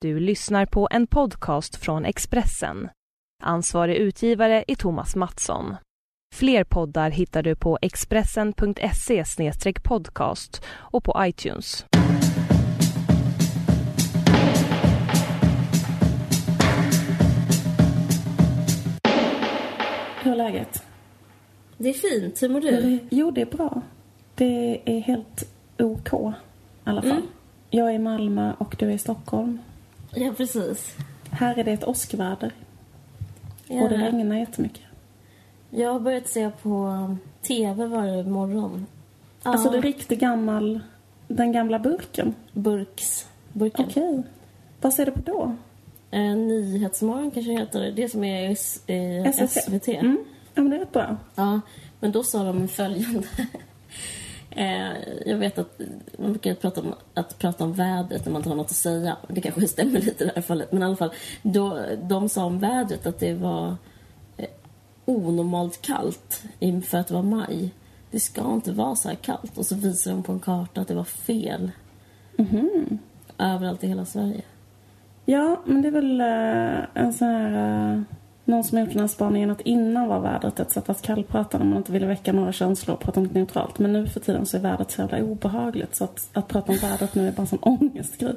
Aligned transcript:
Du 0.00 0.20
lyssnar 0.20 0.66
på 0.66 0.88
en 0.90 1.06
podcast 1.06 1.76
från 1.76 2.04
Expressen. 2.04 2.88
Ansvarig 3.42 3.96
utgivare 3.96 4.64
är 4.68 4.74
Thomas 4.74 5.16
Mattsson. 5.16 5.76
Fler 6.34 6.64
poddar 6.64 7.10
hittar 7.10 7.42
du 7.42 7.56
på 7.56 7.78
expressen.se 7.82 9.24
podcast 9.84 10.64
och 10.68 11.04
på 11.04 11.16
iTunes. 11.18 11.86
Hur 20.22 20.32
är 20.32 20.36
läget? 20.36 20.82
Det 21.76 21.88
är 21.88 21.92
fint. 21.92 22.42
Hur 22.42 22.48
mår 22.48 22.60
du? 22.60 22.98
Jo, 23.10 23.30
det 23.30 23.40
är 23.40 23.56
bra. 23.56 23.82
Det 24.34 24.80
är 24.84 25.00
helt 25.00 25.44
OK 25.78 26.12
i 26.12 26.34
alla 26.84 27.02
fall. 27.02 27.10
Mm. 27.10 27.26
Jag 27.70 27.88
är 27.88 27.94
i 27.94 27.98
Malmö 27.98 28.52
och 28.58 28.76
du 28.78 28.86
är 28.86 28.94
i 28.94 28.98
Stockholm. 28.98 29.58
Ja, 30.14 30.32
precis. 30.36 30.96
Här 31.30 31.58
är 31.58 31.64
det 31.64 31.72
ett 31.72 31.84
åskväder 31.84 32.52
Ja. 33.66 33.82
och 33.82 33.88
det 33.88 33.96
regnar 33.96 34.36
jättemycket. 34.36 34.82
Jag 35.70 35.92
har 35.92 36.00
börjat 36.00 36.28
se 36.28 36.50
på 36.62 37.16
TV 37.42 37.86
varje 37.86 38.24
morgon. 38.24 38.86
Ja, 39.42 39.50
Alltså 39.50 39.70
det 39.70 39.78
är 39.78 39.82
riktigt 39.82 40.20
gammal, 40.20 40.80
den 41.28 41.52
gamla 41.52 41.78
burken. 41.78 42.34
Burks. 42.52 43.26
Burken. 43.52 43.84
Okej. 43.88 44.22
Vad 44.80 44.94
ser 44.94 45.06
du 45.06 45.12
på 45.12 45.20
då? 45.24 45.56
Eh, 46.10 46.36
Nyhetsmorgon 46.36 47.30
kanske 47.30 47.52
heter 47.52 47.80
det. 47.80 47.90
Det 47.90 48.08
som 48.08 48.24
är 48.24 48.50
i 48.50 48.52
i 48.94 49.32
SVT. 49.48 49.88
Mm. 49.88 50.18
Ja, 50.54 50.62
men 50.62 50.70
det 50.70 50.76
är 50.76 50.80
rätt 50.80 50.92
bra. 50.92 51.16
Ja, 51.34 51.60
men 52.00 52.12
då 52.12 52.22
sa 52.22 52.44
de 52.44 52.68
följande. 52.68 53.22
Eh, 54.58 54.92
jag 55.26 55.36
vet 55.36 55.58
att 55.58 55.80
man 56.18 56.30
brukar 56.32 56.54
prata 56.54 56.80
om 56.80 56.94
att 57.14 57.38
prata 57.38 57.64
om 57.64 57.72
vädret 57.72 58.24
när 58.24 58.32
man 58.32 58.40
inte 58.40 58.48
har 58.48 58.56
något 58.56 58.66
att 58.66 58.72
säga. 58.76 59.16
Det 59.28 59.40
kanske 59.40 59.68
stämmer 59.68 60.00
lite 60.00 60.24
i 60.24 60.26
det 60.26 60.32
här 60.34 60.42
fallet. 60.42 60.72
Men 60.72 60.82
i 60.82 60.84
alla 60.84 60.96
fall, 60.96 61.12
då, 61.42 61.80
de 62.02 62.28
sa 62.28 62.44
om 62.44 62.58
vädret 62.58 63.06
att 63.06 63.18
det 63.18 63.34
var 63.34 63.76
eh, 64.36 64.48
onormalt 65.04 65.82
kallt 65.82 66.42
i- 66.60 66.80
för 66.80 66.98
att 66.98 67.06
det 67.08 67.14
var 67.14 67.22
maj. 67.22 67.70
Det 68.10 68.20
ska 68.20 68.52
inte 68.54 68.72
vara 68.72 68.96
så 68.96 69.08
här 69.08 69.14
kallt. 69.16 69.58
Och 69.58 69.66
så 69.66 69.74
visade 69.74 70.16
de 70.16 70.22
på 70.22 70.32
en 70.32 70.40
karta 70.40 70.80
att 70.80 70.88
det 70.88 70.94
var 70.94 71.04
fel. 71.04 71.70
Överallt 73.38 73.84
i 73.84 73.86
hela 73.88 74.04
Sverige. 74.04 74.42
Ja, 75.24 75.62
men 75.66 75.82
det 75.82 75.88
är 75.88 75.92
väl 75.92 76.20
eh, 76.20 77.02
en 77.04 77.12
sån 77.12 77.28
här... 77.28 77.92
eh, 77.94 78.00
någon 78.48 78.64
som 78.64 78.78
gjort 78.78 78.88
den 78.92 79.00
här 79.00 79.06
spaningen 79.08 79.50
att 79.50 79.60
innan 79.60 80.08
var 80.08 80.20
vädret 80.20 80.60
ett 80.60 80.70
sätt 80.70 80.88
att 80.88 81.02
kallprata 81.02 81.58
när 81.58 81.64
man 81.64 81.76
inte 81.78 81.92
ville 81.92 82.06
väcka 82.06 82.32
några 82.32 82.52
känslor 82.52 82.94
och 82.94 83.00
prata 83.02 83.20
om 83.20 83.26
något 83.26 83.34
neutralt. 83.34 83.78
Men 83.78 83.92
nu 83.92 84.06
för 84.06 84.20
tiden 84.20 84.46
så 84.46 84.56
är 84.56 84.60
vädret 84.60 84.90
så 84.90 85.00
jävla 85.00 85.22
obehagligt 85.22 85.94
så 85.94 86.04
att, 86.04 86.28
att 86.32 86.48
prata 86.48 86.72
om 86.72 86.78
vädret 86.78 87.14
nu 87.14 87.28
är 87.28 87.32
bara 87.32 87.42
en 87.42 87.46
sån 87.46 87.58
ångestgrej. 87.62 88.34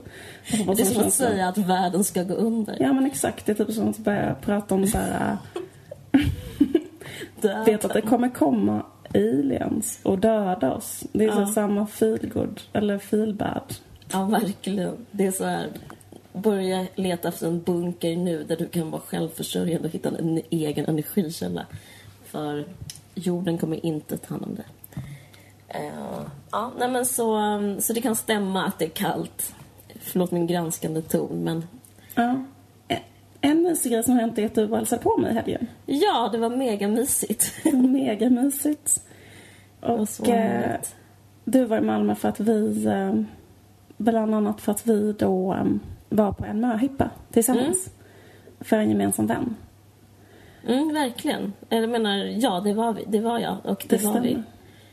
Bara 0.66 0.76
Det 0.76 0.82
är 0.82 0.86
sån 0.86 0.94
som 0.96 1.04
att 1.08 1.14
säga 1.14 1.48
att 1.48 1.58
världen 1.58 2.04
ska 2.04 2.24
gå 2.24 2.34
under. 2.34 2.78
Ja 2.80 2.94
men 2.94 3.06
exakt, 3.06 3.46
det 3.46 3.60
är 3.60 3.66
typ 3.66 3.76
som 3.76 3.90
att 3.90 3.98
börja 3.98 4.36
prata 4.42 4.76
om 4.76 4.88
så 4.88 4.98
här... 4.98 5.38
Döden. 7.42 7.66
vet 7.66 7.86
att 7.86 7.94
det 7.94 8.02
kommer 8.02 8.30
komma 8.30 8.86
aliens 9.14 10.00
och 10.04 10.20
döda 10.20 10.74
oss. 10.74 11.04
Det 11.14 11.26
är 11.26 11.32
så 11.32 11.40
Ja. 11.42 11.46
samma 11.48 11.88
feelgood, 11.88 12.62
eller 12.74 12.98
feelbad. 13.00 13.74
Ja, 14.12 14.26
verkligen. 14.26 14.94
Det 15.12 15.26
är 15.28 15.32
så 15.32 15.46
här... 15.46 15.68
Börja 16.34 16.88
leta 16.96 17.28
efter 17.28 17.48
en 17.48 17.62
bunker 17.62 18.16
nu 18.16 18.44
där 18.44 18.56
du 18.58 18.68
kan 18.68 18.92
vara 18.92 19.02
självförsörjande 19.02 19.88
och 19.88 19.94
hitta 19.94 20.10
en 20.18 20.42
egen 20.50 20.86
energikälla. 20.86 21.66
För 22.26 22.66
jorden 23.16 23.58
kommer 23.58 23.86
inte 23.86 24.18
ta 24.18 24.34
hand 24.34 24.44
om 24.44 24.56
det. 24.56 24.64
Eh, 25.68 26.22
ja, 26.52 26.72
nej 26.80 26.90
men 26.92 27.06
så, 27.06 27.40
så 27.80 27.94
det 27.94 28.02
kan 28.02 28.16
stämma 28.16 28.66
att 28.66 28.80
det 28.80 28.86
är 28.86 28.90
kallt. 28.90 29.56
Förlåt 30.00 30.32
min 30.32 30.48
granskande 30.48 31.02
ton, 31.02 31.44
men... 31.44 31.64
Ja. 32.16 32.44
E- 32.88 33.00
En 33.42 33.62
mysig 33.62 33.92
grej 33.92 34.04
som 34.04 34.14
hänt 34.16 34.38
är 34.38 34.46
att 34.46 34.56
du 34.56 34.76
hälsade 34.76 35.02
på 35.02 35.18
mig 35.18 35.32
i 35.32 35.34
helgen. 35.34 35.68
Ja, 35.86 36.30
det 36.32 36.38
var 36.38 36.50
mega 36.50 36.88
mysigt. 36.88 37.52
Mega 37.74 38.30
mysigt. 38.30 39.02
var 39.82 39.90
Och 40.00 40.30
eh, 40.30 40.36
härligt. 40.36 40.96
du 41.44 41.66
var 41.66 41.78
i 41.78 41.82
Malmö 41.82 42.16
för 42.16 42.30
att 42.30 42.40
vi, 42.40 42.86
eh, 42.86 43.22
bland 43.98 44.36
annat 44.36 44.62
för 44.62 44.72
att 44.72 44.88
vi 44.88 45.14
då 45.14 45.54
eh, 45.54 45.66
var 46.12 46.32
på 46.32 46.46
en 46.46 46.60
möhippa 46.60 47.10
tillsammans. 47.32 47.90
För 48.60 48.78
en 48.78 48.90
gemensam 48.90 49.28
vän. 49.28 49.56
Mm, 50.68 50.94
verkligen. 50.94 51.54
Jag 51.70 51.90
menar, 51.90 52.18
ja, 52.18 52.60
det 52.60 52.74
var, 52.74 52.94
vi. 52.94 53.04
det 53.08 53.20
var 53.20 53.40
jag 53.40 53.58
och 53.64 53.86
det, 53.90 53.98
Det 53.98 54.06
var 54.06 54.20
vi. 54.20 54.44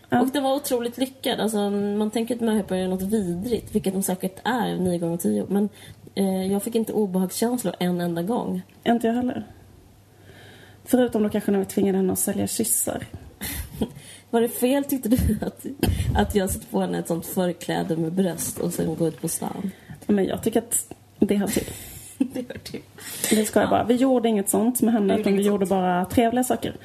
Ja. 0.09 0.21
Och 0.21 0.29
den 0.29 0.43
var 0.43 0.55
otroligt 0.55 0.99
lyckad. 0.99 1.41
Alltså, 1.41 1.71
man 1.71 2.11
tänker 2.11 2.35
att 2.35 2.41
möhippor 2.41 2.77
är 2.77 2.89
något 2.89 3.03
vidrigt, 3.03 3.75
vilket 3.75 3.93
de 3.93 4.03
säkert 4.03 4.41
är 4.45 4.77
nio 4.77 4.99
gånger 4.99 5.17
tio. 5.17 5.47
Men 5.49 5.69
eh, 6.15 6.53
jag 6.53 6.63
fick 6.63 6.75
inte 6.75 6.93
obehagskänslor 6.93 7.75
en 7.79 8.01
enda 8.01 8.23
gång. 8.23 8.63
Inte 8.85 9.07
jag 9.07 9.15
heller. 9.15 9.47
Förutom 10.85 11.23
då 11.23 11.29
kanske 11.29 11.51
när 11.51 11.59
vi 11.59 11.65
tvingade 11.65 11.99
henne 11.99 12.13
att 12.13 12.19
sälja 12.19 12.47
kyssar. 12.47 13.07
Var 14.31 14.41
det 14.41 14.49
fel, 14.49 14.85
tyckte 14.85 15.09
du, 15.09 15.39
att, 15.47 15.67
att 16.17 16.35
jag 16.35 16.51
satte 16.51 16.67
på 16.67 16.81
henne 16.81 16.99
ett 16.99 17.09
sånt 17.09 17.27
förkläde 17.27 17.97
med 17.97 18.13
bröst 18.13 18.59
och 18.59 18.73
sen 18.73 18.97
gå 18.97 19.09
ut 19.09 19.21
på 19.21 19.29
stan? 19.29 19.71
Men 20.07 20.25
jag 20.25 20.43
tycker 20.43 20.59
att 20.59 20.95
det 21.19 21.37
hör 21.37 21.47
till. 21.47 21.69
det 22.19 22.45
hör 22.49 22.59
till. 22.59 22.81
Det 23.31 23.45
ska 23.45 23.61
jag 23.61 23.71
bara. 23.71 23.85
Vi 23.85 23.95
gjorde 23.95 24.29
inget 24.29 24.49
sånt 24.49 24.83
med 24.83 24.95
henne 24.95 25.21
utan 25.21 25.37
vi 25.37 25.43
gjorde 25.43 25.67
bara 25.67 26.05
trevliga 26.05 26.45
saker. 26.45 26.77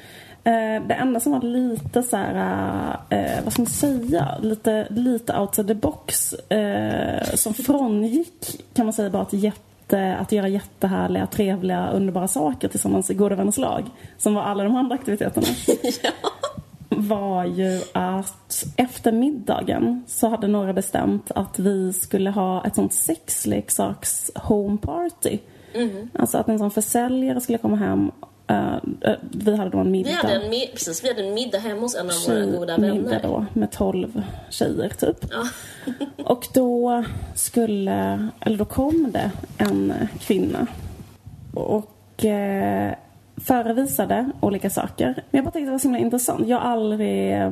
Eh, 0.46 0.86
det 0.86 0.94
enda 0.94 1.20
som 1.20 1.32
var 1.32 1.40
lite 1.42 2.02
så 2.02 2.16
här, 2.16 2.96
eh, 3.10 3.44
vad 3.44 3.52
ska 3.52 3.62
man 3.62 3.70
säga, 3.70 4.38
lite, 4.42 4.86
lite 4.90 5.38
outside 5.38 5.68
the 5.68 5.74
box 5.74 6.32
eh, 6.32 7.34
som 7.34 7.54
frångick 7.64 8.60
kan 8.74 8.86
man 8.86 8.92
säga 8.92 9.10
bara 9.10 9.22
att, 9.22 9.32
jätte, 9.32 10.16
att 10.16 10.32
göra 10.32 10.48
jättehärliga, 10.48 11.26
trevliga, 11.26 11.90
underbara 11.90 12.28
saker 12.28 12.68
tillsammans 12.68 13.10
i 13.10 13.14
goda 13.14 13.34
vänners 13.34 13.58
lag. 13.58 13.84
Som 14.18 14.34
var 14.34 14.42
alla 14.42 14.64
de 14.64 14.76
andra 14.76 14.94
aktiviteterna. 14.94 15.46
var 16.98 17.44
ju 17.44 17.80
att 17.92 18.64
efter 18.76 19.12
middagen 19.12 20.04
så 20.06 20.28
hade 20.28 20.46
några 20.48 20.72
bestämt 20.72 21.30
att 21.34 21.58
vi 21.58 21.92
skulle 21.92 22.30
ha 22.30 22.64
ett 22.66 22.74
sånt 22.74 22.92
sexleksaks 22.92 24.30
home 24.34 24.78
party. 24.78 25.38
Alltså 26.18 26.38
att 26.38 26.48
en 26.48 26.58
sån 26.58 26.70
försäljare 26.70 27.40
skulle 27.40 27.58
komma 27.58 27.76
hem. 27.76 28.10
eh, 28.46 28.74
eh, 29.00 29.12
vi 29.32 29.56
hade 29.56 29.70
då 29.70 29.78
en 29.78 29.90
middag. 29.90 30.08
Vi 30.10 30.14
hade, 30.14 30.34
en, 30.44 30.52
mi- 30.52 30.70
precis, 30.72 31.04
vi 31.04 31.08
hade 31.08 31.22
en 31.28 31.34
middag 31.34 31.58
hemma 31.58 31.80
hos 31.80 31.94
en 31.96 32.10
av 32.10 32.16
våra 32.28 32.58
goda 32.58 32.78
middag 32.78 32.94
vänner. 33.10 33.20
då 33.22 33.46
med 33.52 33.70
tolv 33.70 34.22
tjejer 34.50 34.88
typ. 34.88 35.16
Ja. 35.30 35.44
Och 36.24 36.46
då 36.54 37.04
skulle, 37.34 38.28
eller 38.40 38.56
då 38.58 38.64
kom 38.64 39.10
det 39.12 39.30
en 39.58 39.92
kvinna 40.20 40.66
och 41.54 42.24
eh, 42.24 42.94
förevisade 43.36 44.30
olika 44.40 44.70
saker. 44.70 45.06
Men 45.06 45.24
jag 45.38 45.44
bara 45.44 45.50
tänkte 45.50 45.68
det 45.68 45.72
var 45.72 45.78
så 45.78 45.88
himla 45.88 45.98
intressant. 45.98 46.48
Jag 46.48 46.58
har 46.58 46.70
aldrig 46.70 47.32
eh, 47.32 47.50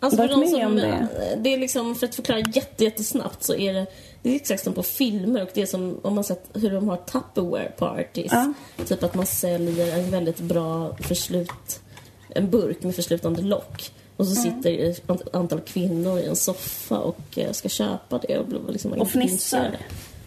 Alltså 0.00 0.18
Varit 0.18 0.38
med 0.38 0.48
som, 0.48 0.62
om 0.62 0.76
det? 0.76 1.08
det 1.38 1.54
är 1.54 1.58
liksom, 1.58 1.94
för 1.94 2.06
att 2.06 2.14
förklara 2.14 2.38
jätte, 2.40 2.84
jättesnabbt 2.84 3.44
så 3.44 3.54
är 3.54 3.74
det, 3.74 3.86
det 4.22 4.30
är 4.30 4.34
exakt 4.36 4.64
som 4.64 4.72
på 4.72 4.82
filmer 4.82 5.42
och 5.42 5.48
det 5.54 5.62
är 5.62 5.66
som 5.66 5.98
om 6.02 6.14
man 6.14 6.24
sett 6.24 6.44
hur 6.54 6.70
de 6.70 6.88
har 6.88 6.96
Tupperware 6.96 7.72
parties. 7.78 8.32
Ja. 8.32 8.52
Typ 8.86 9.02
att 9.02 9.14
man 9.14 9.26
säljer 9.26 9.98
en 9.98 10.10
väldigt 10.10 10.38
bra 10.40 10.96
förslut, 10.96 11.80
en 12.28 12.50
burk 12.50 12.82
med 12.82 12.94
förslutande 12.94 13.42
lock. 13.42 13.92
Och 14.16 14.26
så 14.26 14.34
sitter 14.34 14.90
ett 14.90 15.06
ant- 15.06 15.28
antal 15.32 15.60
kvinnor 15.60 16.18
i 16.18 16.24
en 16.26 16.36
soffa 16.36 16.98
och 16.98 17.38
eh, 17.38 17.52
ska 17.52 17.68
köpa 17.68 18.18
det 18.18 18.38
och 18.38 18.72
liksom 18.72 18.92
Och 18.92 19.08
fnissar. 19.10 19.76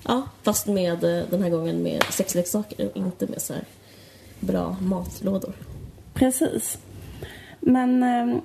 Ja, 0.07 0.21
fast 0.43 0.67
med 0.67 1.03
eh, 1.03 1.23
den 1.29 1.43
här 1.43 1.49
gången 1.49 1.83
med 1.83 2.03
sexleksaker 2.09 2.89
och 2.89 2.97
inte 2.97 3.27
med 3.27 3.41
så 3.41 3.53
här 3.53 3.63
bra 4.39 4.75
matlådor. 4.81 5.53
Precis. 6.13 6.77
Men 7.59 8.03
eh, 8.03 8.37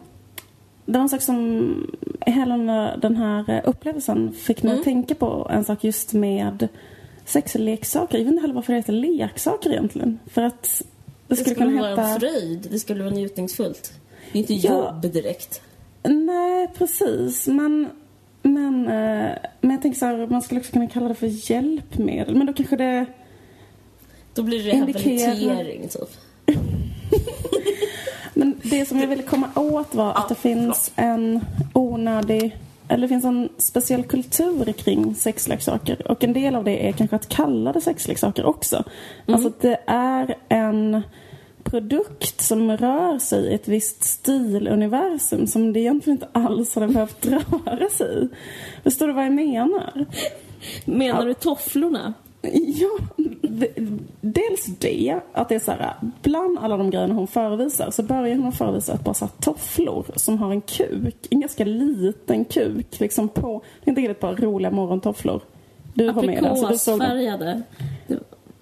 det 0.86 0.92
var 0.92 1.00
en 1.00 1.08
sak 1.08 1.22
som 1.22 1.90
hela 2.26 2.56
den 2.96 3.16
här- 3.16 3.50
eh, 3.50 3.60
upplevelsen 3.64 4.32
fick 4.32 4.62
mig 4.62 4.78
att 4.78 4.84
tänka 4.84 5.14
på 5.14 5.48
en 5.52 5.64
sak 5.64 5.84
just 5.84 6.12
med 6.12 6.68
sexleksaker. 7.24 8.18
Jag 8.18 8.24
vet 8.24 8.32
inte 8.32 8.40
heller 8.40 8.54
varför 8.54 8.72
det 8.72 8.78
heter 8.78 8.92
leksaker 8.92 9.70
egentligen. 9.70 10.18
För 10.26 10.42
att 10.42 10.62
det 10.62 10.84
Det 11.28 11.36
skulle, 11.36 11.54
skulle 11.54 11.70
kunna 11.70 11.80
vara 11.82 11.90
heta... 11.90 12.08
en 12.08 12.20
fröjd, 12.20 12.68
det 12.70 12.78
skulle 12.78 13.02
vara 13.04 13.14
njutningsfullt. 13.14 13.92
Det 14.32 14.38
är 14.38 14.40
inte 14.40 14.54
Ja. 14.54 14.70
jobb 15.02 15.12
direkt. 15.12 15.62
Nej, 16.02 16.68
precis. 16.78 17.46
Men, 17.46 17.88
men, 18.42 18.84
eh, 18.88 19.32
men 19.60 19.70
jag 19.70 19.82
tänker 19.82 19.98
så 19.98 20.06
här, 20.06 20.26
man 20.26 20.42
skulle 20.42 20.60
också 20.60 20.72
kunna 20.72 20.86
kalla 20.86 21.08
det 21.08 21.14
för 21.14 21.50
hjälpmedel. 21.50 22.34
Men 22.36 22.46
då 22.46 22.52
kanske 22.52 22.76
det... 22.76 23.06
Då 24.34 24.42
blir 24.42 24.64
det 24.64 24.70
rehabilitering, 24.70 25.88
typ. 25.88 26.10
Men 28.34 28.60
det 28.62 28.88
som 28.88 29.00
jag 29.00 29.06
ville 29.06 29.22
komma 29.22 29.50
åt 29.54 29.94
var 29.94 30.14
att 30.14 30.28
det 30.28 30.34
finns 30.34 30.92
en 30.96 31.40
onödig 31.74 32.56
eller 32.88 33.02
det 33.02 33.08
finns 33.08 33.24
en 33.24 33.48
speciell 33.58 34.02
kultur 34.02 34.72
kring 34.72 35.14
sexleksaker 35.14 36.10
och 36.10 36.24
en 36.24 36.32
del 36.32 36.56
av 36.56 36.64
det 36.64 36.88
är 36.88 36.92
kanske 36.92 37.16
att 37.16 37.28
kalla 37.28 37.72
det 37.72 37.80
sexleksaker 37.80 38.44
också. 38.44 38.84
Alltså 39.26 39.48
att 39.48 39.60
det 39.60 39.80
är 39.86 40.34
en 40.48 41.02
produkt 41.62 42.40
som 42.40 42.76
rör 42.76 43.18
sig 43.18 43.44
i 43.44 43.54
ett 43.54 43.68
visst 43.68 44.04
stiluniversum 44.04 45.46
som 45.46 45.72
det 45.72 45.80
egentligen 45.80 46.16
inte 46.16 46.28
alls 46.32 46.74
hade 46.74 46.86
behövt 46.86 47.26
röra 47.64 47.88
sig 47.90 48.22
i. 48.22 48.28
Förstår 48.82 49.06
du 49.06 49.12
vad 49.12 49.24
jag 49.24 49.32
menar? 49.32 50.06
Menar 50.84 51.26
du 51.26 51.34
tofflorna? 51.34 52.14
Ja, 52.42 52.98
dels 54.20 54.66
det, 54.66 55.20
att 55.32 55.48
det 55.48 55.54
är 55.54 55.58
så 55.58 55.70
här, 55.70 55.94
bland 56.22 56.58
alla 56.58 56.76
de 56.76 56.90
grejerna 56.90 57.14
hon 57.14 57.26
förevisar 57.26 57.90
så 57.90 58.02
börjar 58.02 58.36
hon 58.36 58.52
förevisa 58.52 58.92
ett 58.92 59.04
par 59.04 59.14
så 59.14 59.24
här 59.24 59.32
tofflor 59.40 60.06
som 60.16 60.38
har 60.38 60.50
en 60.50 60.60
kuk, 60.60 61.26
en 61.30 61.40
ganska 61.40 61.64
liten 61.64 62.44
kuk 62.44 63.00
liksom 63.00 63.28
på, 63.28 63.62
det 63.84 63.90
är 63.90 63.98
inte 63.98 64.10
ett 64.10 64.20
par 64.20 64.36
roliga 64.36 64.70
morgontofflor. 64.70 65.40
Du 65.94 66.10
har 66.10 66.22
med 66.22 66.42
det. 66.42 66.50
Aprikosfärgade. 66.50 67.62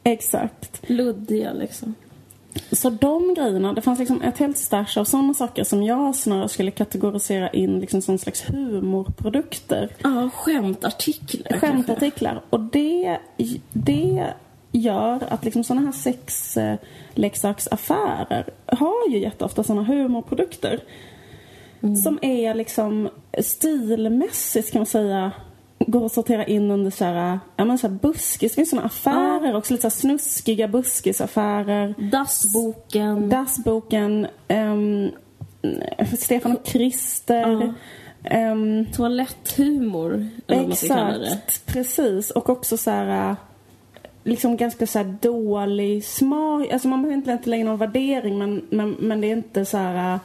Exakt. 0.04 0.90
Luddiga 0.90 1.52
liksom. 1.52 1.94
Så 2.72 2.90
de 2.90 3.34
grejerna, 3.34 3.72
det 3.72 3.82
fanns 3.82 3.98
liksom 3.98 4.22
ett 4.22 4.38
helt 4.38 4.58
stash 4.58 4.98
av 4.98 5.04
sådana 5.04 5.34
saker 5.34 5.64
som 5.64 5.82
jag 5.82 6.14
snarare 6.14 6.48
skulle 6.48 6.70
kategorisera 6.70 7.50
in 7.50 7.80
liksom 7.80 8.02
som 8.02 8.18
slags 8.18 8.50
humorprodukter. 8.50 9.88
Ja, 10.02 10.30
skämtartiklar 10.34 11.48
kanske. 11.48 11.66
Skämtartiklar. 11.66 12.42
Och 12.50 12.60
det, 12.60 13.18
det 13.72 14.32
gör 14.72 15.22
att 15.28 15.44
liksom 15.44 15.64
sådana 15.64 15.86
här 15.86 15.92
sexleksaksaffärer 15.92 18.50
har 18.66 19.10
ju 19.10 19.18
jätteofta 19.18 19.64
sådana 19.64 19.82
humorprodukter. 19.82 20.80
Som 22.04 22.18
är 22.22 22.54
liksom 22.54 23.08
stilmässigt 23.38 24.72
kan 24.72 24.78
man 24.78 24.86
säga 24.86 25.32
går 25.78 26.06
att 26.06 26.12
sortera 26.12 26.46
in 26.46 26.70
under 26.70 26.90
så 26.90 27.04
här, 27.04 27.38
ja 27.56 27.64
men 27.64 27.78
så 27.78 27.88
här 27.88 27.94
buskis. 27.94 28.52
Det 28.52 28.56
finns 28.56 28.70
sådana 28.70 28.86
affärer 28.86 29.56
också, 29.56 29.74
lite 29.74 29.90
så 29.90 29.94
här 29.94 30.16
snuskiga 30.16 30.68
buskisaffärer. 30.68 31.94
Dassboken. 32.10 33.28
Dassboken, 33.28 34.26
ehm, 34.48 35.10
Stefan 36.18 36.52
och 36.52 36.64
Krister. 36.64 37.74
Toaletthumor, 38.92 40.28
ska 40.74 40.88
kalla 40.88 41.18
det. 41.18 41.26
Exakt, 41.26 41.66
precis. 41.66 42.30
Och 42.30 42.48
också 42.48 42.76
så 42.76 42.90
här 42.90 43.36
liksom 44.24 44.56
ganska 44.56 44.86
så 44.86 44.98
här 44.98 45.16
dålig 45.20 46.04
smak. 46.04 46.72
Alltså 46.72 46.88
man 46.88 47.02
behöver 47.02 47.32
inte 47.32 47.50
lägga 47.50 47.64
någon 47.64 47.78
värdering 47.78 48.38
men, 48.38 48.62
men, 48.70 48.90
men 48.90 49.20
det 49.20 49.26
är 49.26 49.36
inte 49.36 49.64
så 49.64 49.76
här 49.76 50.18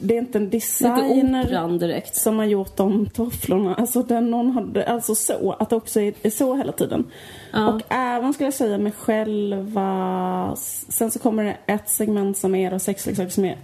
det 0.00 0.16
är 0.16 0.18
inte 0.18 0.38
en 0.38 0.50
designer 0.50 1.78
direkt. 1.78 2.16
som 2.16 2.38
har 2.38 2.44
gjort 2.44 2.76
de 2.76 3.06
tofflorna. 3.06 3.74
Alltså 3.74 4.02
den 4.02 4.30
någon 4.30 4.50
hade, 4.50 4.84
alltså 4.84 5.14
så, 5.14 5.52
att 5.52 5.70
det 5.70 5.76
också 5.76 6.00
är, 6.00 6.14
är 6.22 6.30
så 6.30 6.56
hela 6.56 6.72
tiden. 6.72 7.04
Ja. 7.52 7.68
Och 7.68 7.82
även 7.88 8.32
skulle 8.32 8.46
jag 8.46 8.54
säga 8.54 8.78
med 8.78 8.94
själva, 8.94 10.56
sen 10.88 11.10
så 11.10 11.18
kommer 11.18 11.44
det 11.44 11.56
ett 11.66 11.88
segment 11.88 12.38
som 12.38 12.54
är 12.54 12.70
då 12.70 12.78
sexleksaker 12.78 13.30
som 13.30 13.44
är 13.44 13.58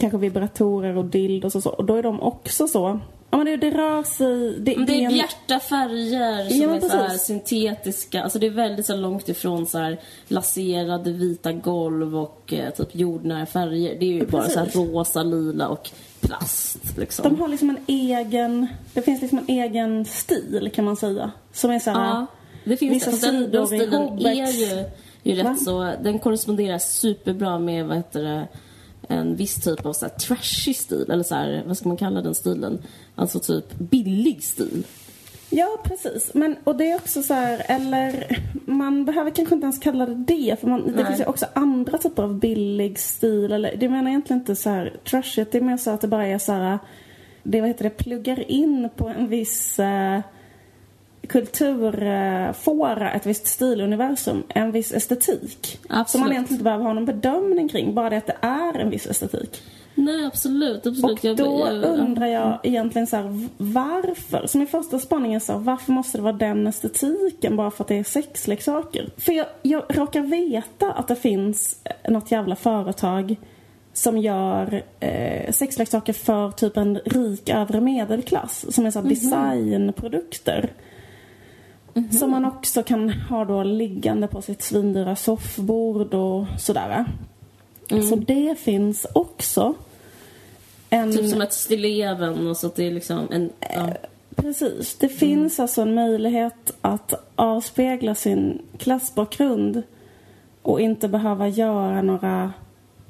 kanske 0.00 0.18
vibratorer 0.18 0.96
och 0.96 1.04
dildos 1.04 1.54
och 1.54 1.62
så. 1.62 1.70
Och 1.70 1.84
då 1.84 1.94
är 1.94 2.02
de 2.02 2.20
också 2.20 2.68
så. 2.68 3.00
Ja 3.30 3.36
men 3.38 3.46
det, 3.46 3.56
det 3.56 3.70
rör 3.70 4.02
sig, 4.02 4.60
det, 4.60 4.84
det 4.84 5.04
är 5.04 5.10
bjärta 5.10 5.60
färger 5.60 6.48
som 6.48 6.60
Ja, 6.60 6.74
är 6.76 6.80
så 6.80 6.88
här 6.88 7.04
precis. 7.08 7.26
syntetiska. 7.26 8.22
Alltså 8.22 8.38
det 8.38 8.46
är 8.46 8.50
väldigt 8.50 8.86
så 8.86 8.96
långt 8.96 9.28
ifrån 9.28 9.66
så 9.66 9.78
här 9.78 10.00
laserade 10.28 11.12
vita 11.12 11.52
golv 11.52 12.16
och 12.16 12.52
eh, 12.52 12.70
typ 12.70 12.88
jordnära 12.94 13.46
färger. 13.46 13.96
Det 14.00 14.06
är 14.06 14.12
ju 14.12 14.26
bara 14.26 14.48
så 14.48 14.58
här 14.58 14.66
Precis. 14.66 14.80
rosa, 14.80 15.22
lila 15.22 15.68
och 15.68 15.90
plast 16.20 16.98
liksom. 16.98 17.22
De 17.22 17.40
har 17.40 17.48
liksom 17.48 17.70
en 17.70 17.78
egen, 17.86 18.66
det 18.94 19.02
finns 19.02 19.20
liksom 19.22 19.38
en 19.38 19.48
egen 19.48 20.04
stil 20.04 20.70
kan 20.74 20.84
man 20.84 20.96
säga. 20.96 21.30
Som 21.52 21.70
är 21.70 21.78
så 21.78 21.90
här, 21.90 22.04
Ja, 22.08 22.26
det 22.64 22.76
finns 22.76 22.94
vissa. 22.94 23.10
Fast 23.10 23.22
Den, 23.22 23.50
den 23.50 23.66
stilen 23.66 24.26
är 24.26 24.52
ju, 24.52 24.84
ju 25.22 25.42
rätt 25.42 25.62
så... 25.62 25.92
Den 26.02 26.18
korresponderar 26.18 26.78
superbra 26.78 27.58
med 27.58 27.86
vad 27.86 27.96
heter 27.96 28.22
det, 28.22 28.48
en 29.08 29.36
viss 29.36 29.54
typ 29.54 29.86
av 29.86 29.92
så 29.92 30.06
här 30.06 30.12
trashy 30.12 30.74
stil. 30.74 31.10
Eller 31.10 31.22
så 31.22 31.34
här, 31.34 31.62
vad 31.66 31.76
ska 31.76 31.88
man 31.88 31.96
kalla 31.96 32.22
den 32.22 32.34
stilen? 32.34 32.78
Alltså 33.14 33.40
typ 33.40 33.74
billig 33.78 34.44
stil. 34.44 34.84
Ja, 35.50 35.78
precis. 35.84 36.34
Men, 36.34 36.56
och 36.64 36.76
det 36.76 36.90
är 36.90 36.96
också 36.96 37.22
så 37.22 37.34
här, 37.34 37.62
eller 37.66 38.40
man 38.66 39.04
behöver 39.04 39.30
kanske 39.30 39.54
inte 39.54 39.64
ens 39.64 39.78
kalla 39.78 40.06
det 40.06 40.14
det. 40.14 40.60
För 40.60 40.68
man, 40.68 40.96
det 40.96 41.06
finns 41.06 41.20
ju 41.20 41.24
också 41.24 41.46
andra 41.52 41.98
typer 41.98 42.22
av 42.22 42.38
billig 42.38 42.98
stil. 42.98 43.52
Eller, 43.52 43.76
det 43.76 43.88
menar 43.88 44.02
jag 44.02 44.08
egentligen 44.08 44.40
inte 44.40 44.56
så 44.56 44.70
här 44.70 44.96
trashigt. 45.04 45.52
Det 45.52 45.58
är 45.58 45.62
mer 45.62 45.76
så 45.76 45.90
att 45.90 46.00
det 46.00 46.08
bara 46.08 46.26
är 46.26 46.38
så 46.38 46.52
här, 46.52 46.78
det 47.42 47.60
vad 47.60 47.68
heter 47.68 47.84
det, 47.84 47.90
pluggar 47.90 48.50
in 48.50 48.88
på 48.96 49.08
en 49.08 49.28
viss 49.28 49.78
eh, 49.78 50.20
kulturfåra, 51.28 53.12
ett 53.12 53.26
visst 53.26 53.46
stiluniversum, 53.46 54.42
en 54.48 54.72
viss 54.72 54.92
estetik. 54.92 55.78
Absolut. 55.88 56.08
Som 56.08 56.20
man 56.20 56.32
egentligen 56.32 56.54
inte 56.54 56.64
behöver 56.64 56.84
ha 56.84 56.92
någon 56.92 57.04
bedömning 57.04 57.68
kring, 57.68 57.94
bara 57.94 58.10
det 58.10 58.16
att 58.16 58.26
det 58.26 58.36
är 58.40 58.78
en 58.78 58.90
viss 58.90 59.06
estetik. 59.06 59.62
Nej, 59.94 60.26
absolut. 60.26 60.86
absolut. 60.86 61.24
Och 61.24 61.36
då 61.36 61.66
jag, 61.66 61.84
undrar 61.84 62.26
jag 62.26 62.58
egentligen 62.62 63.06
så 63.06 63.16
här, 63.16 63.48
varför? 63.56 64.46
Så 64.46 64.58
min 64.58 64.66
första 64.66 64.98
spaning 64.98 65.34
är 65.34 65.38
så 65.38 65.52
här, 65.52 65.60
varför 65.60 65.92
måste 65.92 66.18
det 66.18 66.22
vara 66.22 66.32
den 66.32 66.66
estetiken 66.66 67.56
bara 67.56 67.70
för 67.70 67.84
att 67.84 67.88
det 67.88 67.98
är 67.98 68.04
sexleksaker? 68.04 69.10
För 69.16 69.32
jag, 69.32 69.46
jag 69.62 69.84
råkar 69.88 70.20
veta 70.20 70.92
att 70.92 71.08
det 71.08 71.16
finns 71.16 71.80
eh, 71.84 72.12
något 72.12 72.30
jävla 72.30 72.56
företag 72.56 73.36
som 73.92 74.18
gör 74.18 74.82
eh, 75.00 75.52
sexleksaker 75.52 76.12
för 76.12 76.50
typ 76.50 76.76
en 76.76 76.98
rik 77.04 77.48
övre 77.48 77.80
medelklass. 77.80 78.74
Som 78.74 78.86
är 78.86 78.90
så 78.90 79.00
här 79.00 79.08
designprodukter. 79.08 80.70
Som 82.18 82.30
man 82.30 82.44
också 82.44 82.82
kan 82.82 83.10
ha 83.10 83.44
då 83.44 83.62
liggande 83.62 84.26
på 84.26 84.42
sitt 84.42 84.62
svindyra 84.62 85.16
soffbord 85.16 86.14
och 86.14 86.46
sådär. 86.58 87.04
Så 87.88 88.16
det 88.16 88.58
finns 88.58 89.06
också. 89.12 89.74
En, 90.90 91.12
Typ 91.12 91.30
som 91.30 91.40
ett 91.40 91.52
stilleven 91.52 92.46
och 92.48 92.56
så 92.56 92.66
att 92.66 92.76
det 92.76 92.86
är 92.86 92.90
liksom 92.90 93.28
en... 93.30 93.50
Ja. 93.60 93.88
Precis. 94.36 94.96
Det 94.98 95.08
finns 95.08 95.60
alltså 95.60 95.82
en 95.82 95.94
möjlighet 95.94 96.76
att 96.80 97.32
avspegla 97.36 98.14
sin 98.14 98.62
klassbakgrund 98.78 99.82
och 100.62 100.80
inte 100.80 101.08
behöva 101.08 101.48
göra 101.48 102.02
några 102.02 102.52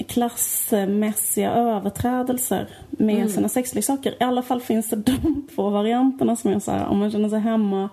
klassmässiga 0.07 1.53
överträdelser 1.53 2.69
med 2.91 3.31
sina 3.31 3.49
sexleksaker. 3.49 4.15
I 4.21 4.25
alla 4.25 4.43
fall 4.43 4.61
finns 4.61 4.91
det 4.91 4.97
de 4.97 5.47
två 5.55 5.71
varianterna 5.71 6.37
som 6.37 6.53
är 6.53 6.61
så 6.61 6.71
här, 6.71 6.87
om 6.87 6.99
man 6.99 7.11
känner 7.11 7.29
sig 7.29 7.41
hemma 7.41 7.89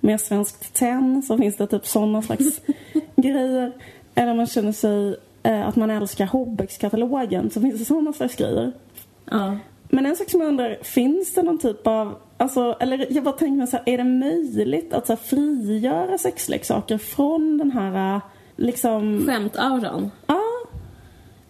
med 0.00 0.20
Svenskt 0.20 0.74
Tenn 0.74 1.22
så 1.22 1.38
finns 1.38 1.56
det 1.56 1.66
typ 1.66 1.86
sådana 1.86 2.22
slags 2.22 2.60
grejer. 3.16 3.72
Eller 4.14 4.34
man 4.34 4.46
känner 4.46 4.72
sig 4.72 5.16
eh, 5.42 5.68
att 5.68 5.76
man 5.76 5.90
älskar 5.90 6.26
Hobbex-katalogen 6.26 7.50
så 7.50 7.60
finns 7.60 7.78
det 7.78 7.84
sådana 7.84 8.12
slags 8.12 8.36
grejer. 8.36 8.72
ja. 9.30 9.56
Men 9.92 10.06
en 10.06 10.16
sak 10.16 10.30
som 10.30 10.40
jag 10.40 10.48
undrar, 10.48 10.78
finns 10.82 11.34
det 11.34 11.42
någon 11.42 11.58
typ 11.58 11.86
av, 11.86 12.14
alltså, 12.36 12.76
eller 12.80 13.06
jag 13.10 13.24
bara 13.24 13.34
tänker 13.34 13.56
mig 13.56 13.66
så 13.66 13.76
här, 13.76 13.82
är 13.86 13.98
det 13.98 14.04
möjligt 14.04 14.92
att 14.92 15.06
så 15.06 15.12
här, 15.12 15.20
frigöra 15.20 16.18
sexleksaker 16.18 16.98
från 16.98 17.58
den 17.58 17.70
här, 17.70 18.14
äh, 18.16 18.22
liksom, 18.56 19.26
Skämtauran. 19.26 20.10
ja, 20.26 20.40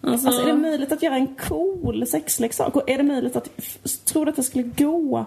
Alltså, 0.01 0.27
alltså 0.27 0.41
är 0.41 0.47
det 0.47 0.53
möjligt 0.53 0.91
att 0.91 1.03
göra 1.03 1.15
en 1.15 1.35
cool 1.35 2.07
sexleksak? 2.07 2.75
Och 2.75 2.89
är 2.89 2.97
det 2.97 3.03
möjligt 3.03 3.35
att, 3.35 3.49
tror 4.05 4.25
du 4.25 4.29
att 4.29 4.35
det 4.35 4.43
skulle 4.43 4.63
gå 4.63 5.25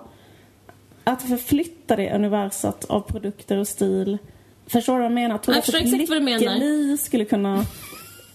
att 1.04 1.23
förflytta 1.23 1.96
det 1.96 2.14
universet 2.14 2.84
av 2.84 3.00
produkter 3.00 3.56
och 3.56 3.68
stil? 3.68 4.18
Förstår 4.66 4.92
du 4.92 4.99
vad 4.99 5.04
jag 5.04 5.14
menar? 5.14 5.38
Tror 5.38 5.56
Jag 5.56 5.64
förstår 5.64 5.80
exakt 5.80 6.08
vad 6.08 6.18
du 6.18 6.25
menar. 6.25 6.38
Lykkeli 6.38 6.99
skulle 6.99 7.25
kunna 7.25 7.66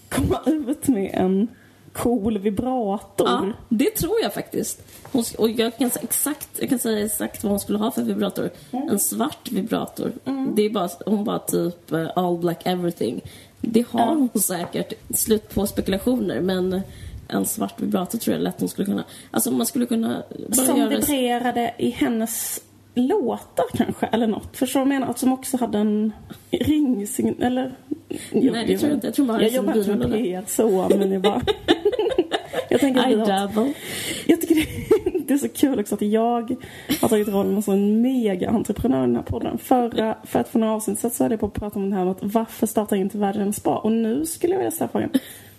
komma 0.08 0.40
ut 0.46 0.88
med 0.88 1.10
en 1.14 1.48
cool 1.92 2.38
vibrator? 2.38 3.28
Ja, 3.28 3.52
det 3.68 3.90
tror 3.90 4.14
jag 4.22 4.34
faktiskt. 4.34 4.82
Hon, 5.12 5.24
och 5.38 5.50
jag 5.50 5.78
kan, 5.78 5.90
säga 5.90 6.02
exakt, 6.02 6.48
jag 6.56 6.68
kan 6.68 6.78
säga 6.78 7.06
exakt 7.06 7.44
vad 7.44 7.50
hon 7.50 7.60
skulle 7.60 7.78
ha 7.78 7.90
för 7.90 8.02
vibrator. 8.02 8.50
En 8.70 8.98
svart 8.98 9.50
vibrator. 9.50 10.12
Det 10.54 10.62
är 10.62 10.70
bara, 10.70 10.88
hon 11.06 11.24
bara 11.24 11.38
typ 11.38 11.92
eh, 11.92 12.08
all 12.16 12.38
black 12.38 12.62
everything. 12.64 13.20
Det 13.60 13.86
har 13.90 14.06
hon 14.06 14.40
säkert. 14.42 14.92
Slut 15.14 15.54
på 15.54 15.66
spekulationer. 15.66 16.40
Men 16.40 16.80
en 17.32 17.46
svart 17.46 17.80
vibrator 17.80 18.18
tror 18.18 18.36
jag 18.36 18.42
lätt 18.42 18.60
hon 18.60 18.68
skulle 18.68 18.86
kunna... 18.86 19.04
Alltså 19.30 19.50
man 19.50 19.66
skulle 19.66 19.86
kunna 19.86 20.22
bara 20.48 20.54
Som 20.66 20.78
göra... 20.78 20.88
vibrerade 20.88 21.74
i 21.78 21.90
hennes 21.90 22.60
låtar 22.94 23.64
kanske, 23.74 24.06
eller 24.06 24.26
något. 24.26 24.56
Förstår 24.56 24.80
du 24.80 24.84
vad 24.84 24.94
jag 24.94 25.00
menar? 25.00 25.10
Att 25.10 25.18
som 25.18 25.32
också 25.32 25.56
hade 25.56 25.78
en 25.78 26.12
ringsignal, 26.50 27.36
eller? 27.42 27.72
Nej, 28.32 28.64
det 28.66 28.78
tror 28.78 28.90
jag 28.90 28.96
inte. 28.96 29.06
Jag 29.06 29.14
tror 29.14 29.26
bara 29.26 29.42
Jag 29.42 29.52
det 29.52 29.54
är 29.54 29.56
jobbar 29.56 29.76
inte 29.92 30.08
med. 30.08 30.12
PR 30.24 30.44
så, 30.46 30.88
men 30.98 31.12
jag 31.12 31.22
bara... 31.22 31.42
jag 32.68 32.80
tänker 32.80 33.10
I 33.10 33.14
dabble. 33.14 33.72
Jag 34.26 34.40
tycker 34.40 34.54
det, 34.54 35.18
det 35.18 35.34
är 35.34 35.38
så 35.38 35.48
kul 35.48 35.80
också 35.80 35.94
att 35.94 36.02
jag 36.02 36.56
har 37.00 37.08
tagit 37.08 37.28
rollen 37.28 37.62
som 37.62 37.74
en 37.74 38.02
mega-entreprenör 38.02 38.98
i 38.98 39.06
den 39.06 39.16
här 39.16 39.22
podden. 39.22 39.58
Förra, 39.58 40.16
för 40.24 40.40
att 40.40 40.48
få 40.48 40.58
några 40.58 40.72
avsnitt 40.72 40.98
så 40.98 41.24
hade 41.24 41.32
jag 41.32 41.40
på 41.40 41.46
att 41.46 41.54
prata 41.54 41.78
om 41.78 41.90
det 41.90 41.96
här 41.96 42.04
med 42.04 42.10
att 42.10 42.18
varför 42.22 42.66
startar 42.66 42.96
inte 42.96 43.18
världen 43.18 43.42
en 43.42 43.52
spa? 43.52 43.76
Och 43.78 43.92
nu 43.92 44.26
skulle 44.26 44.52
jag 44.52 44.58
vilja 44.58 44.70
ställa 44.70 44.88
frågan, 44.88 45.10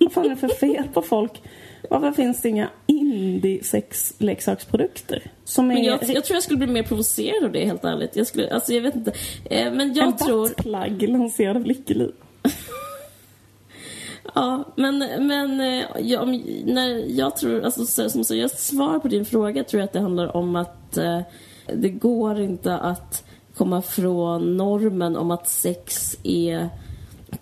vad 0.01 0.12
fan 0.13 0.25
är 0.25 0.29
det 0.29 0.36
för 0.36 0.48
fel 0.48 0.84
på 0.93 1.01
folk? 1.01 1.41
Varför 1.89 2.12
finns 2.12 2.41
det 2.41 2.50
inga 2.50 2.70
indie-sexleksaksprodukter? 2.88 5.31
Som 5.43 5.72
är 5.72 5.75
Men 5.75 5.84
jag, 5.84 6.00
jag 6.03 6.25
tror 6.25 6.36
jag 6.36 6.43
skulle 6.43 6.58
bli 6.58 6.67
mer 6.67 6.84
provocerad 6.84 7.43
av 7.43 7.51
det, 7.51 7.65
helt 7.65 7.84
ärligt. 7.84 8.15
Jag 8.15 8.27
skulle, 8.27 8.53
alltså 8.53 8.74
jag 8.74 8.81
vet 8.81 8.96
inte. 8.96 9.12
Eh, 9.46 9.74
men 9.74 9.93
jag 9.93 10.08
en 10.08 10.17
tror... 10.17 10.48
buttplug 10.48 11.10
lanserad 11.10 11.55
av 11.58 11.65
Lykkeli. 11.65 12.12
Ja, 14.36 14.63
men, 14.75 14.98
men 15.27 15.60
eh, 15.62 15.84
jag, 16.00 16.24
om- 16.24 16.43
när 16.65 17.17
jag 17.17 17.38
tror, 17.38 17.62
alltså 17.63 17.86
så- 17.86 18.10
som 18.10 18.24
seriöst 18.24 18.60
svar 18.60 19.00
på 19.00 19.08
din 19.08 19.25
fråga 19.25 19.63
tror 19.63 19.79
jag 19.79 19.86
att 19.88 19.93
det 19.93 20.00
handlar 20.00 20.36
om 20.38 20.55
att 20.55 20.98
eh, 20.98 21.22
det 21.75 21.89
går 21.89 22.39
inte 22.41 22.77
att 22.77 23.24
komma 23.55 23.81
från 23.81 24.58
normen 24.58 25.17
om 25.17 25.31
att 25.31 25.50
sex 25.50 26.15
är 26.24 26.70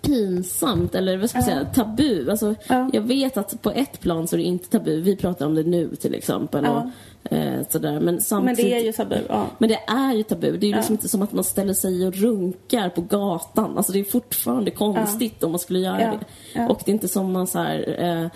pinsamt 0.02 0.94
eller 0.94 1.16
vad 1.16 1.30
ska 1.30 1.38
man 1.38 1.44
säga, 1.44 1.64
tabu. 1.64 2.30
Alltså, 2.30 2.54
Ja. 2.68 2.90
Jag 2.92 3.02
vet 3.02 3.36
att 3.36 3.62
på 3.62 3.70
ett 3.70 4.00
plan 4.00 4.28
så 4.28 4.36
är 4.36 4.38
det 4.38 4.44
inte 4.44 4.68
tabu. 4.68 5.00
Vi 5.00 5.16
pratar 5.16 5.46
om 5.46 5.54
det 5.54 5.62
nu 5.62 5.96
till 5.96 6.14
exempel. 6.14 6.64
Ja. 6.64 6.90
Och, 7.24 7.32
eh, 7.32 7.60
sådär. 7.70 8.00
Men, 8.00 8.20
Men 8.44 8.54
det 8.54 8.74
är 8.74 8.84
ju 8.84 8.92
tabu, 8.92 9.16
ja. 9.28 9.46
men 9.58 9.68
det 9.68 9.78
är 9.86 10.12
ju 10.14 10.22
tabu. 10.22 10.56
Det 10.56 10.66
är 10.66 10.68
ju 10.68 10.74
liksom 10.76 10.92
Ja. 10.94 10.96
inte 10.98 11.08
som 11.08 11.22
att 11.22 11.32
man 11.32 11.44
ställer 11.44 11.74
sig 11.74 12.06
och 12.06 12.14
runkar 12.14 12.88
på 12.88 13.00
gatan. 13.00 13.76
Alltså 13.76 13.92
det 13.92 14.00
är 14.00 14.04
fortfarande 14.04 14.70
konstigt 14.70 15.42
om 15.42 15.50
man 15.52 15.60
skulle 15.60 15.78
göra 15.78 16.00
Ja. 16.02 16.10
det. 16.10 16.18
Ja. 16.54 16.68
Och 16.68 16.80
det 16.84 16.90
är 16.90 16.92
inte 16.92 17.08
som 17.08 17.32
man 17.32 17.46
så 17.46 17.58
här, 17.58 17.96
eh, 18.24 18.30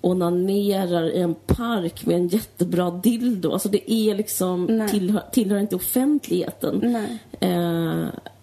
onanerar 0.00 1.10
i 1.10 1.20
en 1.20 1.34
park 1.34 2.06
med 2.06 2.16
en 2.16 2.28
jättebra 2.28 2.90
dildo. 2.90 3.52
Alltså 3.52 3.68
det 3.68 3.92
är 3.92 4.14
liksom, 4.14 4.88
tillhör, 4.90 5.22
tillhör 5.32 5.58
inte 5.58 5.76
offentligheten. 5.76 6.96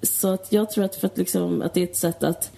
Så 0.03 0.33
att 0.33 0.51
jag 0.51 0.72
tror 0.72 0.86
att, 0.86 0.95
för 0.95 1.07
att, 1.07 1.17
liksom, 1.17 1.62
att 1.62 1.74
det 1.74 1.79
är 1.79 1.83
ett 1.83 1.98
sätt 1.98 2.24
att 2.24 2.51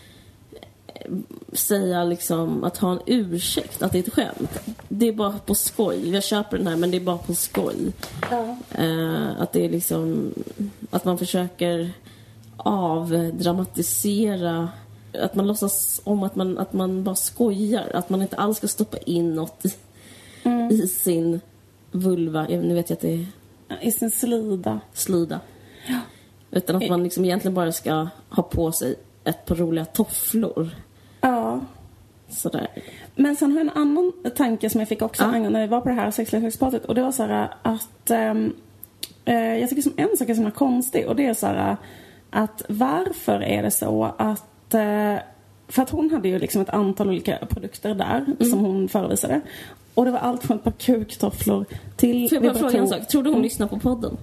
eh, 0.87 1.11
säga 1.53 2.03
liksom, 2.03 2.63
att 2.63 2.77
ha 2.77 2.91
en 2.91 2.99
ursäkt, 3.05 3.81
att 3.81 3.91
det 3.91 3.97
är 3.97 4.03
ett 4.03 4.13
skämt. 4.13 4.59
Det 4.89 5.07
är 5.07 5.13
bara 5.13 5.39
på 5.45 5.55
skoj. 5.55 6.09
Jag 6.09 6.23
köper 6.23 6.57
den 6.57 6.67
här 6.67 6.75
men 6.75 6.91
det 6.91 6.97
är 6.97 7.01
bara 7.01 7.17
på 7.17 7.35
skoj. 7.35 7.93
Ja. 8.31 8.57
Eh, 8.71 9.41
att 9.41 9.53
det 9.53 9.65
är 9.65 9.69
liksom, 9.69 10.33
att 10.89 11.05
man 11.05 11.17
försöker 11.17 11.91
avdramatisera 12.57 14.69
att 15.21 15.35
man 15.35 15.47
låtsas 15.47 16.01
om 16.03 16.23
att 16.23 16.35
man, 16.35 16.57
att 16.57 16.73
man 16.73 17.03
bara 17.03 17.15
skojar. 17.15 17.91
Att 17.93 18.09
man 18.09 18.21
inte 18.21 18.35
alls 18.35 18.57
ska 18.57 18.67
stoppa 18.67 18.97
in 18.97 19.35
något 19.35 19.65
i, 19.65 19.73
i 20.71 20.87
sin 20.87 21.41
vulva. 21.91 22.47
Nu 22.47 22.73
vet 22.73 22.89
jag 22.89 22.95
att 22.95 23.01
det 23.01 23.13
är 23.13 23.27
I 23.81 23.91
sin 23.91 24.11
slida. 24.11 24.79
slida. 24.93 25.39
Utan 26.55 26.75
att 26.75 26.89
man 26.89 27.03
liksom 27.03 27.25
egentligen 27.25 27.55
bara 27.55 27.71
ska 27.71 28.07
ha 28.29 28.43
på 28.43 28.71
sig 28.71 28.95
ett 29.23 29.45
par 29.45 29.55
roliga 29.55 29.85
tofflor. 29.85 30.69
Ja. 31.21 31.59
Sådär. 32.29 32.67
Men 33.15 33.35
sen 33.35 33.51
har 33.51 33.57
jag 33.59 33.67
en 33.67 33.81
annan 33.81 34.11
tanke 34.35 34.69
som 34.69 34.81
jag 34.81 34.87
fick 34.87 35.01
också 35.01 35.23
Ja. 35.23 35.31
när 35.49 35.61
vi 35.61 35.67
var 35.67 35.81
på 35.81 35.89
det 35.89 35.95
här 35.95 36.11
sexleksakspartyt 36.11 36.85
och 36.85 36.95
det 36.95 37.01
var 37.01 37.11
så 37.11 37.23
här 37.23 37.49
att 37.61 38.09
eh, 39.25 39.35
jag 39.35 39.69
tycker 39.69 39.81
som 39.81 39.93
en 39.97 40.17
sak 40.17 40.29
är 40.29 40.33
så 40.33 40.51
konstig 40.51 41.07
och 41.07 41.15
det 41.15 41.25
är 41.25 41.33
så 41.33 41.47
här 41.47 41.77
att 42.29 42.61
varför 42.69 43.43
är 43.43 43.63
det 43.63 43.71
så 43.71 44.03
att 44.17 44.73
eh, 44.73 45.15
för 45.67 45.81
att 45.81 45.89
hon 45.89 46.11
hade 46.11 46.27
ju 46.29 46.39
liksom 46.39 46.61
ett 46.61 46.69
antal 46.69 47.07
olika 47.07 47.37
produkter 47.49 47.93
där 47.95 48.17
Mm. 48.27 48.49
som 48.51 48.59
hon 48.59 48.87
förevisade. 48.89 49.41
Och 49.93 50.05
det 50.05 50.11
var 50.11 50.19
allt 50.19 50.43
från 50.43 50.57
ett 50.57 50.63
par 50.63 50.71
kuktofflor 50.71 51.65
till 51.95 52.29
Får 52.29 52.35
jag 52.35 52.43
bara 52.53 52.59
fråga 52.59 52.79
en 52.79 52.87
sak? 52.87 53.07
Tror 53.07 53.23
du 53.23 53.29
hon 53.29 53.41
lyssnar 53.41 53.67
på 53.67 53.79
podden? 53.79 54.17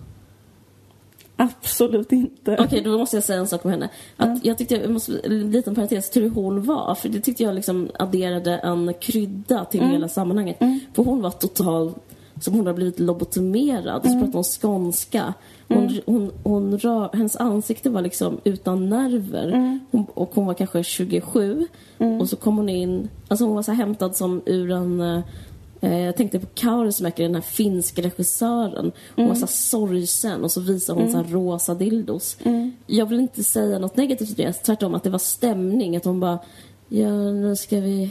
Absolut 1.42 2.12
inte. 2.12 2.56
Okej, 2.60 2.80
då 2.80 2.98
måste 2.98 3.16
jag 3.16 3.24
säga 3.24 3.38
en 3.38 3.46
sak 3.48 3.64
om 3.64 3.70
henne. 3.70 3.88
Att 4.16 4.44
Jag 4.44 4.58
tyckte, 4.58 4.74
jag 4.74 4.90
måste, 4.90 5.20
en 5.24 5.50
liten 5.50 5.74
parentes, 5.74 6.16
hur 6.16 6.30
hon 6.30 6.62
var. 6.62 6.94
För 6.94 7.08
det 7.08 7.20
tyckte 7.20 7.42
jag 7.42 7.54
liksom 7.54 7.90
adderade 7.98 8.58
en 8.58 8.94
krydda 9.00 9.64
till 9.64 9.80
hela 9.80 10.08
sammanhanget. 10.08 10.58
För 10.94 11.02
hon 11.02 11.22
var 11.22 11.30
total, 11.30 11.92
som 12.40 12.54
hon 12.54 12.66
har 12.66 12.74
blivit 12.74 13.00
lobotomerad. 13.00 14.02
Så 14.02 14.08
pratade 14.08 14.32
hon 14.32 14.44
skånska. 14.44 15.34
Hon, 15.68 16.00
hon, 16.06 16.32
hon 16.42 16.78
rör, 16.78 17.10
hennes 17.12 17.36
ansikte 17.36 17.90
var 17.90 18.02
liksom 18.02 18.40
utan 18.44 18.88
nerver. 18.88 19.78
Hon, 19.90 20.06
och 20.14 20.30
hon 20.34 20.46
var 20.46 20.54
kanske 20.54 20.84
27. 20.84 21.66
Och 22.20 22.28
så 22.28 22.36
kom 22.36 22.56
hon 22.56 22.68
in, 22.68 23.08
alltså 23.28 23.44
hon 23.44 23.54
var 23.54 23.62
så 23.62 23.72
hämtad 23.72 24.16
som 24.16 24.42
ur 24.46 24.70
en 24.70 25.00
Eh, 25.00 25.22
Jag 25.90 26.16
tänkte 26.16 26.40
på 26.40 26.46
Kaurismäki, 26.54 27.22
den 27.22 27.34
här 27.34 27.42
finska 27.42 28.02
regissören. 28.02 28.92
Hon 29.16 29.28
var 29.28 29.34
så 29.34 29.46
sorgsen 29.46 30.44
och 30.44 30.52
så 30.52 30.60
visade 30.60 31.00
hon 31.00 31.10
så 31.10 31.16
här 31.16 31.24
rosa 31.24 31.74
dildos. 31.74 32.36
Jag 32.86 33.06
vill 33.06 33.20
inte 33.20 33.44
säga 33.44 33.78
något 33.78 33.96
negativt 33.96 34.36
till 34.36 34.44
det, 34.46 34.52
tvärtom 34.52 34.94
att 34.94 35.02
det 35.02 35.10
var 35.10 35.18
stämning. 35.18 35.96
Att 35.96 36.04
hon 36.04 36.20
bara, 36.20 36.38
ja 36.88 37.10
nu 37.12 37.56
ska 37.56 37.80
vi, 37.80 38.10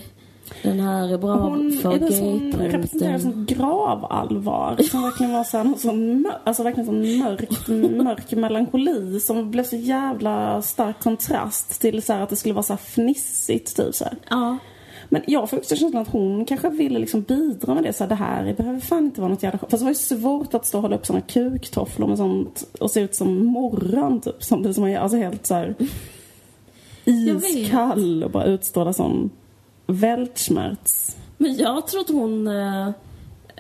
den 0.62 0.80
här 0.80 1.14
är 1.14 1.18
bra 1.18 1.36
Hon 1.36 1.72
för 1.82 1.94
är 1.94 2.12
som 2.12 2.52
representerar 2.52 3.12
gaypunkten. 3.12 3.22
som 3.22 3.46
gravallvar. 3.46 4.78
Som 4.92 5.02
verkligen 5.02 5.34
var 5.34 5.44
så 5.44 5.58
här, 5.58 5.64
någon 5.64 5.80
sån, 5.80 6.32
alltså 6.44 6.64
verkligen 6.64 6.86
sån 6.86 7.18
mörk, 7.20 7.68
mörk 8.04 8.32
melankoli 8.32 9.20
som 9.20 9.52
blev 9.52 9.64
så 9.64 9.76
jävla 9.76 10.62
stark 10.62 11.04
kontrast 11.04 11.82
till 11.82 12.04
så 12.04 12.14
att 12.14 12.30
det 12.30 12.36
skulle 12.36 12.54
vara 12.54 12.64
så 12.64 12.74
här 12.74 12.78
fnissigt 12.78 13.76
typ 13.76 13.96
så 13.96 14.04
här. 14.04 14.18
Ja. 14.30 14.58
Men 15.14 15.22
jag 15.28 15.50
får 15.50 15.58
också 15.58 15.76
känslan 15.76 16.02
att 16.02 16.08
hon 16.08 16.46
kanske 16.46 16.70
ville 16.70 17.00
liksom 17.00 17.22
bidra 17.22 17.74
med 17.74 17.84
det. 17.84 17.94
Så 17.94 18.04
här, 18.04 18.10
det 18.10 18.16
här 18.16 18.54
behöver 18.54 18.80
fan 18.80 19.06
inte 19.06 19.22
vara 19.22 19.32
något 19.32 19.44
jävla 19.44 19.60
Fast 19.60 19.72
det 19.72 19.84
var 19.84 19.92
ju 19.92 19.96
svårt 19.96 20.54
att 20.54 20.66
stå 20.66 20.78
och 20.78 20.82
hålla 20.82 20.96
upp 20.96 21.06
såna 21.06 21.22
kuktofflor 21.22 22.08
med 22.08 22.18
sånt 22.18 22.68
och 22.80 22.92
se 22.92 23.02
ut 23.02 23.16
som 23.16 23.46
morran 23.46 24.22
typ. 24.22 24.44
Som 24.44 24.64
det 24.64 24.74
som 24.74 24.84
är 24.84 25.00
alltså 25.00 25.18
helt 25.18 25.46
så 25.46 25.54
här 25.54 25.76
iskall 27.06 28.24
och 28.24 28.32
bara 28.32 28.46
utstråla 28.46 28.94
sån 28.94 29.30
Weltschmerz. 29.88 31.18
Men 31.38 31.56
jag 31.56 31.88
tror 31.88 32.02
att 32.02 32.10
hon 32.10 32.48
eh, 32.48 32.88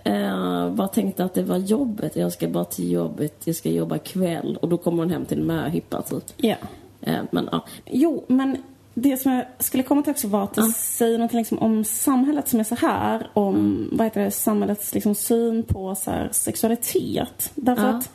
eh, 0.03 0.73
bara 0.73 0.87
tänkte 0.87 1.23
att 1.23 1.33
det 1.33 1.43
var 1.43 1.57
jobbet. 1.57 2.15
Jag 2.15 2.31
ska 2.31 2.47
bara 2.47 2.65
till 2.65 2.91
jobbet, 2.91 3.41
jag 3.43 3.55
ska 3.55 3.69
jobba 3.69 3.97
kväll. 3.97 4.57
Och 4.61 4.69
då 4.69 4.77
kommer 4.77 5.03
hon 5.03 5.11
hem 5.11 5.25
till 5.25 5.39
en 5.39 5.45
möhippa 5.45 6.01
typ. 6.01 6.23
Ja. 6.37 6.55
Eh, 7.01 7.19
men 7.31 7.49
ja. 7.51 7.65
Jo, 7.85 8.23
men 8.27 8.57
det 9.01 9.17
som 9.17 9.31
jag 9.31 9.45
skulle 9.59 9.83
komma 9.83 10.01
till 10.01 10.11
också 10.11 10.27
var 10.27 10.43
att 10.43 10.53
det 10.53 10.71
säger 10.71 11.17
någonting 11.17 11.37
liksom 11.39 11.59
om 11.59 11.83
samhället 11.83 12.47
som 12.47 12.59
är 12.59 12.63
så 12.63 12.75
här. 12.75 13.27
Om, 13.33 13.89
vad 13.91 14.07
heter 14.07 14.21
det, 14.21 14.31
samhällets 14.31 14.93
liksom 14.93 15.15
syn 15.15 15.63
på 15.63 15.95
så 15.95 16.11
här, 16.11 16.29
sexualitet. 16.31 17.51
Därför 17.55 17.83
Ja. 17.83 17.89
att 17.89 18.09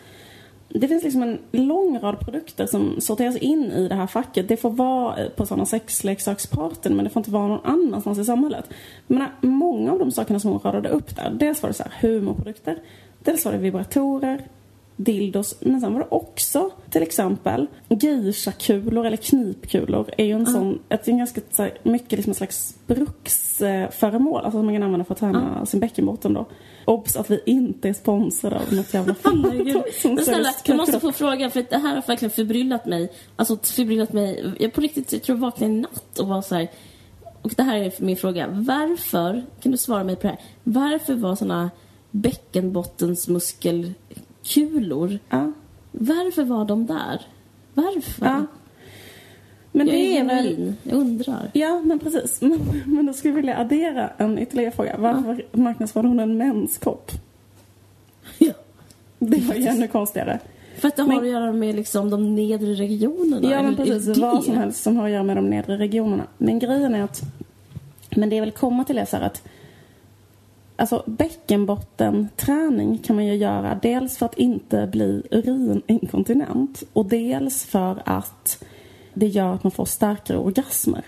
det 0.69 0.89
finns 0.89 1.05
liksom 1.05 1.23
en 1.23 1.39
lång 1.53 1.99
rad 1.99 2.21
produkter 2.21 2.67
som 2.67 3.01
sorteras 3.01 3.37
in 3.37 3.65
i 3.65 3.89
det 3.89 3.95
här 3.95 4.07
facket. 4.07 4.49
Det 4.49 4.57
får 4.57 4.71
vara 4.71 5.29
på 5.37 5.47
sådana 5.47 5.67
sexleksaksparten 5.67 6.97
men 6.97 7.05
det 7.05 7.11
får 7.11 7.21
inte 7.21 7.31
vara 7.31 7.47
någon 7.49 7.65
annanstans 7.65 8.19
i 8.19 8.25
samhället. 8.25 8.65
Jag 9.07 9.15
menar, 9.15 9.31
många 9.41 9.93
av 9.93 9.99
de 9.99 10.13
sakerna 10.13 10.41
som 10.41 10.51
hon 10.51 10.61
radade 10.61 10.89
upp 10.89 11.17
där. 11.17 11.31
Dels 11.31 11.63
var 11.63 11.71
det 11.71 11.75
så 11.75 11.83
här 11.83 12.09
humorprodukter. 12.09 12.79
Dels 13.19 13.45
var 13.45 13.53
det 13.53 13.59
vibratorer, 13.59 14.47
dildos. 14.97 15.55
Men 15.61 15.81
sen 15.81 15.93
var 15.93 16.01
det 16.01 16.07
också 16.11 16.71
till 16.91 17.03
exempel 17.03 17.67
geisha-kulor 17.89 19.07
eller 19.07 19.17
knipkulor. 19.17 20.11
är 20.19 20.25
ju 20.25 20.33
en 20.33 20.47
sån, 20.47 20.79
ett, 20.89 21.09
en 21.09 21.19
ganska 21.19 21.41
så 21.51 21.63
här, 21.63 21.79
mycket 21.83 22.13
liksom 22.13 22.31
en 22.31 22.35
slags 22.35 22.75
bruksföremål. 22.87 24.45
Alltså 24.45 24.59
som 24.59 24.67
man 24.67 24.75
kan 24.75 24.83
använda 24.83 25.05
för 25.05 25.15
att 25.15 25.21
träna 25.21 25.67
sin 25.67 25.81
bäckenbotten 25.81 26.35
då. 26.35 26.47
Obs 26.85 27.17
att 27.17 27.31
vi 27.31 27.41
inte 27.47 27.89
är 27.89 27.93
sponsrade 27.93 28.57
av 28.57 28.75
något 28.75 28.95
jävla 28.95 29.15
företag 29.23 29.93
som 30.03 30.19
snälla, 30.19 30.55
jag 30.65 30.77
måste 30.77 31.01
få 31.01 31.13
fråga 31.13 31.51
för 31.51 31.65
det 31.71 31.79
här 31.79 31.95
har 31.95 32.03
verkligen 32.07 32.31
förbryllat 32.31 32.87
mig. 32.87 33.13
Alltså 33.37 33.57
förbryllat 33.57 34.13
mig. 34.13 34.55
Jag 34.61 34.73
på 34.73 34.81
riktigt 34.81 35.13
jag 35.13 35.23
tror 35.23 35.39
jag 35.39 35.41
vaknade 35.41 35.73
i 35.73 35.77
natt 35.77 36.19
och 36.19 36.29
var 36.29 36.43
så 36.43 36.55
här. 36.55 36.69
Och 37.43 37.53
det 37.57 37.63
här 37.63 37.77
är 37.77 37.93
min 37.99 38.17
fråga. 38.17 38.47
Varför, 38.51 39.45
kan 39.61 39.73
du 39.73 39.79
svara 39.79 40.05
mig 40.05 40.17
på 40.17 40.23
det 40.23 40.29
här? 40.29 40.41
Varför 40.63 41.15
var 41.15 41.37
såna 41.37 41.71
bäckenbottensmuskelkulor, 44.47 45.19
Ja. 45.31 45.53
varför 45.93 46.45
var 46.45 46.65
de 46.65 46.87
där? 46.87 47.21
Varför? 47.75 48.27
Ja. 48.27 48.47
Men 49.73 49.87
jag 49.87 49.97
det 49.97 50.19
är 50.19 50.25
väl... 50.25 50.73
Jag 50.83 50.95
undrar. 50.95 51.51
Ja, 51.53 51.81
men 51.85 51.99
precis. 51.99 52.41
Men, 52.43 52.83
men 52.87 53.07
då 53.07 53.13
skulle 53.13 53.31
jag 53.33 53.37
vilja 53.37 53.59
addera 53.59 54.11
en 54.19 54.39
ytterligare 54.39 54.71
fråga. 54.71 54.97
Varför 54.99 55.45
marknadsförde 55.53 56.09
hon 56.09 56.21
en 56.21 56.37
menskopp? 56.37 57.11
Ja. 58.39 58.53
Det 59.19 59.41
var 59.41 59.55
ju 59.55 59.67
ännu 59.67 59.89
konstigare. 59.89 60.39
För 60.79 60.89
att 60.89 60.97
det 60.97 61.03
har 61.03 61.09
Men- 61.09 61.19
att 61.19 61.29
göra 61.29 61.53
med 61.53 61.75
liksom 61.75 62.11
de 62.11 62.35
nedre 62.35 62.75
regionerna. 62.75 63.51
Ja, 63.51 63.63
men 63.63 63.77
precis. 63.77 64.05
det 64.15 64.21
Vad 64.21 64.39
det? 64.41 64.43
som 64.45 64.55
helst 64.55 64.83
som 64.83 64.97
har 64.97 65.05
att 65.05 65.11
göra 65.11 65.23
med 65.23 65.37
de 65.37 65.47
nedre 65.51 65.77
regionerna. 65.79 66.27
Men 66.39 66.59
grejen 66.59 66.95
är 66.95 67.03
att... 67.03 67.21
Men 68.11 68.29
det 68.29 68.37
jag 68.37 68.45
vill 68.45 68.53
komma 68.53 68.85
till 68.85 68.99
är 68.99 69.05
så 69.05 69.17
här 69.17 69.25
att... 69.27 69.43
Alltså 70.77 71.03
bäckenbottenträning 71.07 72.99
kan 72.99 73.17
man 73.17 73.27
ju 73.27 73.35
göra 73.35 73.79
dels 73.83 74.19
för 74.19 74.27
att 74.27 74.39
inte 74.39 74.87
bli 74.87 75.23
urininkontinent 75.31 76.83
och 76.93 77.07
dels 77.07 77.65
för 77.65 78.03
att 78.05 78.65
det 79.15 79.27
gör 79.27 79.55
att 79.55 79.65
man 79.65 79.71
får 79.71 79.85
starkare 79.85 80.39
orgasmer. 80.39 81.05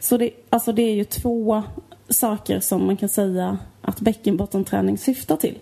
Så 0.00 0.16
det, 0.16 0.30
alltså 0.50 0.72
det 0.72 0.82
är 0.82 0.94
ju 0.94 1.04
två 1.04 1.62
saker 2.08 2.60
som 2.60 2.86
man 2.86 2.96
kan 2.96 3.08
säga 3.08 3.58
att 3.80 4.00
bäckenbottenträning 4.00 4.98
syftar 4.98 5.36
till. 5.36 5.58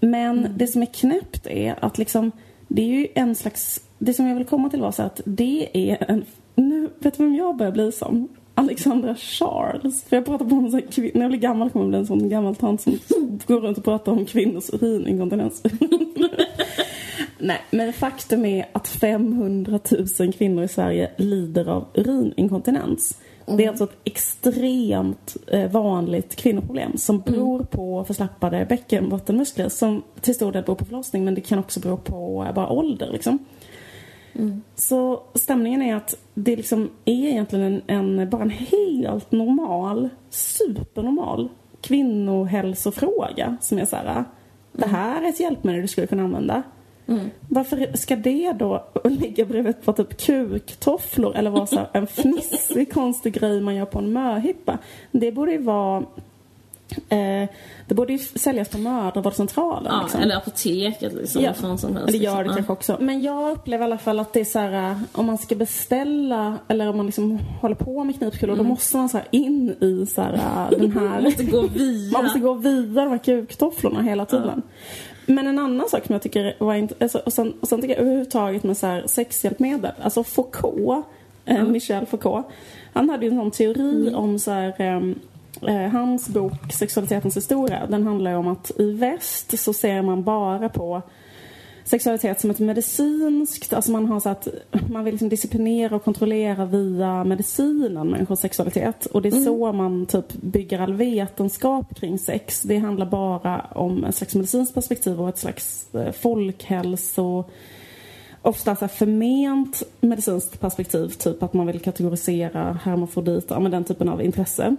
Men 0.00 0.48
det 0.56 0.66
som 0.66 0.82
är 0.82 0.86
knäppt 0.86 1.46
är 1.46 1.84
att 1.84 1.98
liksom, 1.98 2.32
det 2.68 2.82
är 2.82 2.86
ju 2.86 3.08
en 3.14 3.34
slags, 3.34 3.80
det 3.98 4.14
som 4.14 4.26
jag 4.26 4.34
vill 4.34 4.46
komma 4.46 4.70
till 4.70 4.80
var 4.80 4.92
så 4.92 5.02
att 5.02 5.20
det 5.24 5.68
är 5.72 6.10
en, 6.10 6.24
nu, 6.54 6.90
vet 6.98 7.18
du 7.18 7.24
vem 7.24 7.34
jag 7.34 7.56
börjar 7.56 7.72
bli 7.72 7.92
som? 7.92 8.28
Alexandra 8.58 9.14
Charles. 9.14 10.04
För 10.04 10.16
jag 10.16 10.24
pratar 10.24 10.44
på 10.44 10.54
om 10.54 10.70
så 10.70 10.76
här, 10.76 11.10
när 11.14 11.20
jag 11.20 11.30
blir 11.30 11.40
gammal 11.40 11.70
kommer 11.70 11.84
jag 11.84 11.90
bli 11.90 11.98
en 11.98 12.06
sån 12.06 12.28
gammal 12.28 12.56
tant 12.56 12.80
som 12.80 12.98
går 13.46 13.60
runt 13.60 13.78
och 13.78 13.84
pratar 13.84 14.12
om 14.12 14.26
kvinnors 14.26 14.70
urininkontinens. 14.70 15.62
Nej, 17.38 17.62
men 17.70 17.92
faktum 17.92 18.44
är 18.44 18.66
att 18.72 18.88
500 18.88 19.80
000 20.20 20.32
kvinnor 20.32 20.64
i 20.64 20.68
Sverige 20.68 21.10
lider 21.16 21.68
av 21.68 21.86
urininkontinens. 21.94 23.18
Det 23.46 23.64
är 23.64 23.68
alltså 23.68 23.84
ett 23.84 23.96
extremt 24.04 25.36
eh, 25.46 25.70
vanligt 25.70 26.36
kvinnoproblem 26.36 26.96
som 26.96 27.20
beror 27.20 27.64
på 27.64 28.04
förslappade 28.04 28.66
bäckenbottenmuskler 28.68 29.68
som 29.68 30.02
till 30.20 30.34
stor 30.34 30.52
del 30.52 30.62
beror 30.62 30.76
på 30.76 30.84
förlossning 30.84 31.24
men 31.24 31.34
det 31.34 31.40
kan 31.40 31.58
också 31.58 31.80
bero 31.80 31.96
på 31.96 32.44
eh, 32.48 32.54
bara 32.54 32.68
ålder 32.68 33.10
liksom. 33.12 33.38
Så 34.74 35.22
stämningen 35.34 35.82
är 35.82 35.94
att 35.94 36.14
det 36.34 36.56
liksom 36.56 36.90
är 37.04 37.26
egentligen 37.26 37.82
en, 37.86 38.18
en, 38.18 38.30
bara 38.30 38.42
en 38.42 38.50
helt 38.50 39.32
normal, 39.32 40.08
supernormal 40.30 41.48
kvinnohälsofråga 41.80 43.56
som 43.60 43.78
är 43.78 43.84
så 43.84 43.96
här, 43.96 44.24
det 44.72 44.86
här 44.86 45.22
är 45.22 45.28
ett 45.28 45.40
hjälpmedel 45.40 45.82
du 45.82 45.88
skulle 45.88 46.06
kunna 46.06 46.22
använda. 46.22 46.62
Varför 47.48 47.96
ska 47.96 48.16
det 48.16 48.52
då 48.52 48.86
ligga 49.04 49.44
bredvid 49.44 49.82
på 49.84 49.92
typ 49.92 50.20
kuktofflor 50.20 51.36
eller 51.36 51.50
vara 51.50 51.66
så 51.66 51.80
en 51.92 52.06
fnissig 52.06 52.92
konstig 52.92 53.34
grej 53.34 53.60
man 53.60 53.74
gör 53.74 53.84
på 53.84 53.98
en 53.98 54.12
möhippa? 54.12 54.78
Det 55.12 55.32
borde 55.32 55.52
ju 55.52 55.62
vara 55.62 56.04
Eh, 57.08 57.48
det 57.86 57.94
borde 57.94 58.12
ju 58.12 58.18
säljas 58.18 58.68
på 58.68 58.78
mödravårdscentralen. 58.78 59.92
Ja, 59.92 60.02
liksom. 60.02 60.20
eller 60.20 60.36
apoteket 60.36 61.12
liksom. 61.12 61.42
Ja, 61.42 61.52
fan 61.52 61.78
som 61.78 61.96
helst. 61.96 62.12
det 62.12 62.18
gör 62.18 62.36
det 62.36 62.42
liksom. 62.42 62.56
kanske 62.56 62.72
också. 62.72 62.96
Men 63.00 63.22
jag 63.22 63.52
upplever 63.52 63.84
i 63.84 63.86
alla 63.86 63.98
fall 63.98 64.20
att 64.20 64.32
det 64.32 64.40
är 64.40 64.44
så 64.44 64.58
här, 64.58 64.90
äh, 64.90 64.96
om 65.12 65.26
man 65.26 65.38
ska 65.38 65.54
beställa 65.54 66.58
eller 66.68 66.88
om 66.88 66.96
man 66.96 67.06
liksom 67.06 67.38
håller 67.60 67.74
på 67.74 68.04
med 68.04 68.18
knipkulor 68.18 68.56
då 68.56 68.62
måste 68.62 68.96
man 68.96 69.08
så 69.08 69.20
in 69.30 69.70
i 69.80 70.06
så 70.06 70.22
här, 70.22 70.34
äh, 70.34 70.78
den 70.78 70.94
Man 70.94 71.08
här... 71.08 71.20
måste 71.20 71.44
gå 71.44 71.62
via. 71.62 72.12
man 72.12 72.24
måste 72.24 72.38
gå 72.38 72.54
via 72.54 73.04
de 73.04 73.10
här 73.10 73.18
kuktofflorna 73.18 74.02
hela 74.02 74.26
tiden. 74.26 74.62
Men 75.26 75.46
en 75.46 75.58
annan 75.58 75.88
sak 75.88 76.06
som 76.06 76.12
jag 76.12 76.22
tycker 76.22 76.56
var 76.58 76.74
inte... 76.74 76.94
Alltså, 77.00 77.18
och, 77.18 77.32
sen, 77.32 77.52
och 77.60 77.68
sen 77.68 77.80
tycker 77.80 77.94
jag 77.94 78.00
överhuvudtaget 78.00 78.62
med 78.62 78.76
så 78.76 78.86
här 78.86 79.04
sexhjälpmedel. 79.06 79.92
Alltså 80.02 80.24
Foucault, 80.24 81.06
eh, 81.44 81.64
Michel 81.64 82.06
Foucault. 82.06 82.46
Han 82.92 83.10
hade 83.10 83.26
ju 83.26 83.30
en 83.32 83.38
sån 83.38 83.50
teori 83.50 84.14
om 84.14 84.38
så 84.38 84.50
här... 84.50 85.14
Eh, 85.62 85.90
hans 85.90 86.28
bok 86.28 86.72
Sexualitetens 86.72 87.36
historia, 87.36 87.86
den 87.86 88.06
handlar 88.06 88.30
ju 88.30 88.36
om 88.36 88.48
att 88.48 88.72
i 88.78 88.92
väst 88.92 89.58
så 89.58 89.72
ser 89.72 90.02
man 90.02 90.22
bara 90.22 90.68
på 90.68 91.02
sexualitet 91.84 92.40
som 92.40 92.50
ett 92.50 92.58
medicinskt, 92.58 93.72
alltså 93.72 93.92
man 93.92 94.06
har 94.06 94.20
så 94.20 94.28
att 94.28 94.48
man 94.90 95.04
vill 95.04 95.14
liksom 95.14 95.28
disciplinera 95.28 95.96
och 95.96 96.04
kontrollera 96.04 96.64
via 96.64 97.24
medicinen 97.24 98.10
människors 98.10 98.38
sexualitet. 98.38 99.06
Och 99.06 99.22
det 99.22 99.28
är 99.28 99.44
så 99.44 99.72
man 99.72 100.06
typ 100.06 100.32
bygger 100.32 100.78
all 100.78 100.94
vetenskap 100.94 102.00
kring 102.00 102.18
sex. 102.18 102.62
Det 102.62 102.78
handlar 102.78 103.06
bara 103.06 103.60
om 103.60 104.04
ett 104.04 104.14
slags 104.14 104.34
medicinskt 104.34 104.74
perspektiv 104.74 105.20
och 105.20 105.28
ett 105.28 105.38
slags 105.38 105.94
eh, 105.94 106.12
folkhälso 106.12 107.44
ofta 108.46 108.76
så 108.76 108.88
förment 108.88 109.82
medicinskt 110.00 110.60
perspektiv, 110.60 111.08
typ 111.08 111.42
att 111.42 111.52
man 111.52 111.66
vill 111.66 111.80
kategorisera 111.80 112.78
hermafroditer, 112.82 113.54
ja, 113.54 113.60
men 113.60 113.70
den 113.70 113.84
typen 113.84 114.08
av 114.08 114.22
intresse. 114.22 114.76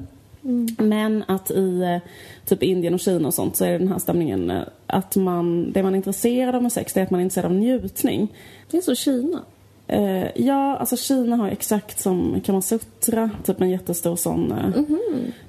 Men 0.77 1.23
att 1.27 1.51
i 1.51 1.81
eh, 1.81 2.09
typ 2.45 2.63
Indien 2.63 2.93
och 2.93 2.99
Kina 2.99 3.27
och 3.27 3.33
sånt 3.33 3.55
så 3.55 3.65
är 3.65 3.71
det 3.71 3.77
den 3.77 3.87
här 3.87 3.99
stämningen 3.99 4.51
eh, 4.51 4.63
att 4.87 5.15
man, 5.15 5.71
det 5.71 5.83
man 5.83 5.93
är 5.93 5.97
intresserad 5.97 6.55
av 6.55 6.63
med 6.63 6.71
sex 6.71 6.93
det 6.93 6.99
är 6.99 7.03
att 7.03 7.11
man 7.11 7.19
är 7.19 7.23
intresserad 7.23 7.51
av 7.51 7.57
njutning. 7.57 8.27
Det 8.71 8.77
är 8.77 8.81
så 8.81 8.95
Kina. 8.95 9.39
Eh, 9.87 10.25
ja, 10.35 10.77
alltså 10.77 10.97
Kina 10.97 11.35
har 11.35 11.49
exakt 11.49 11.99
som 11.99 12.41
Kamasutra, 12.45 13.29
typ 13.43 13.61
en 13.61 13.69
jättestor 13.69 14.15
sån. 14.15 14.51
Eh, 14.51 14.81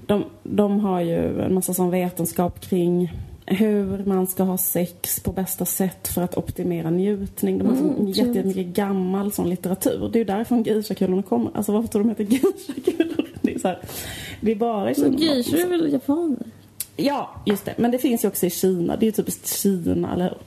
de, 0.07 0.25
de 0.43 0.81
har 0.81 1.01
ju 1.01 1.43
en 1.43 1.55
massa 1.55 1.75
sån 1.75 1.91
vetenskap 1.91 2.61
kring 2.61 3.13
hur 3.51 4.05
man 4.05 4.27
ska 4.27 4.43
ha 4.43 4.59
sex 4.59 5.21
på 5.21 5.33
bästa 5.33 5.65
sätt 5.65 6.09
för 6.09 6.23
att 6.23 6.37
optimera 6.37 6.91
njutning. 6.91 7.59
De 7.59 7.67
har 7.67 7.77
Mm, 7.77 8.07
jättemycket 8.11 8.67
gammal 8.67 9.33
sån 9.33 9.51
litteratur. 9.51 10.09
Det 10.13 10.17
är 10.17 10.21
ju 10.21 10.25
därifrån 10.25 10.63
geishakulorna 10.63 11.23
kommer. 11.23 11.51
Alltså 11.55 11.73
varför 11.73 11.89
tror 11.89 12.03
de 12.03 12.09
heter 12.09 12.25
geishakulor? 12.25 13.29
Det 13.43 13.55
är 13.55 13.59
så 13.59 13.69
här, 13.69 13.79
det 14.41 14.51
är 14.51 14.57
bara 14.57 14.91
i 14.91 14.95
Kina. 14.95 15.09
Men 15.09 15.19
geishor 15.19 15.59
är 15.59 15.67
väl 15.67 15.93
japaner? 15.93 16.39
Ja, 16.97 17.31
just 17.47 17.65
det. 17.65 17.75
Men 17.77 17.91
det 17.91 17.99
finns 17.99 18.25
ju 18.25 18.29
också 18.29 18.47
i 18.47 18.51
Kina. 18.51 18.97
Det 18.97 19.05
är 19.05 19.07
ju 19.07 19.13
typiskt 19.13 19.49
Kina, 19.63 20.13
eller 20.13 20.25
hur? 20.25 20.39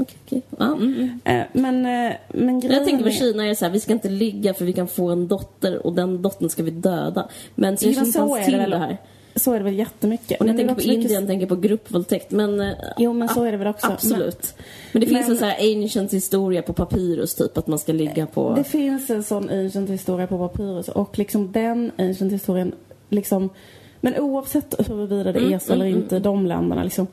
Okej, 0.00 0.16
okej. 0.26 0.42
Ja, 0.58 0.64
mm, 0.66 0.94
mm. 1.24 1.40
Eh, 1.40 1.46
men, 1.52 1.86
eh, 1.86 2.16
men 2.28 2.60
grejen 2.60 2.76
Jag 2.76 2.86
tänker 2.86 3.04
på 3.04 3.10
Kina 3.10 3.46
är 3.46 3.54
så 3.54 3.64
här, 3.64 3.72
vi 3.72 3.80
ska 3.80 3.92
inte 3.92 4.08
ligga 4.08 4.54
för 4.54 4.64
vi 4.64 4.72
kan 4.72 4.88
få 4.88 5.08
en 5.10 5.28
dotter 5.28 5.86
och 5.86 5.92
den 5.94 6.22
dottern 6.22 6.48
ska 6.48 6.62
vi 6.62 6.70
döda. 6.70 7.28
Men 7.54 7.76
så 7.76 7.86
Jo, 7.88 7.92
så 7.94 8.12
fanns 8.12 8.48
är 8.48 8.50
det 8.52 8.58
väl. 8.58 8.70
det 8.70 8.78
här. 8.78 8.96
Så 9.38 9.52
är 9.52 9.58
det 9.58 9.64
väl 9.64 9.78
jättemycket. 9.78 10.40
Och 10.40 10.46
när 10.46 10.52
Men 10.52 10.58
jag 10.58 10.68
tänker 10.68 10.74
på 10.74 10.78
också 10.78 10.88
mycket- 10.88 11.04
Indien 11.04 11.26
tänker 11.26 11.42
jag 11.42 11.48
på 11.48 11.68
gruppvåldtäkt. 11.68 12.30
Men, 12.30 12.60
eh, 12.60 12.72
Jo, 12.98 13.12
men 13.12 13.28
så 13.28 13.44
är 13.44 13.52
det 13.52 13.58
väl 13.58 13.66
också. 13.68 13.86
Absolut. 13.86 14.54
Men, 14.92 15.00
det 15.00 15.06
finns 15.06 15.20
Men- 15.26 15.30
en 15.30 15.38
sån 15.38 15.48
här 15.48 15.74
ancient 15.82 16.12
historia 16.12 16.62
på 16.62 16.72
papyrus 16.72 17.34
typ, 17.34 17.58
att 17.58 17.66
man 17.66 17.78
ska 17.78 17.92
ligga 17.92 18.26
på... 18.26 18.54
Det 18.56 18.64
finns 18.64 19.10
en 19.10 19.22
sån 19.22 19.50
ancient 19.50 19.90
historia 19.90 20.26
på 20.26 20.48
Papyrus 20.48 20.88
och 20.88 21.18
liksom 21.18 21.52
den 21.52 21.92
ancient 21.98 22.32
historien 22.32 22.72
liksom 23.08 23.50
men 24.00 24.16
oavsett 24.16 24.88
huruvida 24.88 25.32
det 25.32 25.52
är 25.54 25.58
så 25.58 25.72
eller 25.72 25.84
inte 25.86 26.16
i 26.16 26.20
de 26.20 26.46
länderna 26.46 26.84
liksom 26.84 27.06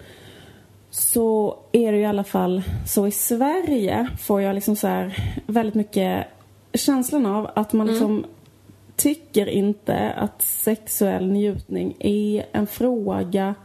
så 0.89 1.57
är 1.71 1.91
det 1.91 1.97
ju 1.97 2.03
i 2.03 2.07
alla 2.07 2.23
fall 2.23 2.61
så 2.87 3.07
i 3.07 3.11
Sverige 3.11 4.07
får 4.21 4.41
jag 4.41 4.55
liksom 4.55 4.75
så 4.75 4.87
här 4.87 5.17
väldigt 5.47 5.75
mycket 5.75 6.25
känslan 6.73 7.25
av 7.25 7.49
att 7.55 7.73
man 7.73 7.87
liksom 7.87 8.25
tycker 8.95 9.47
inte 9.47 10.11
att 10.11 10.41
sexuell 10.41 11.27
njutning 11.27 11.95
är 11.99 12.45
en 12.51 12.67
fråga 12.67 13.55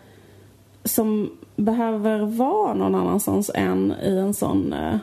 som 0.85 1.31
behöver 1.57 2.19
vara 2.19 2.75
någon 2.75 2.95
annanstans 2.95 3.51
än 3.55 3.95
i 4.03 4.17
en 4.17 4.35
sån 4.35 4.73
eh, 4.73 4.97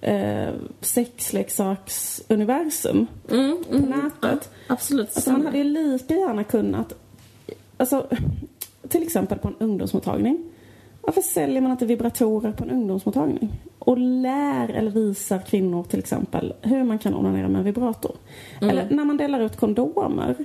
eh, 0.00 0.54
sexleksaksuniversum 0.80 3.06
Mm, 3.30 3.64
på 3.70 3.78
nätet. 3.78 4.50
Absolut. 4.66 5.10
Alltså 5.14 5.32
man 5.32 5.46
hade 5.46 5.58
ju 5.58 5.64
lika 5.64 6.14
gärna 6.14 6.44
kunnat, 6.44 6.92
alltså 7.76 8.06
till 8.88 9.02
exempel 9.02 9.38
på 9.38 9.48
en 9.48 9.54
ungdomsmottagning. 9.58 10.50
Varför 11.00 11.22
säljer 11.22 11.60
man 11.60 11.70
inte 11.70 11.86
vibratorer 11.86 12.52
på 12.52 12.64
en 12.64 12.70
ungdomsmottagning? 12.70 13.52
Och 13.84 13.98
lär 13.98 14.68
eller 14.68 14.90
visar 14.90 15.38
kvinnor 15.38 15.84
till 15.84 15.98
exempel 15.98 16.54
hur 16.62 16.84
man 16.84 16.98
kan 16.98 17.14
onanera 17.14 17.48
med 17.48 17.58
en 17.58 17.64
vibrator. 17.64 18.16
Eller 18.60 18.90
när 18.90 19.04
man 19.04 19.16
delar 19.16 19.40
ut 19.40 19.56
kondomer. 19.56 20.36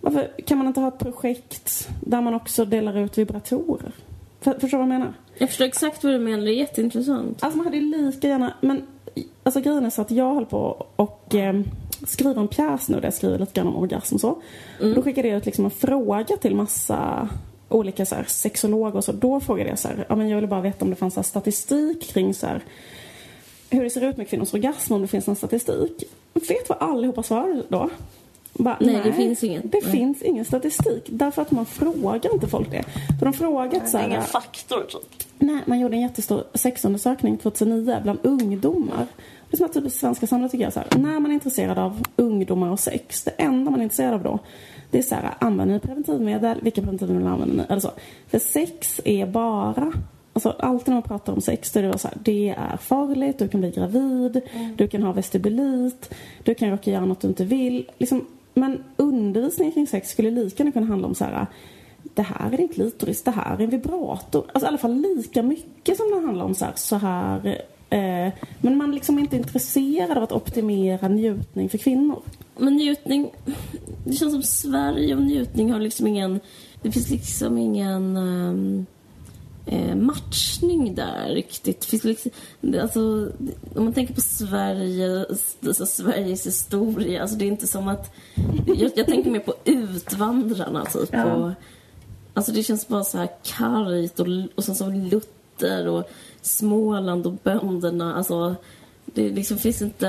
Varför 0.00 0.30
kan 0.46 0.58
man 0.58 0.66
inte 0.66 0.80
ha 0.80 0.88
ett 0.88 0.98
projekt 0.98 1.88
där 2.00 2.20
man 2.20 2.34
också 2.34 2.64
delar 2.64 2.98
ut 2.98 3.18
vibratorer? 3.18 3.92
För, 4.40 4.52
förstår 4.52 4.68
du 4.68 4.76
vad 4.76 4.82
jag 4.82 4.88
menar? 4.88 5.12
Jag 5.38 5.48
förstår 5.48 5.64
exakt 5.64 6.04
vad 6.04 6.12
du 6.12 6.18
menar, 6.18 6.44
det 6.44 6.54
är 6.54 6.56
jätteintressant. 6.56 7.42
Alltså 7.42 7.56
man 7.56 7.66
hade 7.66 7.76
ju 7.76 7.96
lika 7.96 8.28
gärna, 8.28 8.54
men 8.60 8.82
alltså 9.42 9.60
grejen 9.60 9.86
är 9.86 9.90
så 9.90 10.02
att 10.02 10.10
jag 10.10 10.34
höll 10.34 10.46
på 10.46 10.86
och 10.96 11.34
eh, 11.34 11.60
skriver 12.06 12.40
en 12.40 12.48
pjäs 12.48 12.88
nu 12.88 12.96
där 12.96 13.04
jag 13.04 13.14
skriver 13.14 13.38
lite 13.38 13.52
grann 13.52 13.68
om 13.68 13.76
orgasm 13.76 14.14
och 14.14 14.20
så. 14.20 14.30
Och 14.80 14.94
då 14.94 15.02
skickade 15.02 15.28
jag 15.28 15.36
ut 15.36 15.46
liksom 15.46 15.64
en 15.64 15.70
fråga 15.70 16.36
till 16.36 16.56
massa 16.56 17.28
olika 17.70 18.06
så 18.06 18.14
här, 18.14 18.24
sexologer 18.24 18.96
och 18.96 19.04
så. 19.04 19.12
Då 19.12 19.40
frågade 19.40 19.70
jag 19.70 19.78
så 19.78 19.88
här, 19.88 20.06
ja 20.08 20.16
men 20.16 20.28
jag 20.28 20.36
ville 20.36 20.48
bara 20.48 20.60
veta 20.60 20.84
om 20.84 20.90
det 20.90 20.96
fanns 20.96 21.14
så 21.14 21.20
här, 21.20 21.24
statistik 21.24 22.08
kring 22.12 22.34
så 22.34 22.46
här, 22.46 22.64
hur 23.70 23.84
det 23.84 23.90
ser 23.90 24.04
ut 24.04 24.16
med 24.16 24.28
kvinnors 24.28 24.54
orgasm, 24.54 24.92
om 24.92 25.02
det 25.02 25.08
finns 25.08 25.26
någon 25.26 25.36
statistik. 25.36 26.04
Vet 26.32 26.48
du 26.48 26.64
vad 26.68 26.78
allihopa 26.78 27.22
svarade 27.22 27.62
då? 27.68 27.90
Bara, 28.52 28.76
Nej, 28.80 29.00
det 29.04 29.12
finns 29.12 29.44
ingen. 29.44 29.62
Det 29.64 29.80
Nej. 29.82 29.92
finns 29.92 30.22
ingen 30.22 30.44
statistik. 30.44 31.04
Därför 31.06 31.42
att 31.42 31.50
man 31.50 31.66
frågar 31.66 32.34
inte 32.34 32.46
folk 32.46 32.70
det. 32.70 32.84
För 33.18 33.26
de 33.26 33.32
frågat 33.32 33.88
så 33.88 33.98
här, 33.98 34.20
faktor 34.20 34.84
typ. 34.88 35.28
Nej, 35.38 35.60
man 35.66 35.80
gjorde 35.80 35.96
en 35.96 36.00
jättestor 36.00 36.44
sexundersökning 36.54 37.38
2009 37.38 38.00
bland 38.02 38.18
ungdomar. 38.22 39.06
Det 39.50 39.54
är 39.54 39.56
som 39.56 39.66
att 39.66 39.72
typ 39.72 39.92
svenska 39.92 40.26
samhället 40.26 40.52
tycker 40.52 40.64
jag 40.64 40.72
så 40.72 40.80
här, 40.80 40.88
när 40.98 41.20
man 41.20 41.30
är 41.30 41.34
intresserad 41.34 41.78
av 41.78 42.02
ungdomar 42.16 42.70
och 42.70 42.80
sex, 42.80 43.24
det 43.24 43.30
enda 43.30 43.70
man 43.70 43.80
är 43.80 43.84
intresserad 43.84 44.14
av 44.14 44.22
då, 44.22 44.38
det 44.90 44.98
är 44.98 45.02
så 45.02 45.14
här, 45.14 45.34
använder 45.38 45.74
ni 45.74 45.80
preventivmedel? 45.80 46.60
Vilka 46.62 46.80
preventivmedel 46.80 47.26
använder 47.26 47.56
ni? 47.56 47.62
Eller 47.68 47.80
så. 47.80 47.90
För 48.28 48.38
sex 48.38 49.00
är 49.04 49.26
bara, 49.26 49.92
alltså 50.32 50.56
alltid 50.58 50.88
när 50.88 50.94
man 50.94 51.02
pratar 51.02 51.32
om 51.32 51.40
sex, 51.40 51.72
då 51.72 51.80
är 51.80 51.82
det 51.82 51.98
så 51.98 52.08
här, 52.08 52.16
det 52.22 52.48
är 52.48 52.76
farligt, 52.76 53.38
du 53.38 53.48
kan 53.48 53.60
bli 53.60 53.70
gravid, 53.70 54.40
du 54.76 54.88
kan 54.88 55.02
ha 55.02 55.12
vestibulit, 55.12 56.14
du 56.44 56.54
kan 56.54 56.70
råka 56.70 56.90
göra 56.90 57.04
något 57.04 57.20
du 57.20 57.28
inte 57.28 57.44
vill. 57.44 57.90
Liksom, 57.98 58.26
men 58.54 58.84
undervisning 58.96 59.72
kring 59.72 59.86
sex 59.86 60.10
skulle 60.10 60.30
lika 60.30 60.62
gärna 60.62 60.72
kunna 60.72 60.86
handla 60.86 61.08
om 61.08 61.14
så 61.14 61.24
här, 61.24 61.46
det 62.14 62.22
här 62.22 62.52
är 62.52 62.56
din 62.56 62.68
klitoris, 62.68 63.22
det 63.22 63.30
här 63.30 63.56
är 63.56 63.64
en 63.64 63.70
vibrator. 63.70 64.44
Alltså 64.52 64.66
i 64.66 64.68
alla 64.68 64.78
fall 64.78 64.94
lika 64.94 65.42
mycket 65.42 65.96
som 65.96 66.10
det 66.10 66.26
handlar 66.26 66.44
om 66.44 66.54
så 66.54 66.64
här, 66.64 66.72
så 66.76 66.96
här 66.96 67.46
eh, 67.90 68.32
men 68.60 68.76
man 68.76 68.94
liksom 68.94 69.18
är 69.18 69.20
inte 69.20 69.36
intresserad 69.36 70.16
av 70.16 70.22
att 70.22 70.32
optimera 70.32 71.08
njutning 71.08 71.68
för 71.68 71.78
kvinnor. 71.78 72.22
Men 72.56 72.76
njutning, 72.76 73.30
det 74.10 74.16
känns 74.16 74.32
som 74.32 74.42
Sverige 74.42 75.16
och 75.16 75.22
njutning 75.22 75.72
har 75.72 75.80
liksom 75.80 76.06
ingen, 76.06 76.40
det 76.82 76.92
finns 76.92 77.10
liksom 77.10 77.58
ingen 77.58 78.16
eh, 79.66 79.96
matchning 79.96 80.94
där 80.94 81.28
riktigt. 81.28 81.80
Det 81.80 81.86
finns 81.86 82.04
liksom, 82.04 82.30
alltså, 82.80 83.30
om 83.74 83.84
man 83.84 83.92
tänker 83.92 84.14
på 84.14 84.20
Sverige, 84.20 85.26
alltså, 85.66 85.86
Sveriges 85.86 86.46
historia, 86.46 87.22
alltså 87.22 87.36
det 87.36 87.44
är 87.44 87.48
inte 87.48 87.66
som 87.66 87.88
att, 87.88 88.14
jag, 88.66 88.90
jag 88.94 89.06
tänker 89.06 89.30
mer 89.30 89.40
på 89.40 89.54
utvandrarna 89.64 90.84
typ. 90.84 91.08
Ja. 91.12 91.34
Och, 91.34 91.52
alltså 92.34 92.52
det 92.52 92.62
känns 92.62 92.88
bara 92.88 93.04
så 93.04 93.18
här 93.18 93.28
kargt 93.42 94.20
och, 94.20 94.26
och 94.54 94.64
sen 94.64 94.74
så 94.74 94.84
skatter 95.60 95.88
och 95.88 96.10
Småland 96.42 97.26
och 97.26 97.32
bönderna. 97.32 98.14
Alltså, 98.14 98.56
det 99.14 99.28
liksom 99.28 99.58
finns 99.58 99.82
inte... 99.82 100.08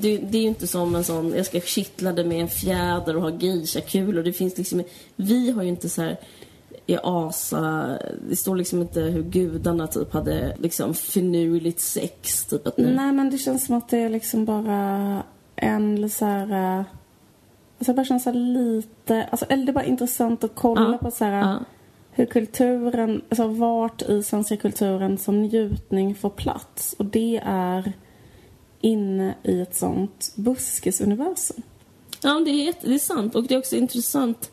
Det, 0.00 0.16
det 0.18 0.38
är 0.38 0.42
ju 0.42 0.48
inte 0.48 0.66
som 0.66 0.94
en 0.94 1.04
sån, 1.04 1.32
jag 1.36 1.46
ska 1.46 1.60
kittla 1.60 2.12
det 2.12 2.24
med 2.24 2.40
en 2.40 2.48
fjäder 2.48 3.16
och 3.16 3.22
ha 3.22 3.30
geisha-kulor. 3.30 4.22
Det 4.22 4.32
finns 4.32 4.58
liksom... 4.58 4.82
Vi 5.16 5.50
har 5.50 5.62
ju 5.62 5.68
inte 5.68 5.88
så 5.88 6.02
här 6.02 6.16
i 6.86 6.96
Asa, 7.02 7.98
det 8.28 8.36
står 8.36 8.56
liksom 8.56 8.80
inte 8.80 9.00
hur 9.00 9.22
gudarna 9.22 9.86
typ 9.86 10.12
hade 10.12 10.56
liksom 10.58 10.94
finurligt 10.94 11.80
sex. 11.80 12.44
Typ 12.44 12.66
att 12.66 12.76
nu. 12.76 12.94
Nej, 12.94 13.12
men 13.12 13.30
det 13.30 13.38
känns 13.38 13.66
som 13.66 13.76
att 13.76 13.88
det 13.88 13.98
är 13.98 14.08
liksom 14.08 14.44
bara 14.44 15.22
en 15.56 16.10
så 16.10 16.24
här... 16.24 16.84
Alltså 17.78 17.92
det 17.92 17.96
bara 17.96 18.04
känns 18.04 18.22
så 18.22 18.30
här 18.30 18.38
lite... 18.38 19.28
Alltså, 19.30 19.46
eller 19.48 19.64
det 19.66 19.70
är 19.70 19.74
bara 19.74 19.84
intressant 19.84 20.44
att 20.44 20.54
kolla 20.54 20.92
Ja, 20.92 20.98
på 20.98 21.10
så 21.10 21.24
här, 21.24 21.32
ja. 21.32 21.60
hur 22.10 22.26
kulturen... 22.26 23.22
Alltså 23.28 23.46
vart 23.46 24.02
i 24.02 24.22
svenska 24.22 24.56
kulturen 24.56 25.18
som 25.18 25.42
njutning 25.42 26.14
får 26.14 26.30
plats. 26.30 26.94
Och 26.98 27.04
det 27.04 27.42
är 27.44 27.92
inne 28.82 29.34
i 29.42 29.60
ett 29.60 29.76
sånt 29.76 30.32
buskisuniversum. 30.34 31.62
Ja, 32.22 32.42
det 32.44 32.50
är, 32.50 32.74
det 32.82 32.94
är 32.94 32.98
sant. 32.98 33.34
Och 33.34 33.42
det 33.42 33.54
är 33.54 33.58
också 33.58 33.76
intressant. 33.76 34.50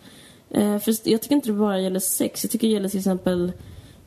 Eh, 0.49 0.79
för 0.79 1.09
jag 1.09 1.21
tycker 1.21 1.35
inte 1.35 1.49
det 1.49 1.53
bara 1.53 1.79
gäller 1.79 1.99
sex. 1.99 2.43
Jag 2.43 2.51
tycker 2.51 2.67
det 2.67 2.73
gäller 2.73 2.89
till 2.89 2.99
exempel 2.99 3.51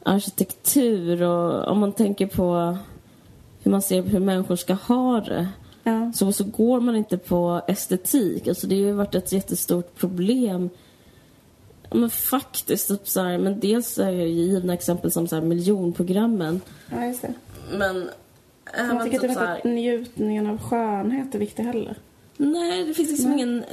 arkitektur 0.03 1.23
och 1.23 1.69
om 1.69 1.79
man 1.79 1.93
tänker 1.93 2.27
på 2.27 2.77
hur 3.63 3.71
man 3.71 3.83
ser 3.83 4.03
på 4.03 4.09
hur 4.09 4.21
människor 4.21 4.57
ska 4.57 4.75
ha 4.75 5.21
det. 5.21 5.49
Ja. 5.83 6.13
Så, 6.15 6.33
så 6.33 6.45
går 6.45 6.81
man 6.81 6.97
inte 6.97 7.19
på 7.19 7.63
estetik. 7.69 8.49
Alltså 8.49 8.67
det 8.67 8.75
har 8.75 8.87
ju 8.87 8.93
varit 8.93 9.15
ett 9.15 9.33
jättestort 9.33 9.95
problem. 9.95 10.71
Men 11.91 12.11
faktiskt, 12.11 12.89
typ 12.89 13.09
så 13.09 13.21
här, 13.21 13.39
men 13.39 13.61
dels 13.61 13.99
är 13.99 14.13
det 14.13 14.27
ju 14.27 14.45
givna 14.45 14.75
exempel 14.75 15.11
som 15.11 15.29
så 15.29 15.37
här 15.37 15.43
miljonprogrammen. 15.43 16.61
Ja. 16.91 17.15
Men 17.73 18.11
Jag 18.77 19.05
tycker 19.05 19.19
typ 19.19 19.29
typ 19.29 19.39
här, 19.39 19.57
att 19.57 19.65
njutningen 19.65 20.47
av 20.47 20.59
skönhet 20.59 21.35
är 21.35 21.39
viktig 21.39 21.63
heller. 21.63 21.97
Nej, 22.37 22.85
det 22.85 22.95
finns 22.95 23.11
liksom 23.11 23.31
Nej. 23.31 23.41
ingen... 23.41 23.65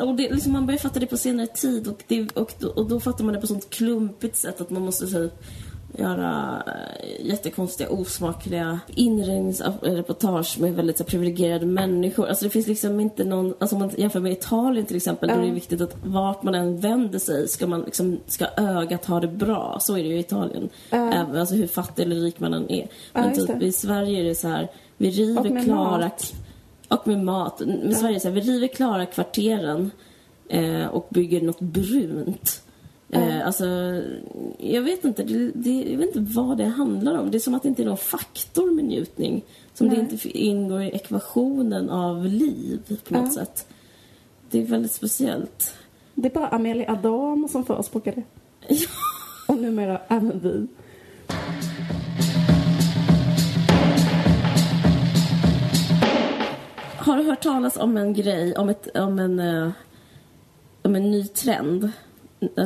Och 0.00 0.14
det, 0.14 0.30
liksom 0.30 0.52
man 0.52 0.66
börjar 0.66 0.78
fatta 0.78 1.00
det 1.00 1.06
på 1.06 1.16
senare 1.16 1.46
tid 1.46 1.88
och, 1.88 2.02
det, 2.06 2.36
och, 2.36 2.52
då, 2.58 2.68
och 2.68 2.88
då 2.88 3.00
fattar 3.00 3.24
man 3.24 3.34
det 3.34 3.40
på 3.40 3.46
sånt 3.46 3.70
klumpigt 3.70 4.36
sätt 4.36 4.60
att 4.60 4.70
man 4.70 4.82
måste 4.82 5.06
typ 5.06 5.44
göra 5.98 6.62
eh, 6.66 7.26
jättekonstiga, 7.26 7.90
osmakliga 7.90 8.80
inredningsreportage 8.94 10.60
med 10.60 10.74
väldigt 10.74 10.98
så 10.98 11.04
privilegierade 11.04 11.66
människor. 11.66 12.26
Alltså 12.26 12.44
det 12.44 12.50
finns 12.50 12.66
liksom 12.66 13.00
inte 13.00 13.24
någon... 13.24 13.54
Alltså 13.58 13.76
om 13.76 13.80
man 13.80 13.90
jämför 13.96 14.20
med 14.20 14.32
Italien 14.32 14.86
till 14.86 14.96
exempel, 14.96 15.28
då 15.28 15.34
är 15.34 15.46
det 15.46 15.50
viktigt 15.50 15.80
att 15.80 15.96
vart 16.04 16.42
man 16.42 16.54
än 16.54 16.80
vänder 16.80 17.18
sig 17.18 17.48
ska 17.48 17.66
man 17.66 17.82
liksom, 17.82 18.20
ska 18.26 18.46
ögat 18.56 19.06
ha 19.06 19.20
det 19.20 19.28
bra. 19.28 19.78
Så 19.80 19.98
är 19.98 20.02
det 20.02 20.08
ju 20.08 20.16
i 20.16 20.20
Italien. 20.20 20.68
Ja. 20.90 21.12
Även, 21.12 21.36
alltså 21.36 21.54
hur 21.54 21.66
fattig 21.66 22.02
eller 22.02 22.16
rik 22.16 22.40
man 22.40 22.54
än 22.54 22.70
är. 22.70 22.88
Men 23.12 23.34
just 23.34 23.46
typ 23.46 23.62
i 23.62 23.72
Sverige 23.72 24.20
är 24.20 24.24
det 24.24 24.34
så 24.34 24.48
här, 24.48 24.68
vi 24.96 25.10
river 25.10 25.64
klara... 25.64 25.98
mat. 25.98 26.34
Och 26.88 27.08
med 27.08 27.24
mat. 27.24 27.60
Med 27.66 27.96
Sverige 27.96 28.12
är 28.12 28.14
det 28.14 28.20
så 28.20 28.28
här, 28.28 28.34
vi 28.34 28.40
river 28.40 28.68
klara 28.68 29.06
kvarteren 29.06 29.90
eh, 30.48 30.86
och 30.86 31.06
bygger 31.10 31.40
något 31.40 31.60
brunt. 31.60 32.62
Eh, 33.14 33.46
alltså, 33.46 33.66
jag 34.58 34.82
vet 34.82 35.04
inte. 35.04 35.22
Det, 35.24 35.50
det, 35.54 35.82
jag 35.90 35.98
vet 35.98 36.16
inte 36.16 36.32
vad 36.32 36.58
det 36.58 36.64
handlar 36.64 37.18
om. 37.18 37.30
Det 37.30 37.36
är 37.38 37.40
som 37.40 37.54
att 37.54 37.62
det 37.62 37.68
inte 37.68 37.82
är 37.82 37.86
någon 37.86 37.96
faktor 37.96 38.70
med 38.74 38.84
njutning. 38.84 39.44
Som 39.74 39.88
det 39.88 39.92
Nej. 39.94 40.02
inte 40.02 40.14
f- 40.14 40.26
ingår 40.34 40.82
i 40.82 40.90
ekvationen 40.90 41.90
av 41.90 42.24
liv 42.26 42.80
på 43.08 43.14
något 43.14 43.26
Ja. 43.26 43.30
sätt. 43.34 43.66
Det 44.50 44.58
är 44.62 44.66
väldigt 44.66 44.92
speciellt. 44.92 45.74
Det 46.14 46.28
är 46.28 46.32
bara 46.34 46.48
Amelie 46.48 46.90
Adam 46.90 47.48
som 47.48 47.64
förespråkar 47.64 48.12
det. 48.12 48.22
Ja. 48.68 48.86
Och 49.48 49.58
numera 49.60 50.00
även 50.08 50.40
vi. 50.42 50.66
Har 56.98 57.16
du 57.16 57.22
hört 57.22 57.42
talas 57.42 57.76
om 57.76 57.96
en 57.96 58.12
grej, 58.14 58.54
om, 58.56 58.68
ett, 58.68 58.96
om, 58.96 59.18
en, 59.18 59.38
eh, 59.40 59.70
om 60.82 60.94
en 60.96 61.10
ny 61.10 61.24
trend? 61.26 61.90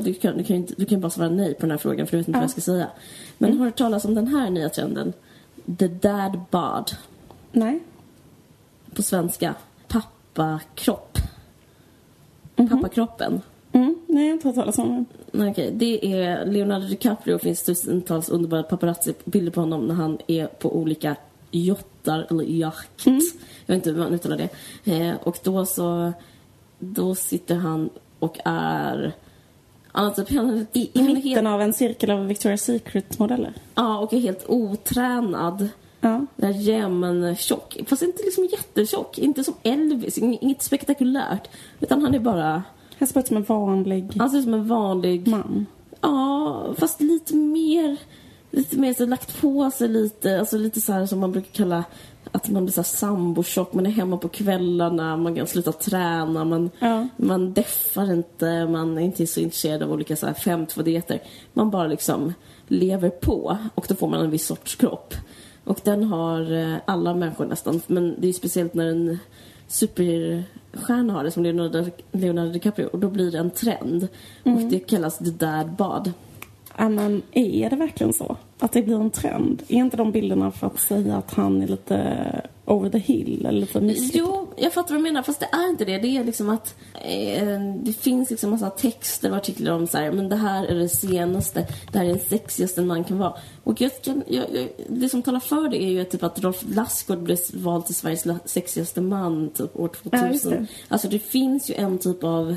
Du 0.05 0.15
kan, 0.15 0.37
du, 0.39 0.45
kan 0.45 0.57
inte, 0.57 0.75
du 0.77 0.87
kan 0.87 1.01
bara 1.01 1.11
svara 1.11 1.29
nej 1.29 1.55
på 1.55 1.61
den 1.61 1.71
här 1.71 1.79
frågan 1.79 2.07
för 2.07 2.17
du 2.17 2.19
vet 2.19 2.29
inte 2.29 2.37
Ja. 2.37 2.41
vad 2.41 2.45
jag 2.45 2.51
ska 2.51 2.61
säga. 2.61 2.91
Men 3.39 3.51
har 3.53 3.59
du 3.59 3.65
hört 3.65 3.79
talas 3.79 4.05
om 4.05 4.15
den 4.15 4.27
här 4.27 4.51
nya 4.51 4.69
trenden? 4.69 5.13
The 5.79 5.89
dad 5.89 6.41
bod. 6.51 6.91
Nej. 7.53 7.81
På 8.95 9.03
svenska. 9.03 9.55
Pappakropp. 9.89 11.19
Pappakroppen. 12.57 13.41
Mm, 13.73 13.97
nej, 14.07 14.23
jag 14.25 14.31
har 14.31 14.33
inte 14.35 14.49
hört 14.49 14.55
talas 14.55 14.79
om 14.79 15.05
det. 15.33 15.51
Okej, 15.51 15.71
det 15.75 16.13
är 16.23 16.47
Leonardo 16.47 16.87
DiCaprio. 16.87 17.39
finns 17.39 17.63
tusentals 17.63 18.29
underbara 18.29 18.63
paparazzi-bilder 18.63 19.53
på 19.53 19.61
honom 19.61 19.87
när 19.87 19.95
han 19.95 20.19
är 20.27 20.47
på 20.47 20.77
olika 20.77 21.17
jottar 21.51 22.27
eller 22.31 22.45
jakt. 22.45 23.07
Jag 23.07 23.15
vet 23.67 23.77
inte 23.77 23.91
hur 23.91 23.99
man 23.99 24.15
uttalar 24.15 24.37
det. 24.37 24.49
Eh, 24.93 25.15
och 25.23 25.39
då 25.43 25.67
så... 25.67 26.13
Då 26.79 27.15
sitter 27.15 27.55
han 27.55 27.91
och 28.19 28.39
är... 28.45 29.13
Han, 29.97 30.67
I, 30.73 30.91
i 30.93 31.03
mitten 31.03 31.23
helt, 31.23 31.47
av 31.47 31.63
en 31.63 31.73
cirkel 31.73 32.11
av 32.11 32.31
Victoria's 32.31 32.57
Secret-modeller. 32.57 33.53
Ja, 33.75 33.99
och 33.99 34.13
är 34.13 34.19
helt 34.19 34.45
otränad. 34.49 35.69
Ja. 36.01 36.27
Där 36.37 36.51
jämn 36.51 37.37
tjock. 37.37 37.77
Fast 37.87 38.03
inte 38.03 38.23
liksom 38.23 38.45
jättetjock. 38.53 39.19
Inte 39.19 39.45
som 39.45 39.55
Elvis. 39.63 40.19
ing- 40.19 40.39
Inget 40.41 40.63
spektakulärt. 40.63 41.49
Utan 41.81 42.03
han 42.03 42.15
är 42.15 42.19
bara... 42.19 42.63
Han 42.99 43.09
ser 43.09 43.21
ut 43.21 43.27
som 43.27 43.37
en 43.37 43.43
vanlig 43.43 44.13
Han 44.19 44.31
ser 44.31 44.39
ut 44.39 44.45
som 44.45 44.55
en 44.55 44.69
vanlig... 44.69 45.29
man. 45.29 45.67
Ja, 46.01 46.75
fast 46.79 47.01
lite 47.01 47.37
mer... 47.37 47.97
Lite 48.57 48.77
mer 48.79 48.95
så 48.95 49.07
lagt 49.07 49.41
på 49.41 49.71
sig 49.71 49.89
lite. 49.89 50.39
Alltså 50.41 50.59
lite 50.59 50.81
så 50.81 50.93
här 50.93 51.07
som 51.07 51.19
man 51.21 51.33
brukar 51.33 51.51
kalla 51.53 51.85
att 52.33 52.49
man 52.51 52.65
blir 52.65 52.73
så 52.73 52.83
sambotjock. 52.83 53.73
Man 53.73 53.87
är 53.87 53.91
hemma 53.91 54.17
på 54.17 54.29
kvällarna, 54.29 55.17
man 55.17 55.35
kan 55.35 55.47
sluta 55.47 55.73
träna, 55.73 56.45
man, 56.45 56.71
Ja. 56.79 57.09
man 57.17 57.53
deffar 57.53 58.13
inte, 58.13 58.67
man 58.67 58.99
är 58.99 59.03
inte 59.03 59.27
så 59.27 59.41
intresserad 59.41 59.83
av 59.83 59.93
olika 59.93 60.17
så 60.17 60.27
här 60.27 60.35
5-2-dieter. 60.35 61.23
Man 61.53 61.71
bara 61.71 61.87
liksom 61.87 62.35
lever 62.69 63.11
på 63.11 63.59
och 63.75 63.87
då 63.89 63.95
får 63.95 64.09
man 64.09 64.21
en 64.25 64.31
viss 64.31 64.47
sorts 64.47 64.75
kropp. 64.77 65.15
Och 65.65 65.81
den 65.85 66.05
har 66.05 66.53
eh, 66.53 66.77
alla 66.85 67.15
människor 67.15 67.47
nästan, 67.47 67.81
men 67.87 68.15
det 68.21 68.29
är 68.29 68.33
speciellt 68.33 68.75
när 68.75 68.87
en 68.87 69.19
superstjärna 69.69 71.13
har 71.13 71.25
det 71.25 71.31
som 71.31 71.43
Leonardo, 71.43 71.85
Leonardo 72.13 72.53
DiCaprio 72.53 72.87
och 72.87 72.99
då 72.99 73.09
blir 73.09 73.31
det 73.31 73.39
en 73.39 73.51
trend. 73.51 74.09
Och 74.43 74.61
det 74.71 74.79
kallas 74.79 75.19
the 75.19 75.25
dad 75.31 75.71
bod. 75.71 76.13
Ja, 76.79 76.89
men 76.89 77.23
är 77.33 77.71
det 77.71 77.77
verkligen 77.77 78.13
så? 78.13 78.37
Att 78.59 78.73
det 78.73 78.83
blir 78.83 79.01
en 79.01 79.11
trend? 79.11 79.63
Är 79.69 79.77
inte 79.77 79.97
de 79.97 80.13
bilderna 80.13 80.51
för 80.51 80.67
att 80.67 80.81
säga 80.81 81.17
att 81.17 81.35
han 81.35 81.63
är 81.63 81.67
lite 81.67 82.23
over 82.65 82.91
the 82.91 82.99
hill 82.99 83.47
eller 83.47 83.61
lite 83.61 83.81
misslyckad? 83.81 84.29
Jo, 84.29 84.49
jag 84.57 84.73
fattar 84.73 84.95
vad 84.95 85.01
du 85.01 85.03
menar, 85.03 85.23
fast 85.23 85.41
det 85.41 85.49
är 85.53 85.71
inte 85.71 85.85
det. 85.85 85.99
Det 85.99 86.17
är 86.17 86.25
liksom 86.25 86.49
att 86.49 86.75
eh, 86.95 87.61
det 87.77 87.93
finns 87.93 88.31
liksom 88.31 88.51
massa 88.51 88.71
texter 88.71 89.31
och 89.31 89.37
artiklar 89.37 89.73
om 89.73 89.87
så 89.87 89.99
här, 89.99 90.13
men 90.13 90.29
det 90.29 90.37
här 90.37 90.65
är 90.65 90.75
det 90.75 90.89
senaste, 90.89 91.67
det 91.93 91.99
här 91.99 92.05
är 92.05 92.09
den 92.09 92.19
sexigaste 92.19 92.83
man 92.83 93.05
kan 93.05 93.19
vara. 93.19 93.35
Och 93.65 93.81
jag 93.81 94.03
kan, 94.03 94.23
jag, 94.27 94.45
jag, 94.55 94.69
det 94.89 95.09
som 95.09 95.23
talar 95.23 95.41
för 95.41 95.69
det 95.69 95.83
är 95.83 95.91
ju 95.91 96.05
typ 96.05 96.23
att 96.23 96.41
Rolf 96.41 96.65
Lassgård 96.69 97.19
blev 97.19 97.39
vald 97.55 97.87
till 97.87 97.95
Sveriges 97.95 98.27
sexigaste 98.45 99.01
man 99.01 99.51
typ 99.51 99.77
år 99.77 99.89
2000. 99.89 100.53
Ja, 100.53 100.59
det. 100.59 100.67
Alltså 100.89 101.09
det 101.09 101.19
finns 101.19 101.71
ju 101.71 101.75
en 101.75 101.99
typ 101.99 102.25
av 102.25 102.57